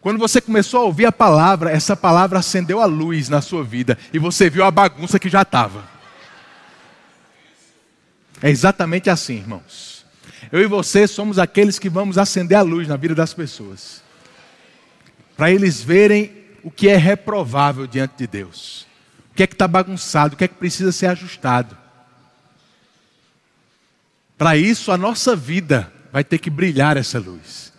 Quando 0.00 0.18
você 0.18 0.40
começou 0.40 0.80
a 0.80 0.84
ouvir 0.84 1.06
a 1.06 1.12
palavra, 1.12 1.70
essa 1.70 1.96
palavra 1.96 2.40
acendeu 2.40 2.80
a 2.80 2.86
luz 2.86 3.28
na 3.28 3.40
sua 3.40 3.62
vida 3.62 3.96
e 4.12 4.18
você 4.18 4.50
viu 4.50 4.64
a 4.64 4.70
bagunça 4.70 5.18
que 5.18 5.28
já 5.28 5.42
estava. 5.42 5.84
É 8.42 8.50
exatamente 8.50 9.08
assim, 9.08 9.36
irmãos. 9.36 10.04
Eu 10.50 10.60
e 10.60 10.66
você 10.66 11.06
somos 11.06 11.38
aqueles 11.38 11.78
que 11.78 11.88
vamos 11.88 12.18
acender 12.18 12.58
a 12.58 12.62
luz 12.62 12.88
na 12.88 12.96
vida 12.96 13.14
das 13.14 13.32
pessoas, 13.32 14.02
para 15.36 15.52
eles 15.52 15.80
verem 15.80 16.32
o 16.64 16.70
que 16.70 16.88
é 16.88 16.96
reprovável 16.96 17.86
diante 17.86 18.14
de 18.18 18.26
Deus, 18.26 18.86
O 19.32 19.34
que 19.34 19.42
é 19.42 19.46
que 19.46 19.54
está 19.54 19.66
bagunçado? 19.66 20.34
O 20.34 20.36
que 20.36 20.44
é 20.44 20.48
que 20.48 20.54
precisa 20.54 20.92
ser 20.92 21.06
ajustado? 21.06 21.76
Para 24.36 24.56
isso, 24.56 24.92
a 24.92 24.98
nossa 24.98 25.34
vida 25.34 25.90
vai 26.12 26.22
ter 26.22 26.36
que 26.36 26.50
brilhar 26.50 26.98
essa 26.98 27.18
luz. 27.18 27.72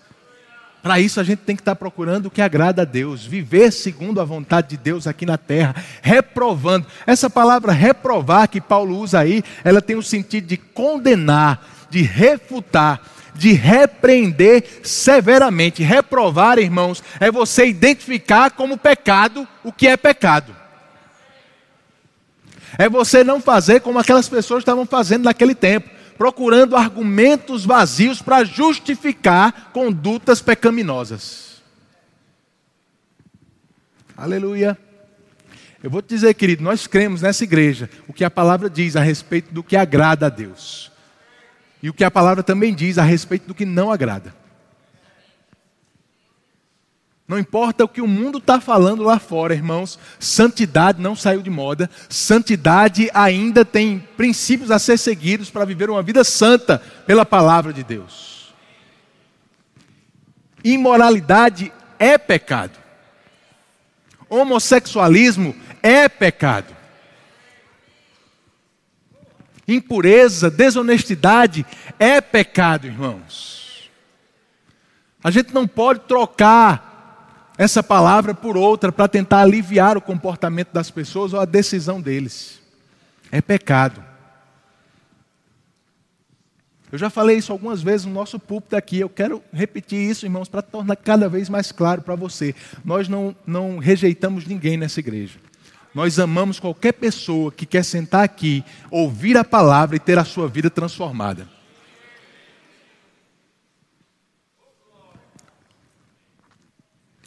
Para 0.81 0.99
isso, 0.99 1.19
a 1.19 1.23
gente 1.23 1.39
tem 1.39 1.55
que 1.55 1.61
estar 1.61 1.75
tá 1.75 1.79
procurando 1.79 2.25
o 2.25 2.31
que 2.31 2.41
agrada 2.41 2.81
a 2.81 2.85
Deus, 2.85 3.23
viver 3.23 3.71
segundo 3.71 4.19
a 4.19 4.25
vontade 4.25 4.69
de 4.69 4.77
Deus 4.77 5.05
aqui 5.05 5.25
na 5.25 5.37
terra, 5.37 5.75
reprovando. 6.01 6.87
Essa 7.05 7.29
palavra 7.29 7.71
reprovar 7.71 8.49
que 8.49 8.59
Paulo 8.59 8.97
usa 8.97 9.19
aí, 9.19 9.43
ela 9.63 9.81
tem 9.81 9.95
o 9.95 10.01
sentido 10.01 10.47
de 10.47 10.57
condenar, 10.57 11.65
de 11.89 12.01
refutar, 12.01 12.99
de 13.35 13.53
repreender 13.53 14.81
severamente. 14.83 15.83
Reprovar, 15.83 16.57
irmãos, 16.57 17.03
é 17.19 17.29
você 17.29 17.67
identificar 17.67 18.49
como 18.51 18.75
pecado 18.75 19.47
o 19.63 19.71
que 19.71 19.87
é 19.87 19.95
pecado. 19.95 20.62
É 22.77 22.89
você 22.89 23.23
não 23.23 23.39
fazer 23.39 23.81
como 23.81 23.99
aquelas 23.99 24.27
pessoas 24.27 24.61
estavam 24.61 24.85
fazendo 24.85 25.25
naquele 25.25 25.53
tempo, 25.53 25.89
procurando 26.17 26.75
argumentos 26.75 27.65
vazios 27.65 28.21
para 28.21 28.43
justificar 28.43 29.71
condutas 29.73 30.41
pecaminosas. 30.41 31.61
Aleluia. 34.15 34.77
Eu 35.83 35.89
vou 35.89 36.01
te 36.01 36.09
dizer, 36.09 36.33
querido, 36.35 36.63
nós 36.63 36.87
cremos 36.87 37.21
nessa 37.21 37.43
igreja 37.43 37.89
o 38.07 38.13
que 38.13 38.23
a 38.23 38.31
palavra 38.31 38.69
diz 38.69 38.95
a 38.95 39.01
respeito 39.01 39.53
do 39.53 39.61
que 39.61 39.75
agrada 39.75 40.27
a 40.27 40.29
Deus. 40.29 40.91
E 41.81 41.89
o 41.89 41.93
que 41.93 42.05
a 42.05 42.11
palavra 42.11 42.41
também 42.41 42.73
diz 42.73 42.97
a 42.97 43.03
respeito 43.03 43.45
do 43.47 43.53
que 43.53 43.65
não 43.65 43.91
agrada. 43.91 44.33
Não 47.27 47.39
importa 47.39 47.85
o 47.85 47.87
que 47.87 48.01
o 48.01 48.07
mundo 48.07 48.37
está 48.37 48.59
falando 48.59 49.01
lá 49.01 49.17
fora, 49.17 49.53
irmãos, 49.53 49.97
santidade 50.19 51.01
não 51.01 51.15
saiu 51.15 51.41
de 51.41 51.49
moda, 51.49 51.89
santidade 52.09 53.09
ainda 53.13 53.63
tem 53.63 53.99
princípios 54.17 54.69
a 54.69 54.77
ser 54.77 54.97
seguidos 54.97 55.49
para 55.49 55.63
viver 55.63 55.89
uma 55.89 56.03
vida 56.03 56.23
santa 56.23 56.79
pela 57.07 57.25
palavra 57.25 57.71
de 57.71 57.81
Deus. 57.81 58.53
Imoralidade 60.63 61.71
é 61.97 62.17
pecado, 62.17 62.77
homossexualismo 64.29 65.55
é 65.81 66.09
pecado, 66.09 66.75
impureza, 69.65 70.51
desonestidade 70.51 71.65
é 71.97 72.19
pecado, 72.19 72.85
irmãos. 72.85 73.89
A 75.23 75.31
gente 75.31 75.53
não 75.53 75.65
pode 75.65 76.01
trocar 76.01 76.92
essa 77.57 77.83
palavra 77.83 78.33
por 78.33 78.57
outra 78.57 78.91
para 78.91 79.07
tentar 79.07 79.41
aliviar 79.41 79.97
o 79.97 80.01
comportamento 80.01 80.71
das 80.73 80.89
pessoas 80.89 81.33
ou 81.33 81.39
a 81.39 81.45
decisão 81.45 82.01
deles. 82.01 82.59
É 83.31 83.41
pecado. 83.41 84.03
Eu 86.91 86.99
já 86.99 87.09
falei 87.09 87.37
isso 87.37 87.51
algumas 87.51 87.81
vezes 87.81 88.05
no 88.05 88.13
nosso 88.13 88.37
púlpito 88.37 88.75
aqui. 88.75 88.99
Eu 88.99 89.09
quero 89.09 89.43
repetir 89.51 89.97
isso, 89.97 90.27
irmãos, 90.27 90.47
para 90.47 90.61
tornar 90.61 90.95
cada 90.95 91.27
vez 91.27 91.49
mais 91.49 91.71
claro 91.71 92.03
para 92.03 92.13
você. 92.13 92.53
Nós 92.85 93.09
não, 93.09 93.35
não 93.47 93.79
rejeitamos 93.79 94.45
ninguém 94.45 94.77
nessa 94.77 94.99
igreja. 94.99 95.39
Nós 95.93 96.19
amamos 96.19 96.59
qualquer 96.59 96.91
pessoa 96.93 97.51
que 97.51 97.65
quer 97.65 97.83
sentar 97.83 98.23
aqui, 98.23 98.63
ouvir 98.91 99.37
a 99.37 99.43
palavra 99.43 99.95
e 99.95 99.99
ter 99.99 100.19
a 100.19 100.23
sua 100.23 100.47
vida 100.47 100.69
transformada. 100.69 101.47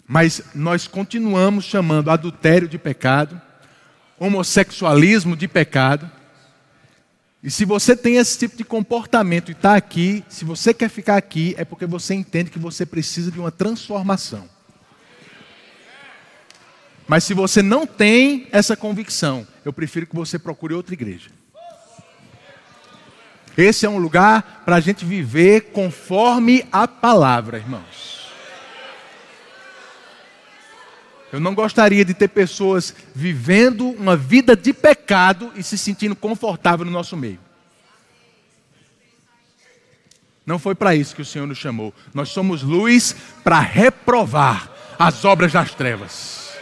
Mas 0.07 0.43
nós 0.55 0.87
continuamos 0.87 1.65
chamando 1.65 2.11
adultério 2.11 2.69
de 2.69 2.79
pecado, 2.79 3.41
homossexualismo 4.19 5.37
de 5.37 5.49
pecado. 5.49 6.11
E 7.43 7.51
se 7.51 7.65
você 7.65 7.97
tem 7.97 8.17
esse 8.17 8.39
tipo 8.39 8.57
de 8.57 8.65
comportamento 8.65 9.49
e 9.49 9.53
está 9.53 9.75
aqui, 9.75 10.25
se 10.29 10.45
você 10.45 10.73
quer 10.73 10.89
ficar 10.89 11.17
aqui, 11.17 11.55
é 11.59 11.65
porque 11.65 11.87
você 11.87 12.15
entende 12.15 12.51
que 12.51 12.59
você 12.59 12.87
precisa 12.87 13.31
de 13.31 13.41
uma 13.41 13.51
transformação. 13.51 14.49
Mas 17.09 17.25
se 17.25 17.35
você 17.35 17.63
não 17.63 17.87
tem 17.87 18.49
essa 18.51 18.77
convicção, 18.77 19.47
eu 19.65 19.73
prefiro 19.73 20.07
que 20.07 20.15
você 20.15 20.39
procure 20.39 20.75
outra 20.75 20.95
igreja. 20.95 21.31
Esse 23.57 23.87
é 23.87 23.89
um 23.89 23.99
lugar 23.99 24.63
para 24.65 24.77
a 24.77 24.81
gente 24.81 25.05
viver 25.05 25.73
conforme 25.73 26.65
a 26.71 26.87
palavra, 26.87 27.59
irmãos. 27.59 28.16
Eu 31.37 31.41
não 31.41 31.55
gostaria 31.55 32.03
de 32.03 32.15
ter 32.15 32.29
pessoas 32.29 32.95
vivendo 33.15 33.91
uma 33.91 34.17
vida 34.17 34.57
de 34.57 34.73
pecado 34.73 35.53
e 35.55 35.63
se 35.63 35.77
sentindo 35.77 36.17
confortável 36.17 36.83
no 36.87 36.91
nosso 36.91 37.15
meio. 37.15 37.39
Não 40.47 40.59
foi 40.59 40.75
para 40.75 40.97
isso 40.97 41.15
que 41.15 41.21
o 41.21 41.27
Senhor 41.27 41.47
nos 41.47 41.59
chamou. 41.59 41.93
Nós 42.15 42.31
somos 42.31 42.63
luz 42.63 43.15
para 43.45 43.61
reprovar 43.61 44.73
as 44.99 45.27
obras 45.27 45.53
das 45.53 45.75
trevas. 45.75 46.57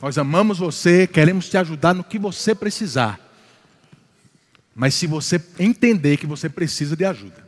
Nós 0.00 0.16
amamos 0.16 0.58
você, 0.58 1.04
queremos 1.04 1.48
te 1.48 1.56
ajudar 1.56 1.94
no 1.94 2.04
que 2.04 2.16
você 2.16 2.54
precisar. 2.54 3.18
Mas 4.72 4.94
se 4.94 5.08
você 5.08 5.44
entender 5.58 6.16
que 6.16 6.28
você 6.28 6.48
precisa 6.48 6.94
de 6.94 7.04
ajuda. 7.04 7.44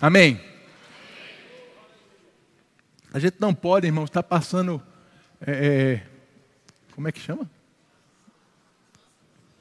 Amém. 0.00 0.51
A 3.12 3.18
gente 3.18 3.36
não 3.38 3.52
pode, 3.54 3.86
irmãos, 3.86 4.06
estar 4.06 4.22
passando. 4.22 4.82
É, 5.46 5.52
é, 5.52 6.06
como 6.94 7.08
é 7.08 7.12
que 7.12 7.20
chama? 7.20 7.48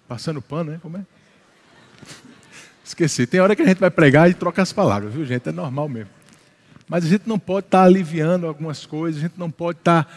Passando 0.08 0.42
pano, 0.42 0.72
né? 0.72 0.80
Como 0.82 0.98
é? 0.98 1.06
Esqueci. 2.84 3.28
Tem 3.28 3.40
hora 3.40 3.56
que 3.56 3.62
a 3.62 3.66
gente 3.66 3.80
vai 3.80 3.92
pregar 3.92 4.30
e 4.30 4.34
troca 4.34 4.62
as 4.62 4.72
palavras, 4.72 5.14
viu, 5.14 5.26
gente? 5.26 5.50
É 5.50 5.52
normal 5.52 5.90
mesmo. 5.90 6.12
Mas 6.88 7.06
a 7.06 7.08
gente 7.08 7.28
não 7.28 7.40
pode 7.40 7.68
estar 7.68 7.84
aliviando 7.84 8.48
algumas 8.48 8.86
coisas, 8.86 9.20
a 9.22 9.28
gente 9.28 9.38
não 9.38 9.52
pode 9.52 9.80
estar. 9.80 10.10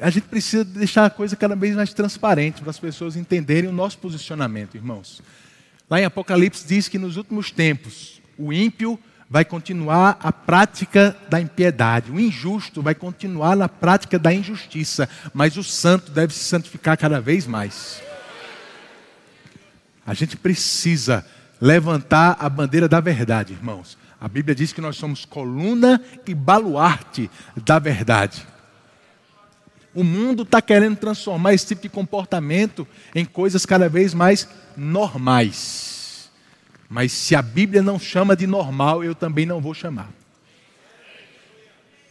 A 0.00 0.10
gente 0.10 0.26
precisa 0.28 0.64
deixar 0.64 1.04
a 1.04 1.10
coisa 1.10 1.36
cada 1.36 1.54
vez 1.54 1.76
mais 1.76 1.92
transparente 1.92 2.60
para 2.60 2.70
as 2.70 2.78
pessoas 2.78 3.16
entenderem 3.16 3.68
o 3.68 3.72
nosso 3.72 3.98
posicionamento, 3.98 4.76
irmãos. 4.76 5.20
Lá 5.88 6.00
em 6.00 6.04
Apocalipse 6.04 6.66
diz 6.66 6.88
que 6.88 6.98
nos 6.98 7.16
últimos 7.16 7.50
tempos 7.50 8.20
o 8.38 8.52
ímpio 8.52 8.98
vai 9.30 9.44
continuar 9.44 10.18
a 10.20 10.32
prática 10.32 11.16
da 11.28 11.40
impiedade, 11.40 12.10
o 12.10 12.18
injusto 12.18 12.82
vai 12.82 12.96
continuar 12.96 13.56
na 13.56 13.68
prática 13.68 14.18
da 14.18 14.34
injustiça, 14.34 15.08
mas 15.32 15.56
o 15.56 15.62
santo 15.62 16.10
deve 16.10 16.34
se 16.34 16.40
santificar 16.40 16.98
cada 16.98 17.20
vez 17.20 17.46
mais. 17.46 18.02
A 20.04 20.14
gente 20.14 20.36
precisa 20.36 21.24
levantar 21.60 22.36
a 22.40 22.48
bandeira 22.48 22.88
da 22.88 22.98
verdade, 22.98 23.52
irmãos. 23.52 23.96
A 24.20 24.26
Bíblia 24.26 24.52
diz 24.54 24.72
que 24.72 24.80
nós 24.80 24.96
somos 24.96 25.24
coluna 25.24 26.02
e 26.26 26.34
baluarte 26.34 27.30
da 27.64 27.78
verdade. 27.78 28.44
O 29.94 30.02
mundo 30.02 30.42
está 30.42 30.60
querendo 30.60 30.96
transformar 30.96 31.54
esse 31.54 31.66
tipo 31.66 31.82
de 31.82 31.88
comportamento 31.88 32.86
em 33.14 33.24
coisas 33.24 33.64
cada 33.64 33.88
vez 33.88 34.12
mais 34.12 34.48
normais. 34.76 35.99
Mas 36.90 37.12
se 37.12 37.36
a 37.36 37.40
Bíblia 37.40 37.82
não 37.82 38.00
chama 38.00 38.34
de 38.34 38.48
normal, 38.48 39.04
eu 39.04 39.14
também 39.14 39.46
não 39.46 39.60
vou 39.60 39.72
chamar. 39.72 40.10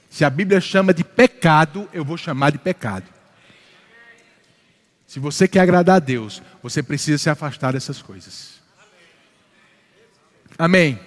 Se 0.09 0.23
a 0.23 0.29
Bíblia 0.29 0.61
chama 0.61 0.93
de 0.93 1.03
pecado, 1.03 1.89
eu 1.91 2.05
vou 2.05 2.15
chamar 2.15 2.53
de 2.53 2.57
pecado. 2.57 3.05
Se 5.05 5.19
você 5.19 5.49
quer 5.49 5.59
agradar 5.59 5.97
a 5.97 5.99
Deus, 5.99 6.41
você 6.63 6.81
precisa 6.81 7.17
se 7.17 7.29
afastar 7.29 7.73
dessas 7.73 8.01
coisas. 8.01 8.61
Amém. 10.57 10.97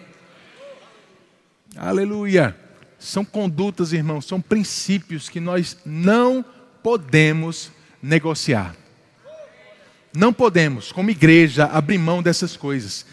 Aleluia. 1.74 2.54
São 2.98 3.24
condutas, 3.24 3.94
irmãos, 3.94 4.26
são 4.26 4.38
princípios 4.38 5.30
que 5.30 5.40
nós 5.40 5.78
não 5.84 6.44
podemos 6.82 7.72
negociar. 8.02 8.76
Não 10.14 10.30
podemos, 10.30 10.92
como 10.92 11.10
igreja, 11.10 11.64
abrir 11.64 11.96
mão 11.96 12.22
dessas 12.22 12.54
coisas. 12.54 13.06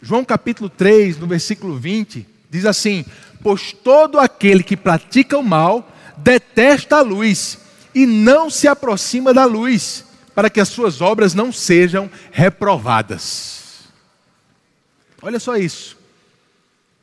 João 0.00 0.24
capítulo 0.24 0.68
3, 0.68 1.18
no 1.18 1.26
versículo 1.26 1.76
20, 1.76 2.26
diz 2.50 2.64
assim: 2.64 3.04
Pois 3.42 3.72
todo 3.72 4.18
aquele 4.18 4.62
que 4.62 4.76
pratica 4.76 5.38
o 5.38 5.42
mal 5.42 5.90
detesta 6.16 6.96
a 6.96 7.02
luz 7.02 7.58
e 7.94 8.06
não 8.06 8.50
se 8.50 8.68
aproxima 8.68 9.32
da 9.32 9.44
luz, 9.44 10.04
para 10.34 10.50
que 10.50 10.60
as 10.60 10.68
suas 10.68 11.00
obras 11.00 11.34
não 11.34 11.50
sejam 11.50 12.10
reprovadas. 12.30 13.86
Olha 15.22 15.40
só 15.40 15.56
isso. 15.56 15.96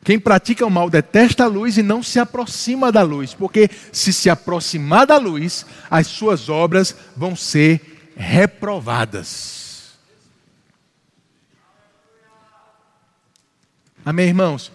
Quem 0.04 0.20
pratica 0.20 0.66
o 0.66 0.70
mal 0.70 0.90
detesta 0.90 1.46
a 1.46 1.48
luz 1.48 1.78
e 1.78 1.84
não 1.84 2.04
se 2.04 2.20
aproxima 2.20 2.92
da 2.92 3.02
luz, 3.02 3.34
porque 3.34 3.70
se 3.92 4.12
se 4.12 4.30
aproximar 4.30 5.08
da 5.08 5.18
luz, 5.18 5.66
as 5.90 6.08
suas 6.08 6.50
obras 6.50 6.96
vão 7.16 7.36
ser 7.36 8.12
reprovadas. 8.16 9.63
Amém, 14.06 14.28
irmãos? 14.28 14.70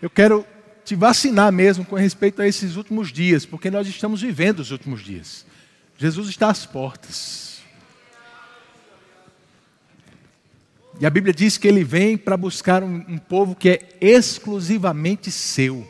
Eu 0.00 0.08
quero 0.08 0.46
te 0.84 0.94
vacinar 0.94 1.50
mesmo 1.52 1.84
com 1.84 1.96
respeito 1.96 2.40
a 2.40 2.46
esses 2.46 2.76
últimos 2.76 3.12
dias, 3.12 3.44
porque 3.44 3.72
nós 3.72 3.88
estamos 3.88 4.22
vivendo 4.22 4.60
os 4.60 4.70
últimos 4.70 5.02
dias. 5.02 5.44
Jesus 5.96 6.28
está 6.28 6.48
às 6.48 6.64
portas. 6.64 7.58
E 11.00 11.06
a 11.06 11.10
Bíblia 11.10 11.34
diz 11.34 11.58
que 11.58 11.66
ele 11.66 11.82
vem 11.82 12.16
para 12.16 12.36
buscar 12.36 12.84
um, 12.84 13.04
um, 13.08 13.18
povo 13.18 13.56
que 13.56 13.68
é 13.68 13.96
exclusivamente 14.00 15.28
seu, 15.30 15.86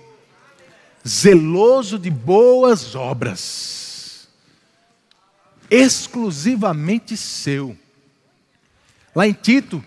zeloso 1.07 1.99
de 1.99 2.11
boas 2.11 2.95
obras, 2.95 4.29
exclusivamente 5.71 7.19
seu. 7.19 7.77
Lá 9.15 9.29
em 9.29 9.33
Tito, 9.35 9.85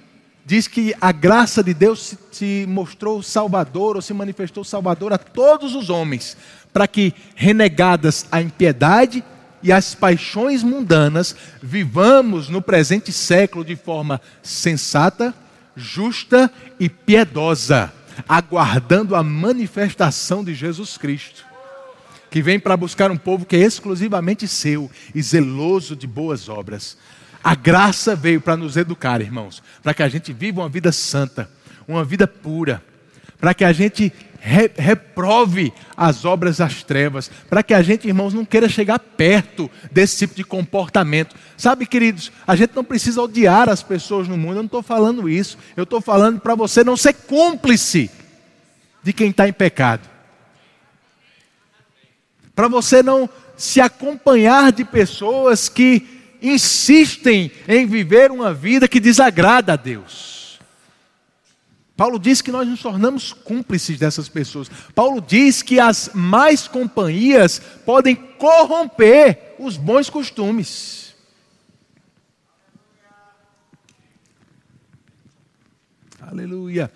diz 0.51 0.67
que 0.67 0.93
a 0.99 1.13
graça 1.13 1.63
de 1.63 1.73
Deus 1.73 2.07
se, 2.07 2.17
se 2.29 2.65
mostrou 2.67 3.23
salvador, 3.23 3.95
ou 3.95 4.01
se 4.01 4.13
manifestou 4.13 4.65
salvador 4.65 5.13
a 5.13 5.17
todos 5.17 5.75
os 5.75 5.89
homens, 5.89 6.35
para 6.73 6.89
que, 6.89 7.13
renegadas 7.35 8.25
a 8.29 8.41
impiedade 8.41 9.23
e 9.63 9.71
as 9.71 9.95
paixões 9.95 10.61
mundanas, 10.61 11.33
vivamos 11.63 12.49
no 12.49 12.61
presente 12.61 13.13
século 13.13 13.63
de 13.63 13.77
forma 13.77 14.19
sensata, 14.43 15.33
justa 15.73 16.51
e 16.77 16.89
piedosa, 16.89 17.89
aguardando 18.27 19.15
a 19.15 19.23
manifestação 19.23 20.43
de 20.43 20.53
Jesus 20.53 20.97
Cristo, 20.97 21.45
que 22.29 22.41
vem 22.41 22.59
para 22.59 22.75
buscar 22.75 23.09
um 23.09 23.15
povo 23.15 23.45
que 23.45 23.55
é 23.55 23.59
exclusivamente 23.59 24.49
seu 24.49 24.91
e 25.15 25.21
zeloso 25.21 25.95
de 25.95 26.05
boas 26.05 26.49
obras. 26.49 26.97
A 27.43 27.55
graça 27.55 28.15
veio 28.15 28.39
para 28.39 28.55
nos 28.55 28.77
educar, 28.77 29.21
irmãos, 29.21 29.63
para 29.81 29.93
que 29.93 30.03
a 30.03 30.07
gente 30.07 30.31
viva 30.31 30.61
uma 30.61 30.69
vida 30.69 30.91
santa, 30.91 31.49
uma 31.87 32.03
vida 32.03 32.27
pura, 32.27 32.83
para 33.39 33.53
que 33.53 33.63
a 33.63 33.73
gente 33.73 34.13
re 34.39 34.71
reprove 34.75 35.71
as 35.95 36.25
obras 36.25 36.57
das 36.57 36.83
trevas, 36.83 37.29
para 37.49 37.61
que 37.61 37.73
a 37.73 37.81
gente, 37.81 38.07
irmãos, 38.07 38.33
não 38.33 38.43
queira 38.43 38.67
chegar 38.67 38.97
perto 38.99 39.69
desse 39.91 40.17
tipo 40.17 40.35
de 40.35 40.43
comportamento. 40.43 41.35
Sabe, 41.57 41.85
queridos, 41.85 42.31
a 42.45 42.55
gente 42.55 42.75
não 42.75 42.83
precisa 42.83 43.21
odiar 43.21 43.69
as 43.69 43.83
pessoas 43.83 44.27
no 44.27 44.37
mundo, 44.37 44.53
eu 44.53 44.63
não 44.63 44.65
estou 44.65 44.83
falando 44.83 45.29
isso, 45.29 45.57
eu 45.77 45.83
estou 45.83 46.01
falando 46.01 46.39
para 46.39 46.55
você 46.55 46.83
não 46.83 46.97
ser 46.97 47.13
cúmplice 47.13 48.09
de 49.03 49.13
quem 49.13 49.29
está 49.29 49.47
em 49.47 49.53
pecado. 49.53 50.09
Para 52.55 52.67
você 52.67 53.01
não 53.01 53.29
se 53.55 53.79
acompanhar 53.79 54.71
de 54.71 54.83
pessoas 54.83 55.69
que 55.69 56.10
insistem 56.41 57.51
em 57.67 57.85
viver 57.85 58.31
uma 58.31 58.53
vida 58.53 58.87
que 58.87 58.99
desagrada 58.99 59.73
a 59.73 59.75
Deus. 59.75 60.59
Paulo 61.95 62.17
diz 62.17 62.41
que 62.41 62.51
nós 62.51 62.67
nos 62.67 62.81
tornamos 62.81 63.31
cúmplices 63.31 63.99
dessas 63.99 64.27
pessoas. 64.27 64.69
Paulo 64.95 65.21
diz 65.21 65.61
que 65.61 65.79
as 65.79 66.09
mais 66.15 66.67
companhias 66.67 67.59
podem 67.85 68.15
corromper 68.15 69.55
os 69.59 69.77
bons 69.77 70.09
costumes. 70.09 71.13
Aleluia. 76.19 76.91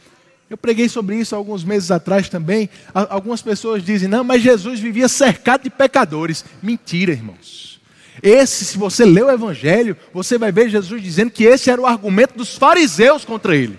Eu 0.50 0.58
preguei 0.58 0.88
sobre 0.88 1.18
isso 1.18 1.36
alguns 1.36 1.64
meses 1.64 1.92
atrás 1.92 2.30
também. 2.30 2.70
Algumas 2.94 3.42
pessoas 3.42 3.84
dizem: 3.84 4.08
não, 4.08 4.24
mas 4.24 4.42
Jesus 4.42 4.80
vivia 4.80 5.08
cercado 5.08 5.64
de 5.64 5.70
pecadores. 5.70 6.46
Mentira, 6.64 7.12
irmãos. 7.12 7.75
Esse, 8.22 8.66
se 8.66 8.78
você 8.78 9.06
ler 9.06 9.26
o 9.26 9.32
Evangelho, 9.32 9.98
você 10.14 10.38
vai 10.38 10.52
ver 10.52 10.70
Jesus 10.70 11.02
dizendo 11.02 11.32
que 11.32 11.44
esse 11.44 11.70
era 11.70 11.82
o 11.82 11.86
argumento 11.86 12.38
dos 12.38 12.56
fariseus 12.56 13.26
contra 13.26 13.56
ele. 13.56 13.78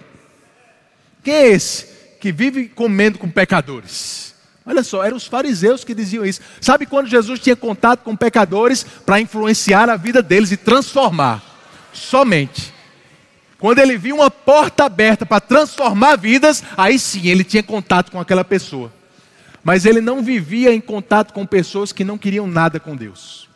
Quem 1.23 1.35
é 1.35 1.49
esse 1.49 1.87
que 2.21 2.31
vive 2.31 2.69
comendo 2.69 3.19
com 3.19 3.29
pecadores? 3.29 4.35
Olha 4.65 4.83
só, 4.83 5.05
eram 5.05 5.17
os 5.17 5.27
fariseus 5.27 5.85
que 5.85 5.95
diziam 5.95 6.25
isso. 6.25 6.41
Sabe 6.61 6.87
quando 6.87 7.07
Jesus 7.07 7.39
tinha 7.39 7.55
contato 7.55 8.03
com 8.03 8.17
pecadores 8.17 8.85
para 8.85 9.21
influenciar 9.21 9.89
a 9.89 9.97
vida 9.97 10.23
deles 10.23 10.51
e 10.51 10.57
transformar? 10.57 11.43
Somente. 11.93 12.75
Quando 13.59 13.79
ele 13.79 13.97
viu 13.97 14.17
uma 14.17 14.31
porta 14.31 14.85
aberta 14.85 15.25
para 15.25 15.41
transformar 15.41 16.17
vidas, 16.17 16.63
aí 16.77 16.99
sim 16.99 17.29
ele 17.29 17.45
tinha 17.45 17.63
contato 17.63 18.11
com 18.11 18.21
aquela 18.21 18.45
pessoa. 18.45 18.93
Mas 19.65 19.87
ele 19.87 20.01
não 20.01 20.23
vivia 20.23 20.75
em 20.75 20.81
contato 20.81 21.33
com 21.33 21.47
pessoas 21.47 21.93
que 21.93 22.05
não 22.05 22.19
queriam 22.19 22.47
nada 22.47 22.79
com 22.79 22.95
Deus. 22.95 23.49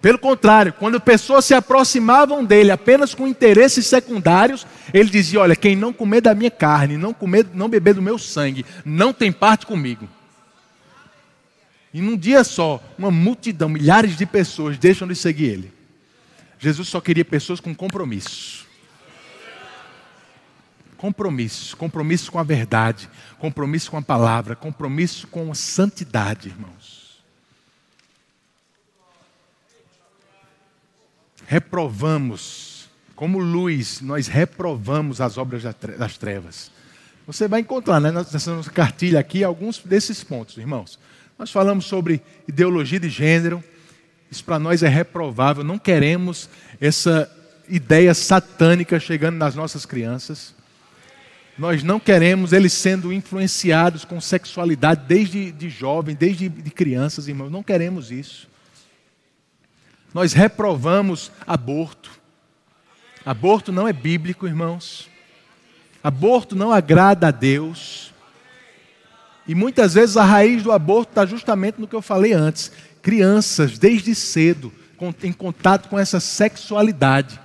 Pelo 0.00 0.18
contrário, 0.18 0.72
quando 0.72 1.00
pessoas 1.00 1.44
se 1.44 1.54
aproximavam 1.54 2.44
dele 2.44 2.70
apenas 2.70 3.14
com 3.14 3.26
interesses 3.26 3.86
secundários, 3.86 4.64
ele 4.94 5.10
dizia: 5.10 5.40
Olha, 5.40 5.56
quem 5.56 5.74
não 5.74 5.92
comer 5.92 6.20
da 6.20 6.34
minha 6.34 6.50
carne, 6.50 6.96
não 6.96 7.12
comer, 7.12 7.46
não 7.52 7.68
beber 7.68 7.94
do 7.94 8.02
meu 8.02 8.16
sangue, 8.16 8.64
não 8.84 9.12
tem 9.12 9.32
parte 9.32 9.66
comigo. 9.66 10.08
E 11.92 12.00
num 12.00 12.16
dia 12.16 12.44
só, 12.44 12.82
uma 12.96 13.10
multidão, 13.10 13.68
milhares 13.68 14.16
de 14.16 14.24
pessoas 14.24 14.78
deixam 14.78 15.08
de 15.08 15.16
seguir 15.16 15.46
ele. 15.46 15.72
Jesus 16.60 16.88
só 16.88 17.00
queria 17.00 17.24
pessoas 17.24 17.58
com 17.58 17.74
compromisso. 17.74 18.66
Compromisso, 20.96 21.76
compromisso 21.76 22.30
com 22.30 22.38
a 22.38 22.42
verdade, 22.42 23.08
compromisso 23.38 23.90
com 23.90 23.96
a 23.96 24.02
palavra, 24.02 24.56
compromisso 24.56 25.26
com 25.28 25.50
a 25.50 25.54
santidade, 25.54 26.48
irmãos. 26.48 26.77
Reprovamos, 31.48 32.90
como 33.16 33.38
luz, 33.38 34.02
nós 34.02 34.26
reprovamos 34.26 35.18
as 35.18 35.38
obras 35.38 35.62
das 35.62 36.18
trevas. 36.18 36.70
Você 37.26 37.48
vai 37.48 37.60
encontrar 37.60 37.98
né, 38.00 38.12
nessa 38.12 38.54
nossa 38.54 38.70
cartilha 38.70 39.18
aqui 39.18 39.42
alguns 39.42 39.78
desses 39.78 40.22
pontos, 40.22 40.58
irmãos. 40.58 40.98
Nós 41.38 41.50
falamos 41.50 41.86
sobre 41.86 42.20
ideologia 42.46 43.00
de 43.00 43.08
gênero, 43.08 43.64
isso 44.30 44.44
para 44.44 44.58
nós 44.58 44.82
é 44.82 44.88
reprovável, 44.88 45.64
não 45.64 45.78
queremos 45.78 46.50
essa 46.78 47.34
ideia 47.66 48.12
satânica 48.12 49.00
chegando 49.00 49.38
nas 49.38 49.54
nossas 49.54 49.86
crianças. 49.86 50.54
Nós 51.56 51.82
não 51.82 51.98
queremos 51.98 52.52
eles 52.52 52.74
sendo 52.74 53.10
influenciados 53.10 54.04
com 54.04 54.20
sexualidade 54.20 55.06
desde 55.08 55.50
de 55.50 55.70
jovem, 55.70 56.14
desde 56.14 56.50
de 56.50 56.70
crianças, 56.70 57.26
irmãos. 57.26 57.50
Não 57.50 57.62
queremos 57.62 58.10
isso. 58.12 58.48
Nós 60.12 60.32
reprovamos 60.32 61.30
aborto. 61.46 62.10
Aborto 63.24 63.70
não 63.70 63.86
é 63.86 63.92
bíblico, 63.92 64.46
irmãos. 64.46 65.08
Aborto 66.02 66.56
não 66.56 66.72
agrada 66.72 67.28
a 67.28 67.30
Deus. 67.30 68.12
E 69.46 69.54
muitas 69.54 69.94
vezes 69.94 70.16
a 70.16 70.24
raiz 70.24 70.62
do 70.62 70.72
aborto 70.72 71.10
está 71.10 71.26
justamente 71.26 71.80
no 71.80 71.86
que 71.86 71.96
eu 71.96 72.02
falei 72.02 72.32
antes. 72.32 72.72
Crianças, 73.02 73.78
desde 73.78 74.14
cedo, 74.14 74.72
em 75.22 75.32
contato 75.32 75.88
com 75.88 75.98
essa 75.98 76.20
sexualidade. 76.20 77.40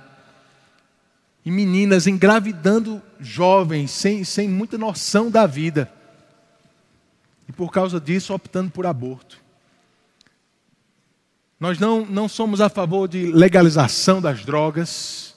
E 1.44 1.50
meninas 1.50 2.06
engravidando 2.06 3.02
jovens, 3.20 3.90
sem, 3.90 4.24
sem 4.24 4.48
muita 4.48 4.78
noção 4.78 5.30
da 5.30 5.46
vida. 5.46 5.90
E 7.46 7.52
por 7.52 7.70
causa 7.70 8.00
disso, 8.00 8.32
optando 8.32 8.70
por 8.70 8.86
aborto. 8.86 9.43
Nós 11.64 11.78
não, 11.78 12.04
não 12.04 12.28
somos 12.28 12.60
a 12.60 12.68
favor 12.68 13.08
de 13.08 13.32
legalização 13.32 14.20
das 14.20 14.44
drogas. 14.44 15.34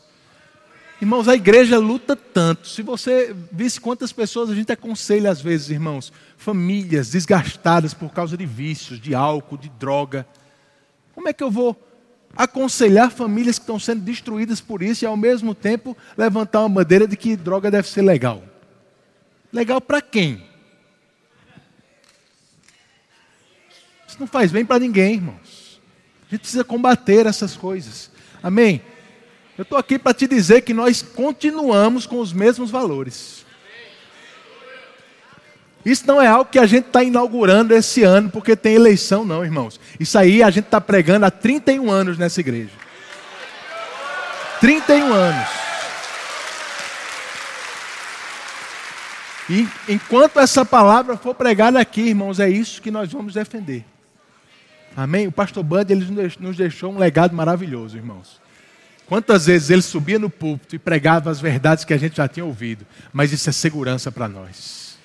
Irmãos, 1.02 1.26
a 1.30 1.36
igreja 1.36 1.80
luta 1.80 2.18
tanto. 2.18 2.68
Se 2.68 2.82
você 2.82 3.34
visse 3.50 3.80
quantas 3.80 4.12
pessoas 4.12 4.50
a 4.50 4.54
gente 4.54 4.70
aconselha 4.70 5.32
às 5.32 5.40
vezes, 5.40 5.70
irmãos, 5.70 6.12
famílias 6.36 7.12
desgastadas 7.12 7.94
por 7.94 8.12
causa 8.12 8.36
de 8.36 8.46
vícios, 8.46 9.00
de 9.00 9.16
álcool, 9.16 9.58
de 9.58 9.70
droga. 9.70 10.28
Como 11.16 11.30
é 11.30 11.32
que 11.32 11.42
eu 11.42 11.50
vou 11.50 11.82
aconselhar 12.36 13.10
famílias 13.10 13.58
que 13.58 13.64
estão 13.64 13.80
sendo 13.80 14.02
destruídas 14.02 14.60
por 14.60 14.84
isso 14.84 15.06
e 15.06 15.08
ao 15.08 15.16
mesmo 15.16 15.56
tempo 15.56 15.96
levantar 16.18 16.60
uma 16.60 16.84
bandeira 16.84 17.08
de 17.08 17.16
que 17.16 17.38
droga 17.38 17.72
deve 17.72 17.88
ser 17.88 18.02
legal? 18.02 18.44
Legal 19.54 19.80
para 19.80 20.02
quem? 20.02 20.44
Isso 24.06 24.18
não 24.20 24.28
faz 24.28 24.52
bem 24.52 24.66
para 24.66 24.80
ninguém, 24.80 25.14
irmãos. 25.14 25.67
A 26.28 26.32
gente 26.32 26.42
precisa 26.42 26.64
combater 26.64 27.26
essas 27.26 27.56
coisas. 27.56 28.12
Amém? 28.44 28.82
Eu 29.58 29.64
estou 29.64 29.78
aqui 29.78 29.98
para 29.98 30.14
te 30.14 30.28
dizer 30.28 30.62
que 30.62 30.74
nós 30.74 31.02
continuamos 31.02 32.06
com 32.06 32.20
os 32.20 32.34
mesmos 32.34 32.70
valores. 32.70 33.46
Isso 35.86 36.06
não 36.06 36.22
é 36.22 36.28
algo 36.28 36.52
que 36.52 36.60
a 36.60 36.66
gente 36.66 36.88
está 36.88 37.02
inaugurando 37.02 37.74
esse 37.74 38.04
ano 38.04 38.30
porque 38.30 38.58
tem 38.58 38.76
eleição, 38.76 39.24
não, 39.24 39.44
irmãos. 39.44 39.80
Isso 39.98 40.18
aí 40.20 40.44
a 40.44 40.50
gente 40.50 40.66
está 40.66 40.82
pregando 40.82 41.26
há 41.26 41.32
31 41.32 41.90
anos 41.90 42.18
nessa 42.18 42.42
igreja. 42.42 42.72
31 44.60 45.14
anos. 45.14 45.48
E 49.50 49.66
enquanto 49.88 50.40
essa 50.42 50.66
palavra 50.66 51.16
for 51.16 51.34
pregada 51.34 51.80
aqui, 51.80 52.02
irmãos, 52.02 52.40
é 52.40 52.50
isso 52.50 52.82
que 52.82 52.92
nós 52.92 53.10
vamos 53.12 53.36
defender. 53.36 53.86
Amém? 54.98 55.28
O 55.28 55.32
pastor 55.32 55.64
Bud 55.64 55.94
ele 55.94 56.04
nos 56.40 56.58
deixou 56.58 56.92
um 56.92 56.98
legado 56.98 57.36
maravilhoso, 57.36 57.96
irmãos. 57.96 58.42
Quantas 59.06 59.46
vezes 59.46 59.70
ele 59.70 59.84
subia 59.84 60.18
no 60.18 60.28
púlpito 60.28 60.76
e 60.76 60.80
pregava 60.80 61.30
as 61.30 61.40
verdades 61.40 61.86
que 61.86 61.94
a 61.94 61.98
gente 61.98 62.18
já 62.18 62.28
tinha 62.28 62.44
ouvido, 62.44 62.84
mas 63.14 63.32
isso 63.32 63.48
é 63.48 63.54
segurança 63.54 64.12
para 64.12 64.28
nós. 64.28 64.98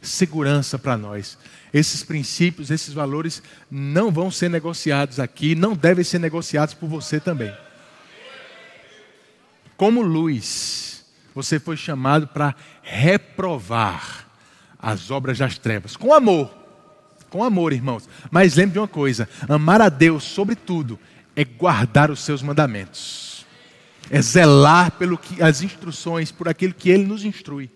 segurança 0.00 0.78
para 0.78 0.96
nós. 0.96 1.36
Esses 1.74 2.04
princípios, 2.04 2.70
esses 2.70 2.94
valores 2.94 3.42
não 3.68 4.12
vão 4.12 4.30
ser 4.30 4.48
negociados 4.48 5.18
aqui, 5.18 5.56
não 5.56 5.74
devem 5.74 6.04
ser 6.04 6.20
negociados 6.20 6.72
por 6.72 6.88
você 6.88 7.18
também. 7.18 7.52
Como 9.76 10.02
luz, 10.02 11.04
você 11.34 11.58
foi 11.58 11.76
chamado 11.76 12.28
para 12.28 12.54
reprovar 12.80 14.26
as 14.78 15.10
obras 15.10 15.36
das 15.38 15.58
trevas, 15.58 15.96
com 15.96 16.14
amor. 16.14 16.65
Com 17.30 17.42
amor, 17.42 17.72
irmãos. 17.72 18.08
Mas 18.30 18.56
lembre 18.56 18.74
de 18.74 18.78
uma 18.78 18.88
coisa: 18.88 19.28
amar 19.48 19.80
a 19.80 19.88
Deus 19.88 20.24
sobre 20.24 20.54
tudo 20.54 20.98
é 21.34 21.44
guardar 21.44 22.10
os 22.10 22.20
seus 22.20 22.42
mandamentos, 22.42 23.44
é 24.10 24.22
zelar 24.22 24.92
pelo 24.92 25.18
que 25.18 25.42
as 25.42 25.62
instruções, 25.62 26.32
por 26.32 26.48
aquilo 26.48 26.72
que 26.72 26.88
Ele 26.88 27.04
nos 27.04 27.24
instrui, 27.24 27.70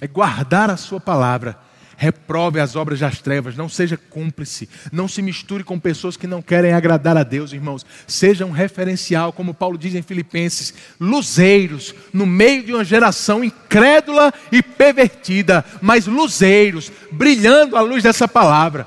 é 0.00 0.06
guardar 0.06 0.70
a 0.70 0.76
Sua 0.76 1.00
palavra 1.00 1.58
reprove 2.00 2.58
as 2.58 2.76
obras 2.76 2.98
das 2.98 3.18
trevas, 3.18 3.58
não 3.58 3.68
seja 3.68 3.94
cúmplice, 3.94 4.66
não 4.90 5.06
se 5.06 5.20
misture 5.20 5.62
com 5.62 5.78
pessoas 5.78 6.16
que 6.16 6.26
não 6.26 6.40
querem 6.40 6.72
agradar 6.72 7.14
a 7.14 7.22
Deus, 7.22 7.52
irmãos. 7.52 7.84
Seja 8.06 8.46
um 8.46 8.50
referencial, 8.50 9.34
como 9.34 9.52
Paulo 9.52 9.76
diz 9.76 9.94
em 9.94 10.00
Filipenses, 10.00 10.72
luzeiros 10.98 11.94
no 12.10 12.24
meio 12.24 12.62
de 12.62 12.72
uma 12.72 12.84
geração 12.84 13.44
incrédula 13.44 14.32
e 14.50 14.62
pervertida, 14.62 15.62
mas 15.82 16.06
luzeiros, 16.06 16.90
brilhando 17.12 17.76
à 17.76 17.82
luz 17.82 18.02
dessa 18.02 18.26
palavra. 18.26 18.86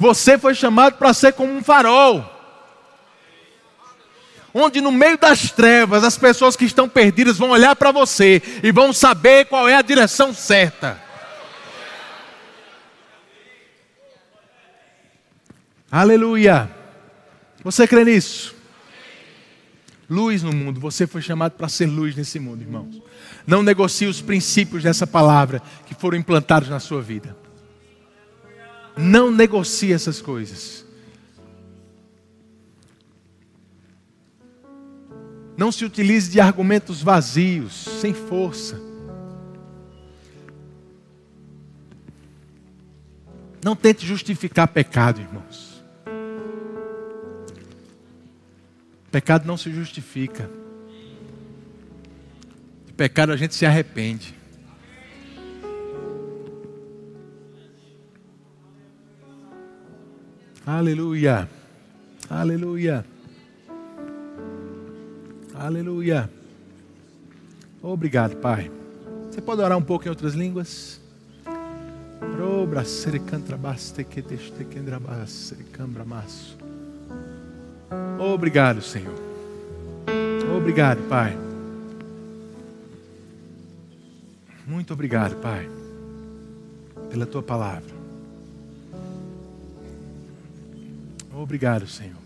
Você 0.00 0.38
foi 0.38 0.54
chamado 0.54 0.94
para 0.94 1.12
ser 1.12 1.34
como 1.34 1.54
um 1.54 1.62
farol 1.62 2.32
onde 4.56 4.80
no 4.80 4.92
meio 4.92 5.18
das 5.18 5.50
trevas 5.50 6.04
as 6.04 6.16
pessoas 6.16 6.54
que 6.54 6.64
estão 6.64 6.88
perdidas 6.88 7.36
vão 7.36 7.50
olhar 7.50 7.74
para 7.74 7.90
você 7.90 8.40
e 8.62 8.70
vão 8.70 8.92
saber 8.92 9.46
qual 9.46 9.68
é 9.68 9.74
a 9.74 9.82
direção 9.82 10.32
certa. 10.32 11.03
Aleluia. 15.94 16.68
Você 17.62 17.86
crê 17.86 18.04
nisso? 18.04 18.52
Luz 20.10 20.42
no 20.42 20.52
mundo. 20.52 20.80
Você 20.80 21.06
foi 21.06 21.22
chamado 21.22 21.52
para 21.52 21.68
ser 21.68 21.86
luz 21.86 22.16
nesse 22.16 22.40
mundo, 22.40 22.62
irmãos. 22.62 23.00
Não 23.46 23.62
negocie 23.62 24.08
os 24.08 24.20
princípios 24.20 24.82
dessa 24.82 25.06
palavra 25.06 25.62
que 25.86 25.94
foram 25.94 26.18
implantados 26.18 26.68
na 26.68 26.80
sua 26.80 27.00
vida. 27.00 27.36
Não 28.96 29.30
negocie 29.30 29.92
essas 29.92 30.20
coisas. 30.20 30.84
Não 35.56 35.70
se 35.70 35.84
utilize 35.84 36.28
de 36.28 36.40
argumentos 36.40 37.00
vazios, 37.02 37.72
sem 38.00 38.12
força. 38.12 38.80
Não 43.62 43.76
tente 43.76 44.04
justificar 44.04 44.66
pecado, 44.66 45.20
irmãos. 45.20 45.63
Pecado 49.14 49.46
não 49.46 49.56
se 49.56 49.70
justifica. 49.70 50.50
De 52.84 52.92
pecado 52.94 53.30
a 53.30 53.36
gente 53.36 53.54
se 53.54 53.64
arrepende. 53.64 54.34
Aleluia. 60.66 61.48
Aleluia. 62.28 63.06
Aleluia. 65.54 66.28
Obrigado, 67.80 68.34
Pai. 68.38 68.68
Você 69.30 69.40
pode 69.40 69.62
orar 69.62 69.78
um 69.78 69.82
pouco 69.82 70.06
em 70.06 70.08
outras 70.08 70.34
línguas? 70.34 71.00
Obra, 72.42 72.84
serecantrabaste 72.84 74.02
que 74.02 74.20
te 74.20 74.36
kendrabaste, 74.64 75.54
cambramaço. 75.70 76.63
Obrigado, 78.18 78.82
Senhor. 78.82 79.14
Obrigado, 80.56 81.02
Pai. 81.08 81.36
Muito 84.66 84.92
obrigado, 84.92 85.36
Pai, 85.36 85.68
pela 87.10 87.26
tua 87.26 87.42
palavra. 87.42 87.94
Obrigado, 91.32 91.86
Senhor. 91.86 92.16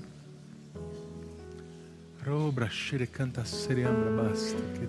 Robra 2.25 2.69
canta 3.07 3.45
seriambra 3.45 4.11
basta 4.11 4.57
que 4.79 4.87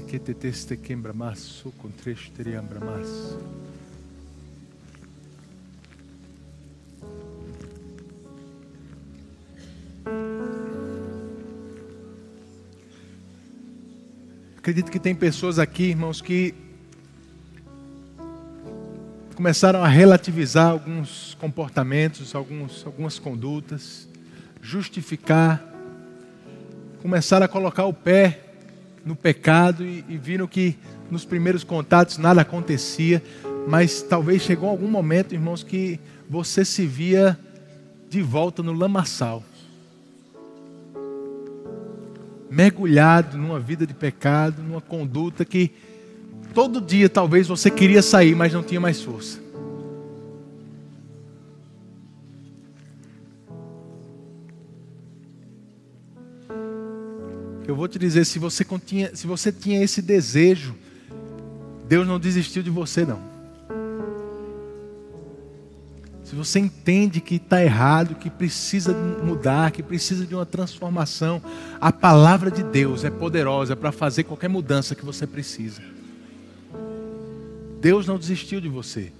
que 0.00 0.18
te 0.18 0.34
teste. 0.34 0.72
Acredito 14.62 14.92
que 14.92 15.00
tem 15.00 15.12
pessoas 15.12 15.58
aqui, 15.58 15.86
irmãos, 15.86 16.20
que 16.20 16.54
começaram 19.34 19.82
a 19.82 19.88
relativizar 19.88 20.70
alguns 20.70 21.36
comportamentos, 21.40 22.32
alguns, 22.32 22.86
algumas 22.86 23.18
condutas, 23.18 24.08
justificar, 24.60 25.60
começaram 27.02 27.44
a 27.44 27.48
colocar 27.48 27.86
o 27.86 27.92
pé 27.92 28.38
no 29.04 29.16
pecado 29.16 29.84
e, 29.84 30.04
e 30.08 30.16
viram 30.16 30.46
que 30.46 30.78
nos 31.10 31.24
primeiros 31.24 31.64
contatos 31.64 32.16
nada 32.16 32.42
acontecia, 32.42 33.20
mas 33.66 34.00
talvez 34.00 34.42
chegou 34.42 34.70
algum 34.70 34.86
momento, 34.86 35.34
irmãos, 35.34 35.64
que 35.64 35.98
você 36.30 36.64
se 36.64 36.86
via 36.86 37.36
de 38.08 38.22
volta 38.22 38.62
no 38.62 38.72
lamaçal 38.72 39.42
mergulhado 42.52 43.38
numa 43.38 43.58
vida 43.58 43.86
de 43.86 43.94
pecado, 43.94 44.62
numa 44.62 44.80
conduta 44.80 45.42
que 45.42 45.70
todo 46.52 46.82
dia 46.82 47.08
talvez 47.08 47.48
você 47.48 47.70
queria 47.70 48.02
sair, 48.02 48.34
mas 48.34 48.52
não 48.52 48.62
tinha 48.62 48.78
mais 48.78 49.00
força. 49.00 49.40
Eu 57.66 57.74
vou 57.74 57.88
te 57.88 57.98
dizer, 57.98 58.26
se 58.26 58.38
você, 58.38 58.66
continha, 58.66 59.16
se 59.16 59.26
você 59.26 59.50
tinha 59.50 59.82
esse 59.82 60.02
desejo, 60.02 60.74
Deus 61.88 62.06
não 62.06 62.20
desistiu 62.20 62.62
de 62.62 62.68
você 62.68 63.06
não. 63.06 63.31
Se 66.32 66.36
você 66.36 66.60
entende 66.60 67.20
que 67.20 67.34
está 67.34 67.62
errado, 67.62 68.14
que 68.14 68.30
precisa 68.30 68.94
mudar, 68.94 69.70
que 69.70 69.82
precisa 69.82 70.24
de 70.24 70.34
uma 70.34 70.46
transformação, 70.46 71.42
a 71.78 71.92
palavra 71.92 72.50
de 72.50 72.62
Deus 72.62 73.04
é 73.04 73.10
poderosa 73.10 73.76
para 73.76 73.92
fazer 73.92 74.24
qualquer 74.24 74.48
mudança 74.48 74.94
que 74.94 75.04
você 75.04 75.26
precisa. 75.26 75.82
Deus 77.82 78.06
não 78.06 78.18
desistiu 78.18 78.62
de 78.62 78.68
você. 78.70 79.12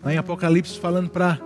Lá 0.00 0.14
em 0.14 0.16
Apocalipse, 0.16 0.78
falando 0.78 1.10
para 1.10 1.40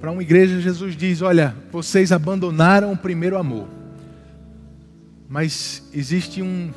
para 0.00 0.10
uma 0.10 0.22
igreja, 0.22 0.60
Jesus 0.60 0.96
diz: 0.96 1.22
Olha, 1.22 1.54
vocês 1.70 2.10
abandonaram 2.10 2.90
o 2.90 2.96
primeiro 2.96 3.38
amor, 3.38 3.68
mas 5.28 5.88
existe 5.94 6.42
um, 6.42 6.72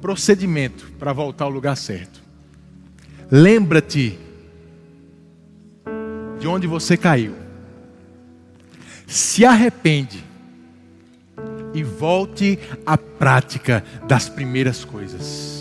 procedimento 0.00 0.90
para 0.98 1.12
voltar 1.12 1.44
ao 1.44 1.50
lugar 1.50 1.76
certo. 1.76 2.20
Lembra-te 3.30 4.18
de 6.38 6.48
onde 6.48 6.66
você 6.66 6.96
caiu. 6.96 7.34
Se 9.06 9.44
arrepende 9.44 10.24
e 11.74 11.82
volte 11.82 12.58
à 12.84 12.96
prática 12.96 13.84
das 14.08 14.28
primeiras 14.28 14.84
coisas. 14.84 15.60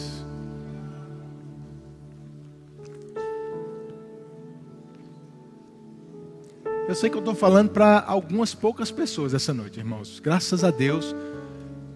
Eu 6.87 6.95
sei 6.95 7.07
que 7.07 7.15
eu 7.15 7.19
estou 7.19 7.35
falando 7.35 7.69
para 7.69 7.99
algumas 7.99 8.55
poucas 8.55 8.89
pessoas 8.89 9.35
essa 9.35 9.53
noite, 9.53 9.77
irmãos. 9.77 10.19
Graças 10.19 10.63
a 10.63 10.71
Deus 10.71 11.15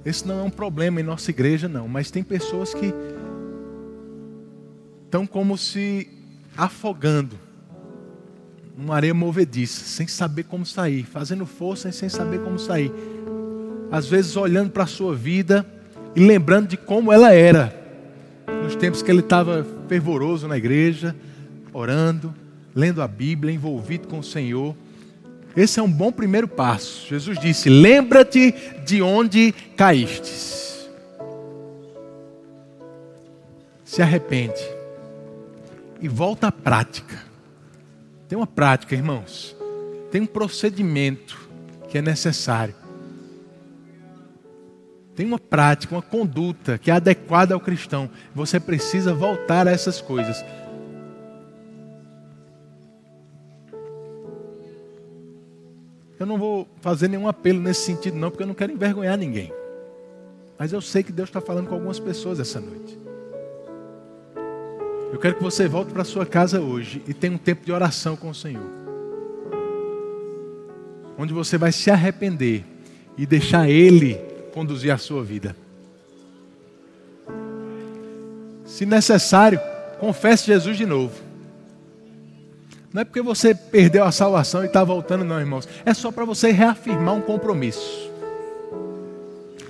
esse 0.06 0.28
não 0.28 0.40
é 0.40 0.44
um 0.44 0.50
problema 0.50 1.00
em 1.00 1.04
nossa 1.04 1.32
igreja, 1.32 1.68
não. 1.68 1.88
Mas 1.88 2.12
tem 2.12 2.24
pessoas 2.24 2.74
que 2.74 2.94
estão 5.06 5.26
como 5.26 5.58
se 5.58 6.10
afogando 6.58 7.40
numa 8.78 8.96
areia 8.96 9.14
movediça, 9.14 9.86
sem 9.86 10.08
saber 10.08 10.44
como 10.44 10.66
sair, 10.66 11.04
fazendo 11.04 11.46
força 11.46 11.92
sem 11.92 12.10
saber 12.10 12.40
como 12.40 12.58
sair. 12.58 12.92
Às 13.92 14.08
vezes 14.08 14.36
olhando 14.36 14.72
para 14.72 14.84
a 14.84 14.88
sua 14.88 15.16
vida 15.16 15.66
e 16.16 16.20
lembrando 16.20 16.68
de 16.68 16.78
como 16.78 17.12
ela 17.12 17.32
era 17.32 17.82
nos 18.64 18.76
tempos 18.76 19.02
que 19.02 19.12
ele 19.12 19.20
estava 19.20 19.66
fervoroso 19.88 20.48
na 20.48 20.58
igreja, 20.58 21.16
orando, 21.72 22.34
lendo 22.74 23.02
a 23.02 23.08
Bíblia, 23.08 23.54
envolvido 23.54 24.08
com 24.08 24.20
o 24.20 24.24
Senhor. 24.24 24.76
Esse 25.56 25.80
é 25.80 25.84
um 25.84 25.92
bom 25.92 26.12
primeiro 26.12 26.48
passo. 26.48 27.08
Jesus 27.08 27.40
disse: 27.40 27.70
Lembra-te 27.70 28.54
de 28.86 29.02
onde 29.02 29.52
caístes. 29.78 30.90
Se 33.84 34.02
arrepende 34.02 34.62
e 36.02 36.08
volta 36.08 36.48
à 36.48 36.52
prática. 36.52 37.18
Tem 38.28 38.38
uma 38.38 38.48
prática, 38.48 38.96
irmãos. 38.96 39.56
Tem 40.12 40.22
um 40.22 40.26
procedimento 40.26 41.40
que 41.88 42.00
é 42.00 42.02
necessário. 42.02 42.74
Tem 45.16 45.26
uma 45.26 45.38
prática, 45.38 45.94
uma 45.94 46.02
conduta 46.02 46.80
que 46.80 46.90
é 46.90 46.96
adequada 46.96 47.54
ao 47.54 47.60
cristão. 47.60 48.10
Você 48.34 48.60
precisa 48.60 49.14
voltar 49.14 49.68
a 49.68 49.72
essas 49.72 50.02
coisas. 50.02 50.44
Eu 56.24 56.28
não 56.28 56.38
vou 56.38 56.66
fazer 56.80 57.10
nenhum 57.10 57.28
apelo 57.28 57.60
nesse 57.60 57.82
sentido, 57.82 58.16
não, 58.16 58.32
porque 58.32 58.44
eu 58.44 58.48
não 58.48 58.54
quero 58.54 58.72
envergonhar 58.72 59.18
ninguém. 59.18 59.52
Mas 60.58 60.72
eu 60.72 60.80
sei 60.80 61.04
que 61.04 61.12
Deus 61.12 61.28
está 61.28 61.42
falando 61.42 61.68
com 61.68 61.76
algumas 61.76 62.00
pessoas 62.00 62.40
essa 62.40 62.62
noite. 62.62 62.98
Eu 65.12 65.20
quero 65.20 65.36
que 65.36 65.44
você 65.44 65.68
volte 65.68 65.92
para 65.92 66.06
sua 66.06 66.26
casa 66.26 66.62
hoje 66.62 67.04
e 67.06 67.14
tenha 67.14 67.34
um 67.34 67.38
tempo 67.38 67.66
de 67.66 67.74
oração 67.74 68.16
com 68.16 68.30
o 68.30 68.34
Senhor. 68.34 68.64
Onde 71.18 71.34
você 71.34 71.58
vai 71.58 71.74
se 71.74 71.92
arrepender 71.92 72.64
e 73.18 73.26
deixar 73.26 73.70
Ele 73.70 74.16
conduzir 74.54 74.92
a 74.92 74.98
sua 74.98 75.26
vida. 75.26 75.54
Se 78.66 78.86
necessário, 78.86 79.60
confesse 80.00 80.46
Jesus 80.46 80.78
de 80.78 80.86
novo. 80.86 81.33
Não 82.94 83.02
é 83.02 83.06
porque 83.06 83.24
você 83.24 83.56
perdeu 83.56 84.04
a 84.04 84.12
salvação 84.12 84.62
e 84.64 84.68
está 84.68 84.84
voltando, 84.84 85.26
não, 85.26 85.40
irmãos. 85.40 85.68
É 85.84 85.96
só 85.96 86.12
para 86.12 86.26
você 86.26 86.52
reafirmar 86.52 87.16
um 87.16 87.22
compromisso. 87.22 88.12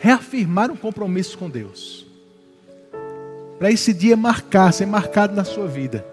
Reafirmar 0.01 0.69
um 0.69 0.76
compromisso 0.76 1.38
com 1.38 1.49
Deus. 1.49 2.05
Para 3.57 3.71
esse 3.71 3.93
dia 3.93 4.17
marcar, 4.17 4.74
ser 4.74 4.86
marcado 4.86 5.34
na 5.34 5.45
sua 5.45 5.67
vida. 5.67 6.05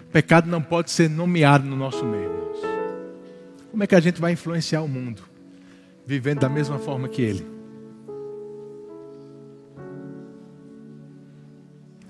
O 0.00 0.10
pecado 0.10 0.48
não 0.48 0.62
pode 0.62 0.90
ser 0.90 1.10
nomeado 1.10 1.66
no 1.66 1.76
nosso 1.76 2.06
meio, 2.06 2.24
irmãos. 2.24 2.58
Como 3.70 3.84
é 3.84 3.86
que 3.86 3.94
a 3.94 4.00
gente 4.00 4.18
vai 4.18 4.32
influenciar 4.32 4.80
o 4.80 4.88
mundo? 4.88 5.22
Vivendo 6.06 6.40
da 6.40 6.48
mesma 6.48 6.78
forma 6.78 7.06
que 7.06 7.20
ele. 7.20 7.59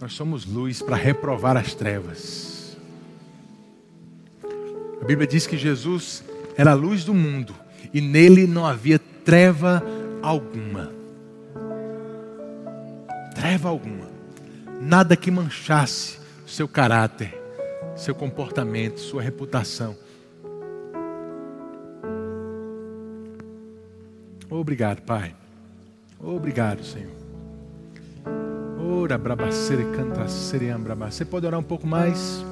Nós 0.01 0.15
somos 0.15 0.47
luz 0.47 0.81
para 0.81 0.97
reprovar 0.97 1.59
as 1.59 1.75
trevas. 1.75 2.75
A 5.01 5.05
Bíblia 5.05 5.27
diz 5.27 5.47
que 5.47 5.59
Jesus 5.59 6.25
era 6.57 6.71
a 6.71 6.75
luz 6.75 7.05
do 7.05 7.13
mundo 7.13 7.55
e 7.93 8.01
nele 8.01 8.47
não 8.47 8.65
havia 8.65 8.99
treva 8.99 9.83
alguma. 10.23 10.91
Treva 13.35 13.69
alguma. 13.69 14.09
Nada 14.81 15.15
que 15.17 15.31
manchasse 15.31 16.19
seu 16.47 16.67
caráter, 16.67 17.39
seu 17.95 18.15
comportamento, 18.15 19.01
sua 19.01 19.21
reputação. 19.21 19.95
Obrigado, 24.49 25.03
Pai. 25.03 25.35
Obrigado, 26.19 26.83
Senhor. 26.85 27.20
Ora 28.91 29.17
brabacere 29.17 29.85
canta 29.95 30.27
sereambrama. 30.27 31.09
Você 31.13 31.25
pode 31.25 31.47
orar 31.47 31.61
um 31.61 31.63
pouco 31.63 31.87
mais? 31.87 32.45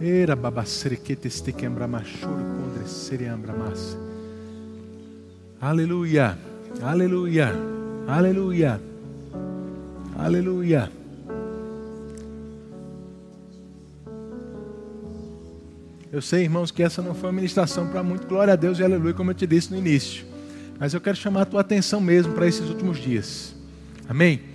Era 0.00 0.34
babacere 0.34 0.96
que 0.96 1.14
teste 1.14 1.52
quembramachuro 1.52 2.34
condre 2.34 2.88
sereambramas. 2.88 3.96
Aleluia. 5.60 6.36
Aleluia. 6.82 7.52
Aleluia. 8.08 8.80
Aleluia. 10.18 10.90
Eu 16.10 16.20
sei, 16.20 16.42
irmãos, 16.42 16.72
que 16.72 16.82
essa 16.82 17.00
não 17.00 17.14
foi 17.14 17.28
uma 17.28 17.36
ministração 17.36 17.86
para 17.86 18.02
muito. 18.02 18.26
Glória 18.26 18.54
a 18.54 18.56
Deus 18.56 18.80
e 18.80 18.82
aleluia, 18.82 19.14
como 19.14 19.30
eu 19.30 19.34
te 19.34 19.46
disse 19.46 19.70
no 19.70 19.78
início. 19.78 20.24
Mas 20.80 20.94
eu 20.94 21.00
quero 21.00 21.16
chamar 21.16 21.42
a 21.42 21.46
tua 21.46 21.60
atenção 21.60 22.00
mesmo 22.00 22.32
para 22.32 22.48
esses 22.48 22.68
últimos 22.68 22.98
dias. 22.98 23.54
Amém? 24.08 24.49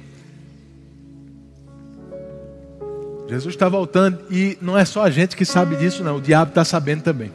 Jesus 3.27 3.55
está 3.55 3.67
voltando 3.67 4.19
e 4.29 4.57
não 4.61 4.77
é 4.77 4.85
só 4.85 5.03
a 5.03 5.09
gente 5.09 5.35
que 5.35 5.45
sabe 5.45 5.75
disso, 5.75 6.03
não. 6.03 6.17
O 6.17 6.21
diabo 6.21 6.49
está 6.49 6.63
sabendo 6.63 7.01
também. 7.01 7.31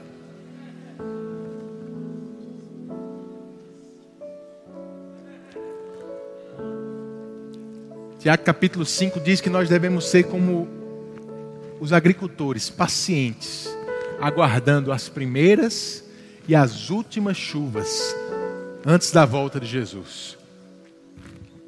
Tiago 8.20 8.42
capítulo 8.44 8.84
5 8.84 9.18
diz 9.20 9.40
que 9.40 9.48
nós 9.48 9.68
devemos 9.68 10.08
ser 10.08 10.24
como 10.24 10.68
os 11.80 11.92
agricultores, 11.92 12.68
pacientes, 12.68 13.66
aguardando 14.20 14.92
as 14.92 15.08
primeiras 15.08 16.04
e 16.46 16.54
as 16.54 16.90
últimas 16.90 17.36
chuvas 17.36 18.14
antes 18.86 19.10
da 19.10 19.24
volta 19.24 19.58
de 19.58 19.66
Jesus. 19.66 20.39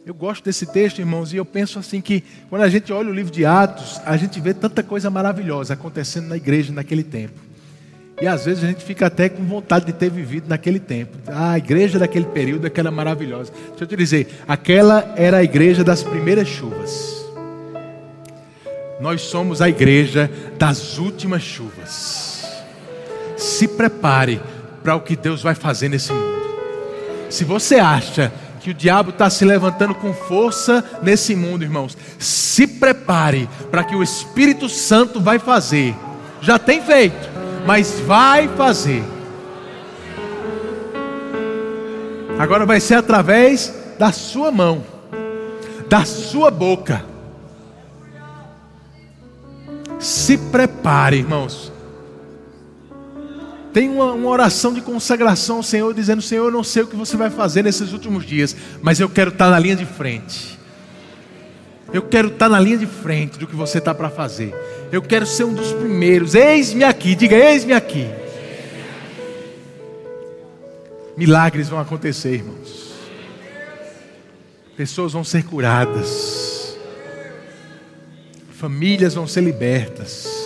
Eu 0.05 0.15
gosto 0.15 0.45
desse 0.45 0.67
texto, 0.67 0.99
irmãos, 0.99 1.33
e 1.33 1.37
eu 1.37 1.45
penso 1.45 1.79
assim 1.79 2.01
que 2.01 2.25
quando 2.51 2.63
a 2.63 2.69
gente 2.69 2.93
olha 2.93 3.09
o 3.09 3.15
livro 3.15 3.31
de 3.31 3.47
Atos, 3.47 4.01
a 4.05 4.17
gente 4.17 4.41
vê 4.41 4.53
tanta 4.53 4.83
coisa 4.83 5.09
maravilhosa 5.09 5.75
acontecendo 5.75 6.27
na 6.27 6.37
igreja 6.37 6.73
naquele 6.73 7.05
tempo. 7.05 7.39
E 8.21 8.27
às 8.27 8.45
vezes 8.45 8.65
a 8.65 8.67
gente 8.67 8.83
fica 8.83 9.07
até 9.07 9.29
com 9.29 9.45
vontade 9.45 9.87
de 9.87 9.93
ter 9.93 10.11
vivido 10.11 10.49
naquele 10.49 10.81
tempo. 10.81 11.17
Ah, 11.25 11.53
a 11.53 11.59
igreja 11.59 12.01
daquele 12.01 12.25
período, 12.27 12.67
aquela 12.67 12.91
maravilhosa. 12.91 13.53
Deixa 13.69 13.85
eu 13.85 13.87
te 13.87 13.95
dizer, 13.97 14.43
aquela 14.49 15.15
era 15.17 15.37
a 15.37 15.45
igreja 15.45 15.85
das 15.85 16.03
primeiras 16.03 16.49
chuvas. 16.49 17.25
Nós 19.01 19.21
somos 19.21 19.63
a 19.63 19.69
igreja 19.69 20.29
das 20.59 20.99
últimas 20.99 21.43
chuvas. 21.43 22.45
Se 23.37 23.69
prepare 23.69 24.41
para 24.83 24.97
o 24.97 25.01
que 25.01 25.15
Deus 25.15 25.43
vai 25.43 25.55
fazer 25.55 25.89
nesse 25.89 26.13
mundo. 26.13 26.43
Se 27.31 27.45
você 27.45 27.77
acha 27.77 28.33
que 28.63 28.71
o 28.71 28.75
diabo 28.75 29.11
está 29.11 29.29
se 29.29 29.45
levantando 29.45 29.93
com 29.93 30.15
força 30.15 30.85
nesse 31.03 31.35
mundo, 31.35 31.65
irmãos. 31.65 31.99
Se 32.17 32.65
prepare 32.67 33.49
para 33.73 33.83
que 33.83 33.97
o 33.97 34.03
Espírito 34.03 34.69
Santo 34.69 35.21
vai 35.21 35.41
fazer. 35.41 35.97
Já 36.41 36.61
tem 36.61 36.81
feito, 36.81 37.29
mas 37.67 37.99
vai 38.01 38.47
fazer. 38.49 39.03
Agora 42.39 42.65
vai 42.65 42.79
ser 42.79 42.95
através 42.95 43.75
da 43.99 44.13
sua 44.13 44.53
mão, 44.53 44.85
da 45.89 46.05
sua 46.05 46.51
boca. 46.51 47.05
Se 49.99 50.39
prepare, 50.39 51.17
irmãos. 51.17 51.72
Tem 53.73 53.89
uma, 53.89 54.13
uma, 54.13 54.29
oração 54.29 54.73
de 54.73 54.83
consagração 54.83 55.57
ao 55.57 55.63
Senhor, 55.63 55.95
dizendo: 55.95 56.21
Senhor, 56.21 56.45
eu 56.45 56.51
não 56.51 56.63
sei 56.63 56.83
o 56.83 56.87
que 56.87 56.95
você 56.95 57.17
vai 57.17 57.31
fazer 57.31 57.63
nesses 57.63 57.93
últimos 57.93 58.27
dias, 58.27 58.55
mas 58.83 59.01
eu 59.01 59.09
quero 59.09 59.31
estar 59.31 59.51
na 59.51 59.59
linha 59.59 59.77
de 59.77 59.87
frente. 59.87 60.59
Eu 61.93 62.03
quero 62.03 62.29
estar 62.29 62.49
na 62.49 62.61
linha 62.61 62.77
de 62.77 62.87
frente 62.87 63.39
do 63.39 63.47
que 63.47 63.57
você 63.57 63.79
está 63.79 63.95
para 63.95 64.11
fazer. 64.11 64.55
Eu 64.91 65.01
quero 65.01 65.27
ser 65.27 65.45
um 65.45 65.55
dos 65.55 65.73
primeiros. 65.73 66.35
Eis-me 66.35 66.85
aqui, 66.85 67.15
diga: 67.15 67.35
Eis-me 67.35 67.73
aqui. 67.73 68.07
Milagres 71.17 71.69
vão 71.69 71.79
acontecer, 71.79 72.35
irmãos. 72.35 72.93
Pessoas 74.77 75.13
vão 75.13 75.25
ser 75.25 75.45
curadas. 75.45 76.77
Famílias 78.51 79.15
vão 79.15 79.27
ser 79.27 79.43
libertas 79.43 80.42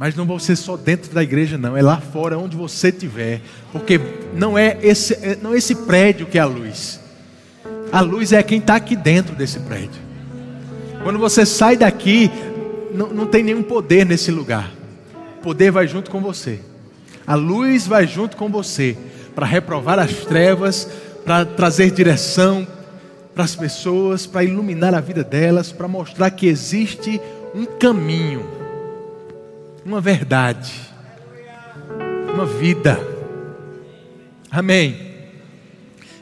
Mas 0.00 0.16
não 0.16 0.24
vai 0.24 0.40
ser 0.40 0.56
só 0.56 0.78
dentro 0.78 1.12
da 1.12 1.22
igreja, 1.22 1.58
não. 1.58 1.76
É 1.76 1.82
lá 1.82 1.98
fora, 1.98 2.38
onde 2.38 2.56
você 2.56 2.88
estiver. 2.88 3.42
Porque 3.70 4.00
não 4.34 4.56
é 4.56 4.78
esse, 4.80 5.12
é, 5.12 5.36
não 5.42 5.52
é 5.52 5.58
esse 5.58 5.74
prédio 5.74 6.24
que 6.24 6.38
é 6.38 6.40
a 6.40 6.46
luz. 6.46 6.98
A 7.92 8.00
luz 8.00 8.32
é 8.32 8.42
quem 8.42 8.60
está 8.60 8.76
aqui 8.76 8.96
dentro 8.96 9.36
desse 9.36 9.60
prédio. 9.60 10.00
Quando 11.02 11.18
você 11.18 11.44
sai 11.44 11.76
daqui, 11.76 12.30
não, 12.94 13.08
não 13.08 13.26
tem 13.26 13.42
nenhum 13.42 13.62
poder 13.62 14.06
nesse 14.06 14.30
lugar. 14.30 14.72
O 15.38 15.42
poder 15.42 15.70
vai 15.70 15.86
junto 15.86 16.10
com 16.10 16.18
você. 16.18 16.60
A 17.26 17.34
luz 17.34 17.86
vai 17.86 18.06
junto 18.06 18.38
com 18.38 18.48
você 18.48 18.96
para 19.34 19.44
reprovar 19.44 19.98
as 19.98 20.14
trevas, 20.24 20.88
para 21.26 21.44
trazer 21.44 21.90
direção 21.90 22.66
para 23.34 23.44
as 23.44 23.54
pessoas, 23.54 24.26
para 24.26 24.44
iluminar 24.44 24.94
a 24.94 25.00
vida 25.00 25.22
delas, 25.22 25.70
para 25.72 25.86
mostrar 25.86 26.30
que 26.30 26.46
existe 26.46 27.20
um 27.54 27.66
caminho 27.66 28.59
uma 29.84 30.00
verdade, 30.00 30.72
uma 32.32 32.46
vida. 32.46 32.98
Amém. 34.50 35.10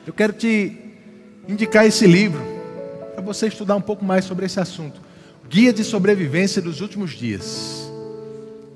Eu 0.07 0.13
quero 0.13 0.33
te 0.33 0.77
indicar 1.49 1.87
esse 1.87 2.07
livro. 2.07 2.47
para 3.15 3.25
você 3.25 3.49
estudar 3.49 3.75
um 3.75 3.81
pouco 3.81 4.05
mais 4.05 4.25
sobre 4.25 4.47
esse 4.47 4.61
assunto. 4.61 5.01
Guia 5.49 5.73
de 5.73 5.83
Sobrevivência 5.83 6.63
dos 6.63 6.81
Últimos 6.81 7.11
Dias. 7.11 7.91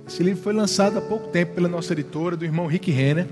Esse 0.06 0.22
livro 0.22 0.42
foi 0.42 0.52
lançado 0.52 0.98
há 0.98 1.00
pouco 1.00 1.28
tempo 1.28 1.54
pela 1.54 1.68
nossa 1.68 1.92
editora, 1.92 2.36
do 2.36 2.44
irmão 2.44 2.66
Rick 2.66 2.90
Renner. 2.90 3.28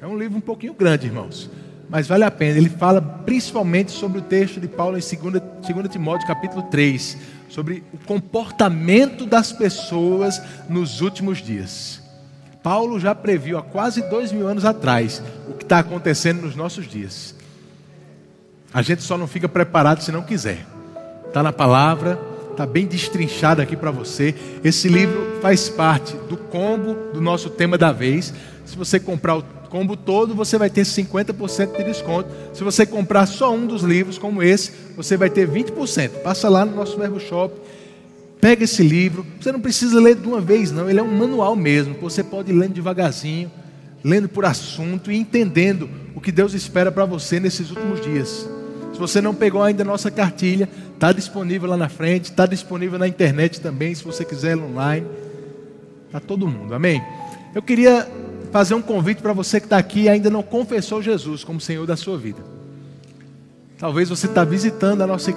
É 0.00 0.06
um 0.06 0.16
livro 0.16 0.38
um 0.38 0.40
pouquinho 0.40 0.72
grande, 0.72 1.06
irmãos, 1.06 1.50
mas 1.90 2.06
vale 2.06 2.24
a 2.24 2.30
pena. 2.30 2.56
Ele 2.56 2.70
fala 2.70 3.02
principalmente 3.02 3.92
sobre 3.92 4.18
o 4.18 4.22
texto 4.22 4.60
de 4.60 4.66
Paulo 4.66 4.96
em 4.96 5.00
2, 5.00 5.42
2 5.74 5.88
Timóteo, 5.90 6.26
capítulo 6.26 6.62
3, 6.64 7.18
sobre 7.48 7.82
o 7.92 7.98
comportamento 7.98 9.26
das 9.26 9.52
pessoas 9.52 10.40
nos 10.68 11.00
últimos 11.00 11.38
dias. 11.38 12.02
Paulo 12.62 12.98
já 12.98 13.14
previu 13.14 13.58
há 13.58 13.62
quase 13.62 14.02
dois 14.08 14.32
mil 14.32 14.48
anos 14.48 14.64
atrás 14.64 15.22
o 15.48 15.52
que 15.52 15.64
está 15.64 15.80
acontecendo 15.80 16.42
nos 16.42 16.56
nossos 16.56 16.88
dias. 16.88 17.34
A 18.72 18.82
gente 18.82 19.02
só 19.02 19.16
não 19.16 19.26
fica 19.28 19.48
preparado 19.48 20.00
se 20.02 20.10
não 20.10 20.22
quiser. 20.22 20.66
Está 21.26 21.42
na 21.42 21.52
palavra, 21.52 22.18
está 22.50 22.64
bem 22.64 22.86
destrinchado 22.86 23.60
aqui 23.60 23.76
para 23.76 23.90
você. 23.90 24.34
Esse 24.64 24.88
livro 24.88 25.38
faz 25.42 25.68
parte 25.68 26.16
do 26.28 26.36
combo 26.36 27.12
do 27.12 27.20
nosso 27.20 27.50
tema 27.50 27.76
da 27.76 27.92
vez. 27.92 28.32
Se 28.64 28.76
você 28.76 28.98
comprar 28.98 29.36
o 29.36 29.42
combo 29.74 29.96
todo, 29.96 30.36
você 30.36 30.56
vai 30.56 30.70
ter 30.70 30.82
50% 30.82 31.76
de 31.76 31.82
desconto. 31.82 32.28
Se 32.52 32.62
você 32.62 32.86
comprar 32.86 33.26
só 33.26 33.52
um 33.52 33.66
dos 33.66 33.82
livros, 33.82 34.16
como 34.16 34.40
esse, 34.40 34.70
você 34.96 35.16
vai 35.16 35.28
ter 35.28 35.48
20%. 35.48 36.10
Passa 36.22 36.48
lá 36.48 36.64
no 36.64 36.76
nosso 36.76 36.96
Verbo 36.96 37.18
Shop, 37.18 37.52
pega 38.40 38.62
esse 38.62 38.84
livro. 38.84 39.26
Você 39.40 39.50
não 39.50 39.60
precisa 39.60 40.00
ler 40.00 40.14
de 40.14 40.28
uma 40.28 40.40
vez, 40.40 40.70
não. 40.70 40.88
Ele 40.88 41.00
é 41.00 41.02
um 41.02 41.18
manual 41.18 41.56
mesmo. 41.56 41.96
Você 42.02 42.22
pode 42.22 42.52
ir 42.52 42.54
lendo 42.54 42.74
devagarzinho, 42.74 43.50
lendo 44.04 44.28
por 44.28 44.44
assunto 44.44 45.10
e 45.10 45.16
entendendo 45.16 45.90
o 46.14 46.20
que 46.20 46.30
Deus 46.30 46.54
espera 46.54 46.92
para 46.92 47.04
você 47.04 47.40
nesses 47.40 47.68
últimos 47.70 48.00
dias. 48.00 48.48
Se 48.92 48.98
você 49.00 49.20
não 49.20 49.34
pegou 49.34 49.60
ainda 49.60 49.82
a 49.82 49.86
nossa 49.86 50.08
cartilha, 50.08 50.68
está 50.94 51.10
disponível 51.10 51.68
lá 51.68 51.76
na 51.76 51.88
frente, 51.88 52.26
está 52.26 52.46
disponível 52.46 52.96
na 52.96 53.08
internet 53.08 53.60
também, 53.60 53.92
se 53.92 54.04
você 54.04 54.24
quiser 54.24 54.56
online. 54.56 55.04
Para 56.12 56.20
todo 56.20 56.46
mundo, 56.46 56.76
amém? 56.76 57.02
Eu 57.52 57.60
queria 57.60 58.08
fazer 58.54 58.74
um 58.74 58.80
convite 58.80 59.20
para 59.20 59.32
você 59.32 59.58
que 59.58 59.66
está 59.66 59.76
aqui 59.76 60.02
e 60.02 60.08
ainda 60.08 60.30
não 60.30 60.40
confessou 60.40 61.02
Jesus 61.02 61.42
como 61.42 61.60
Senhor 61.60 61.88
da 61.88 61.96
sua 61.96 62.16
vida. 62.16 62.40
Talvez 63.76 64.08
você 64.08 64.28
está 64.28 64.44
visitando 64.44 65.02
a 65.02 65.08
nossa 65.08 65.28
igreja. 65.28 65.32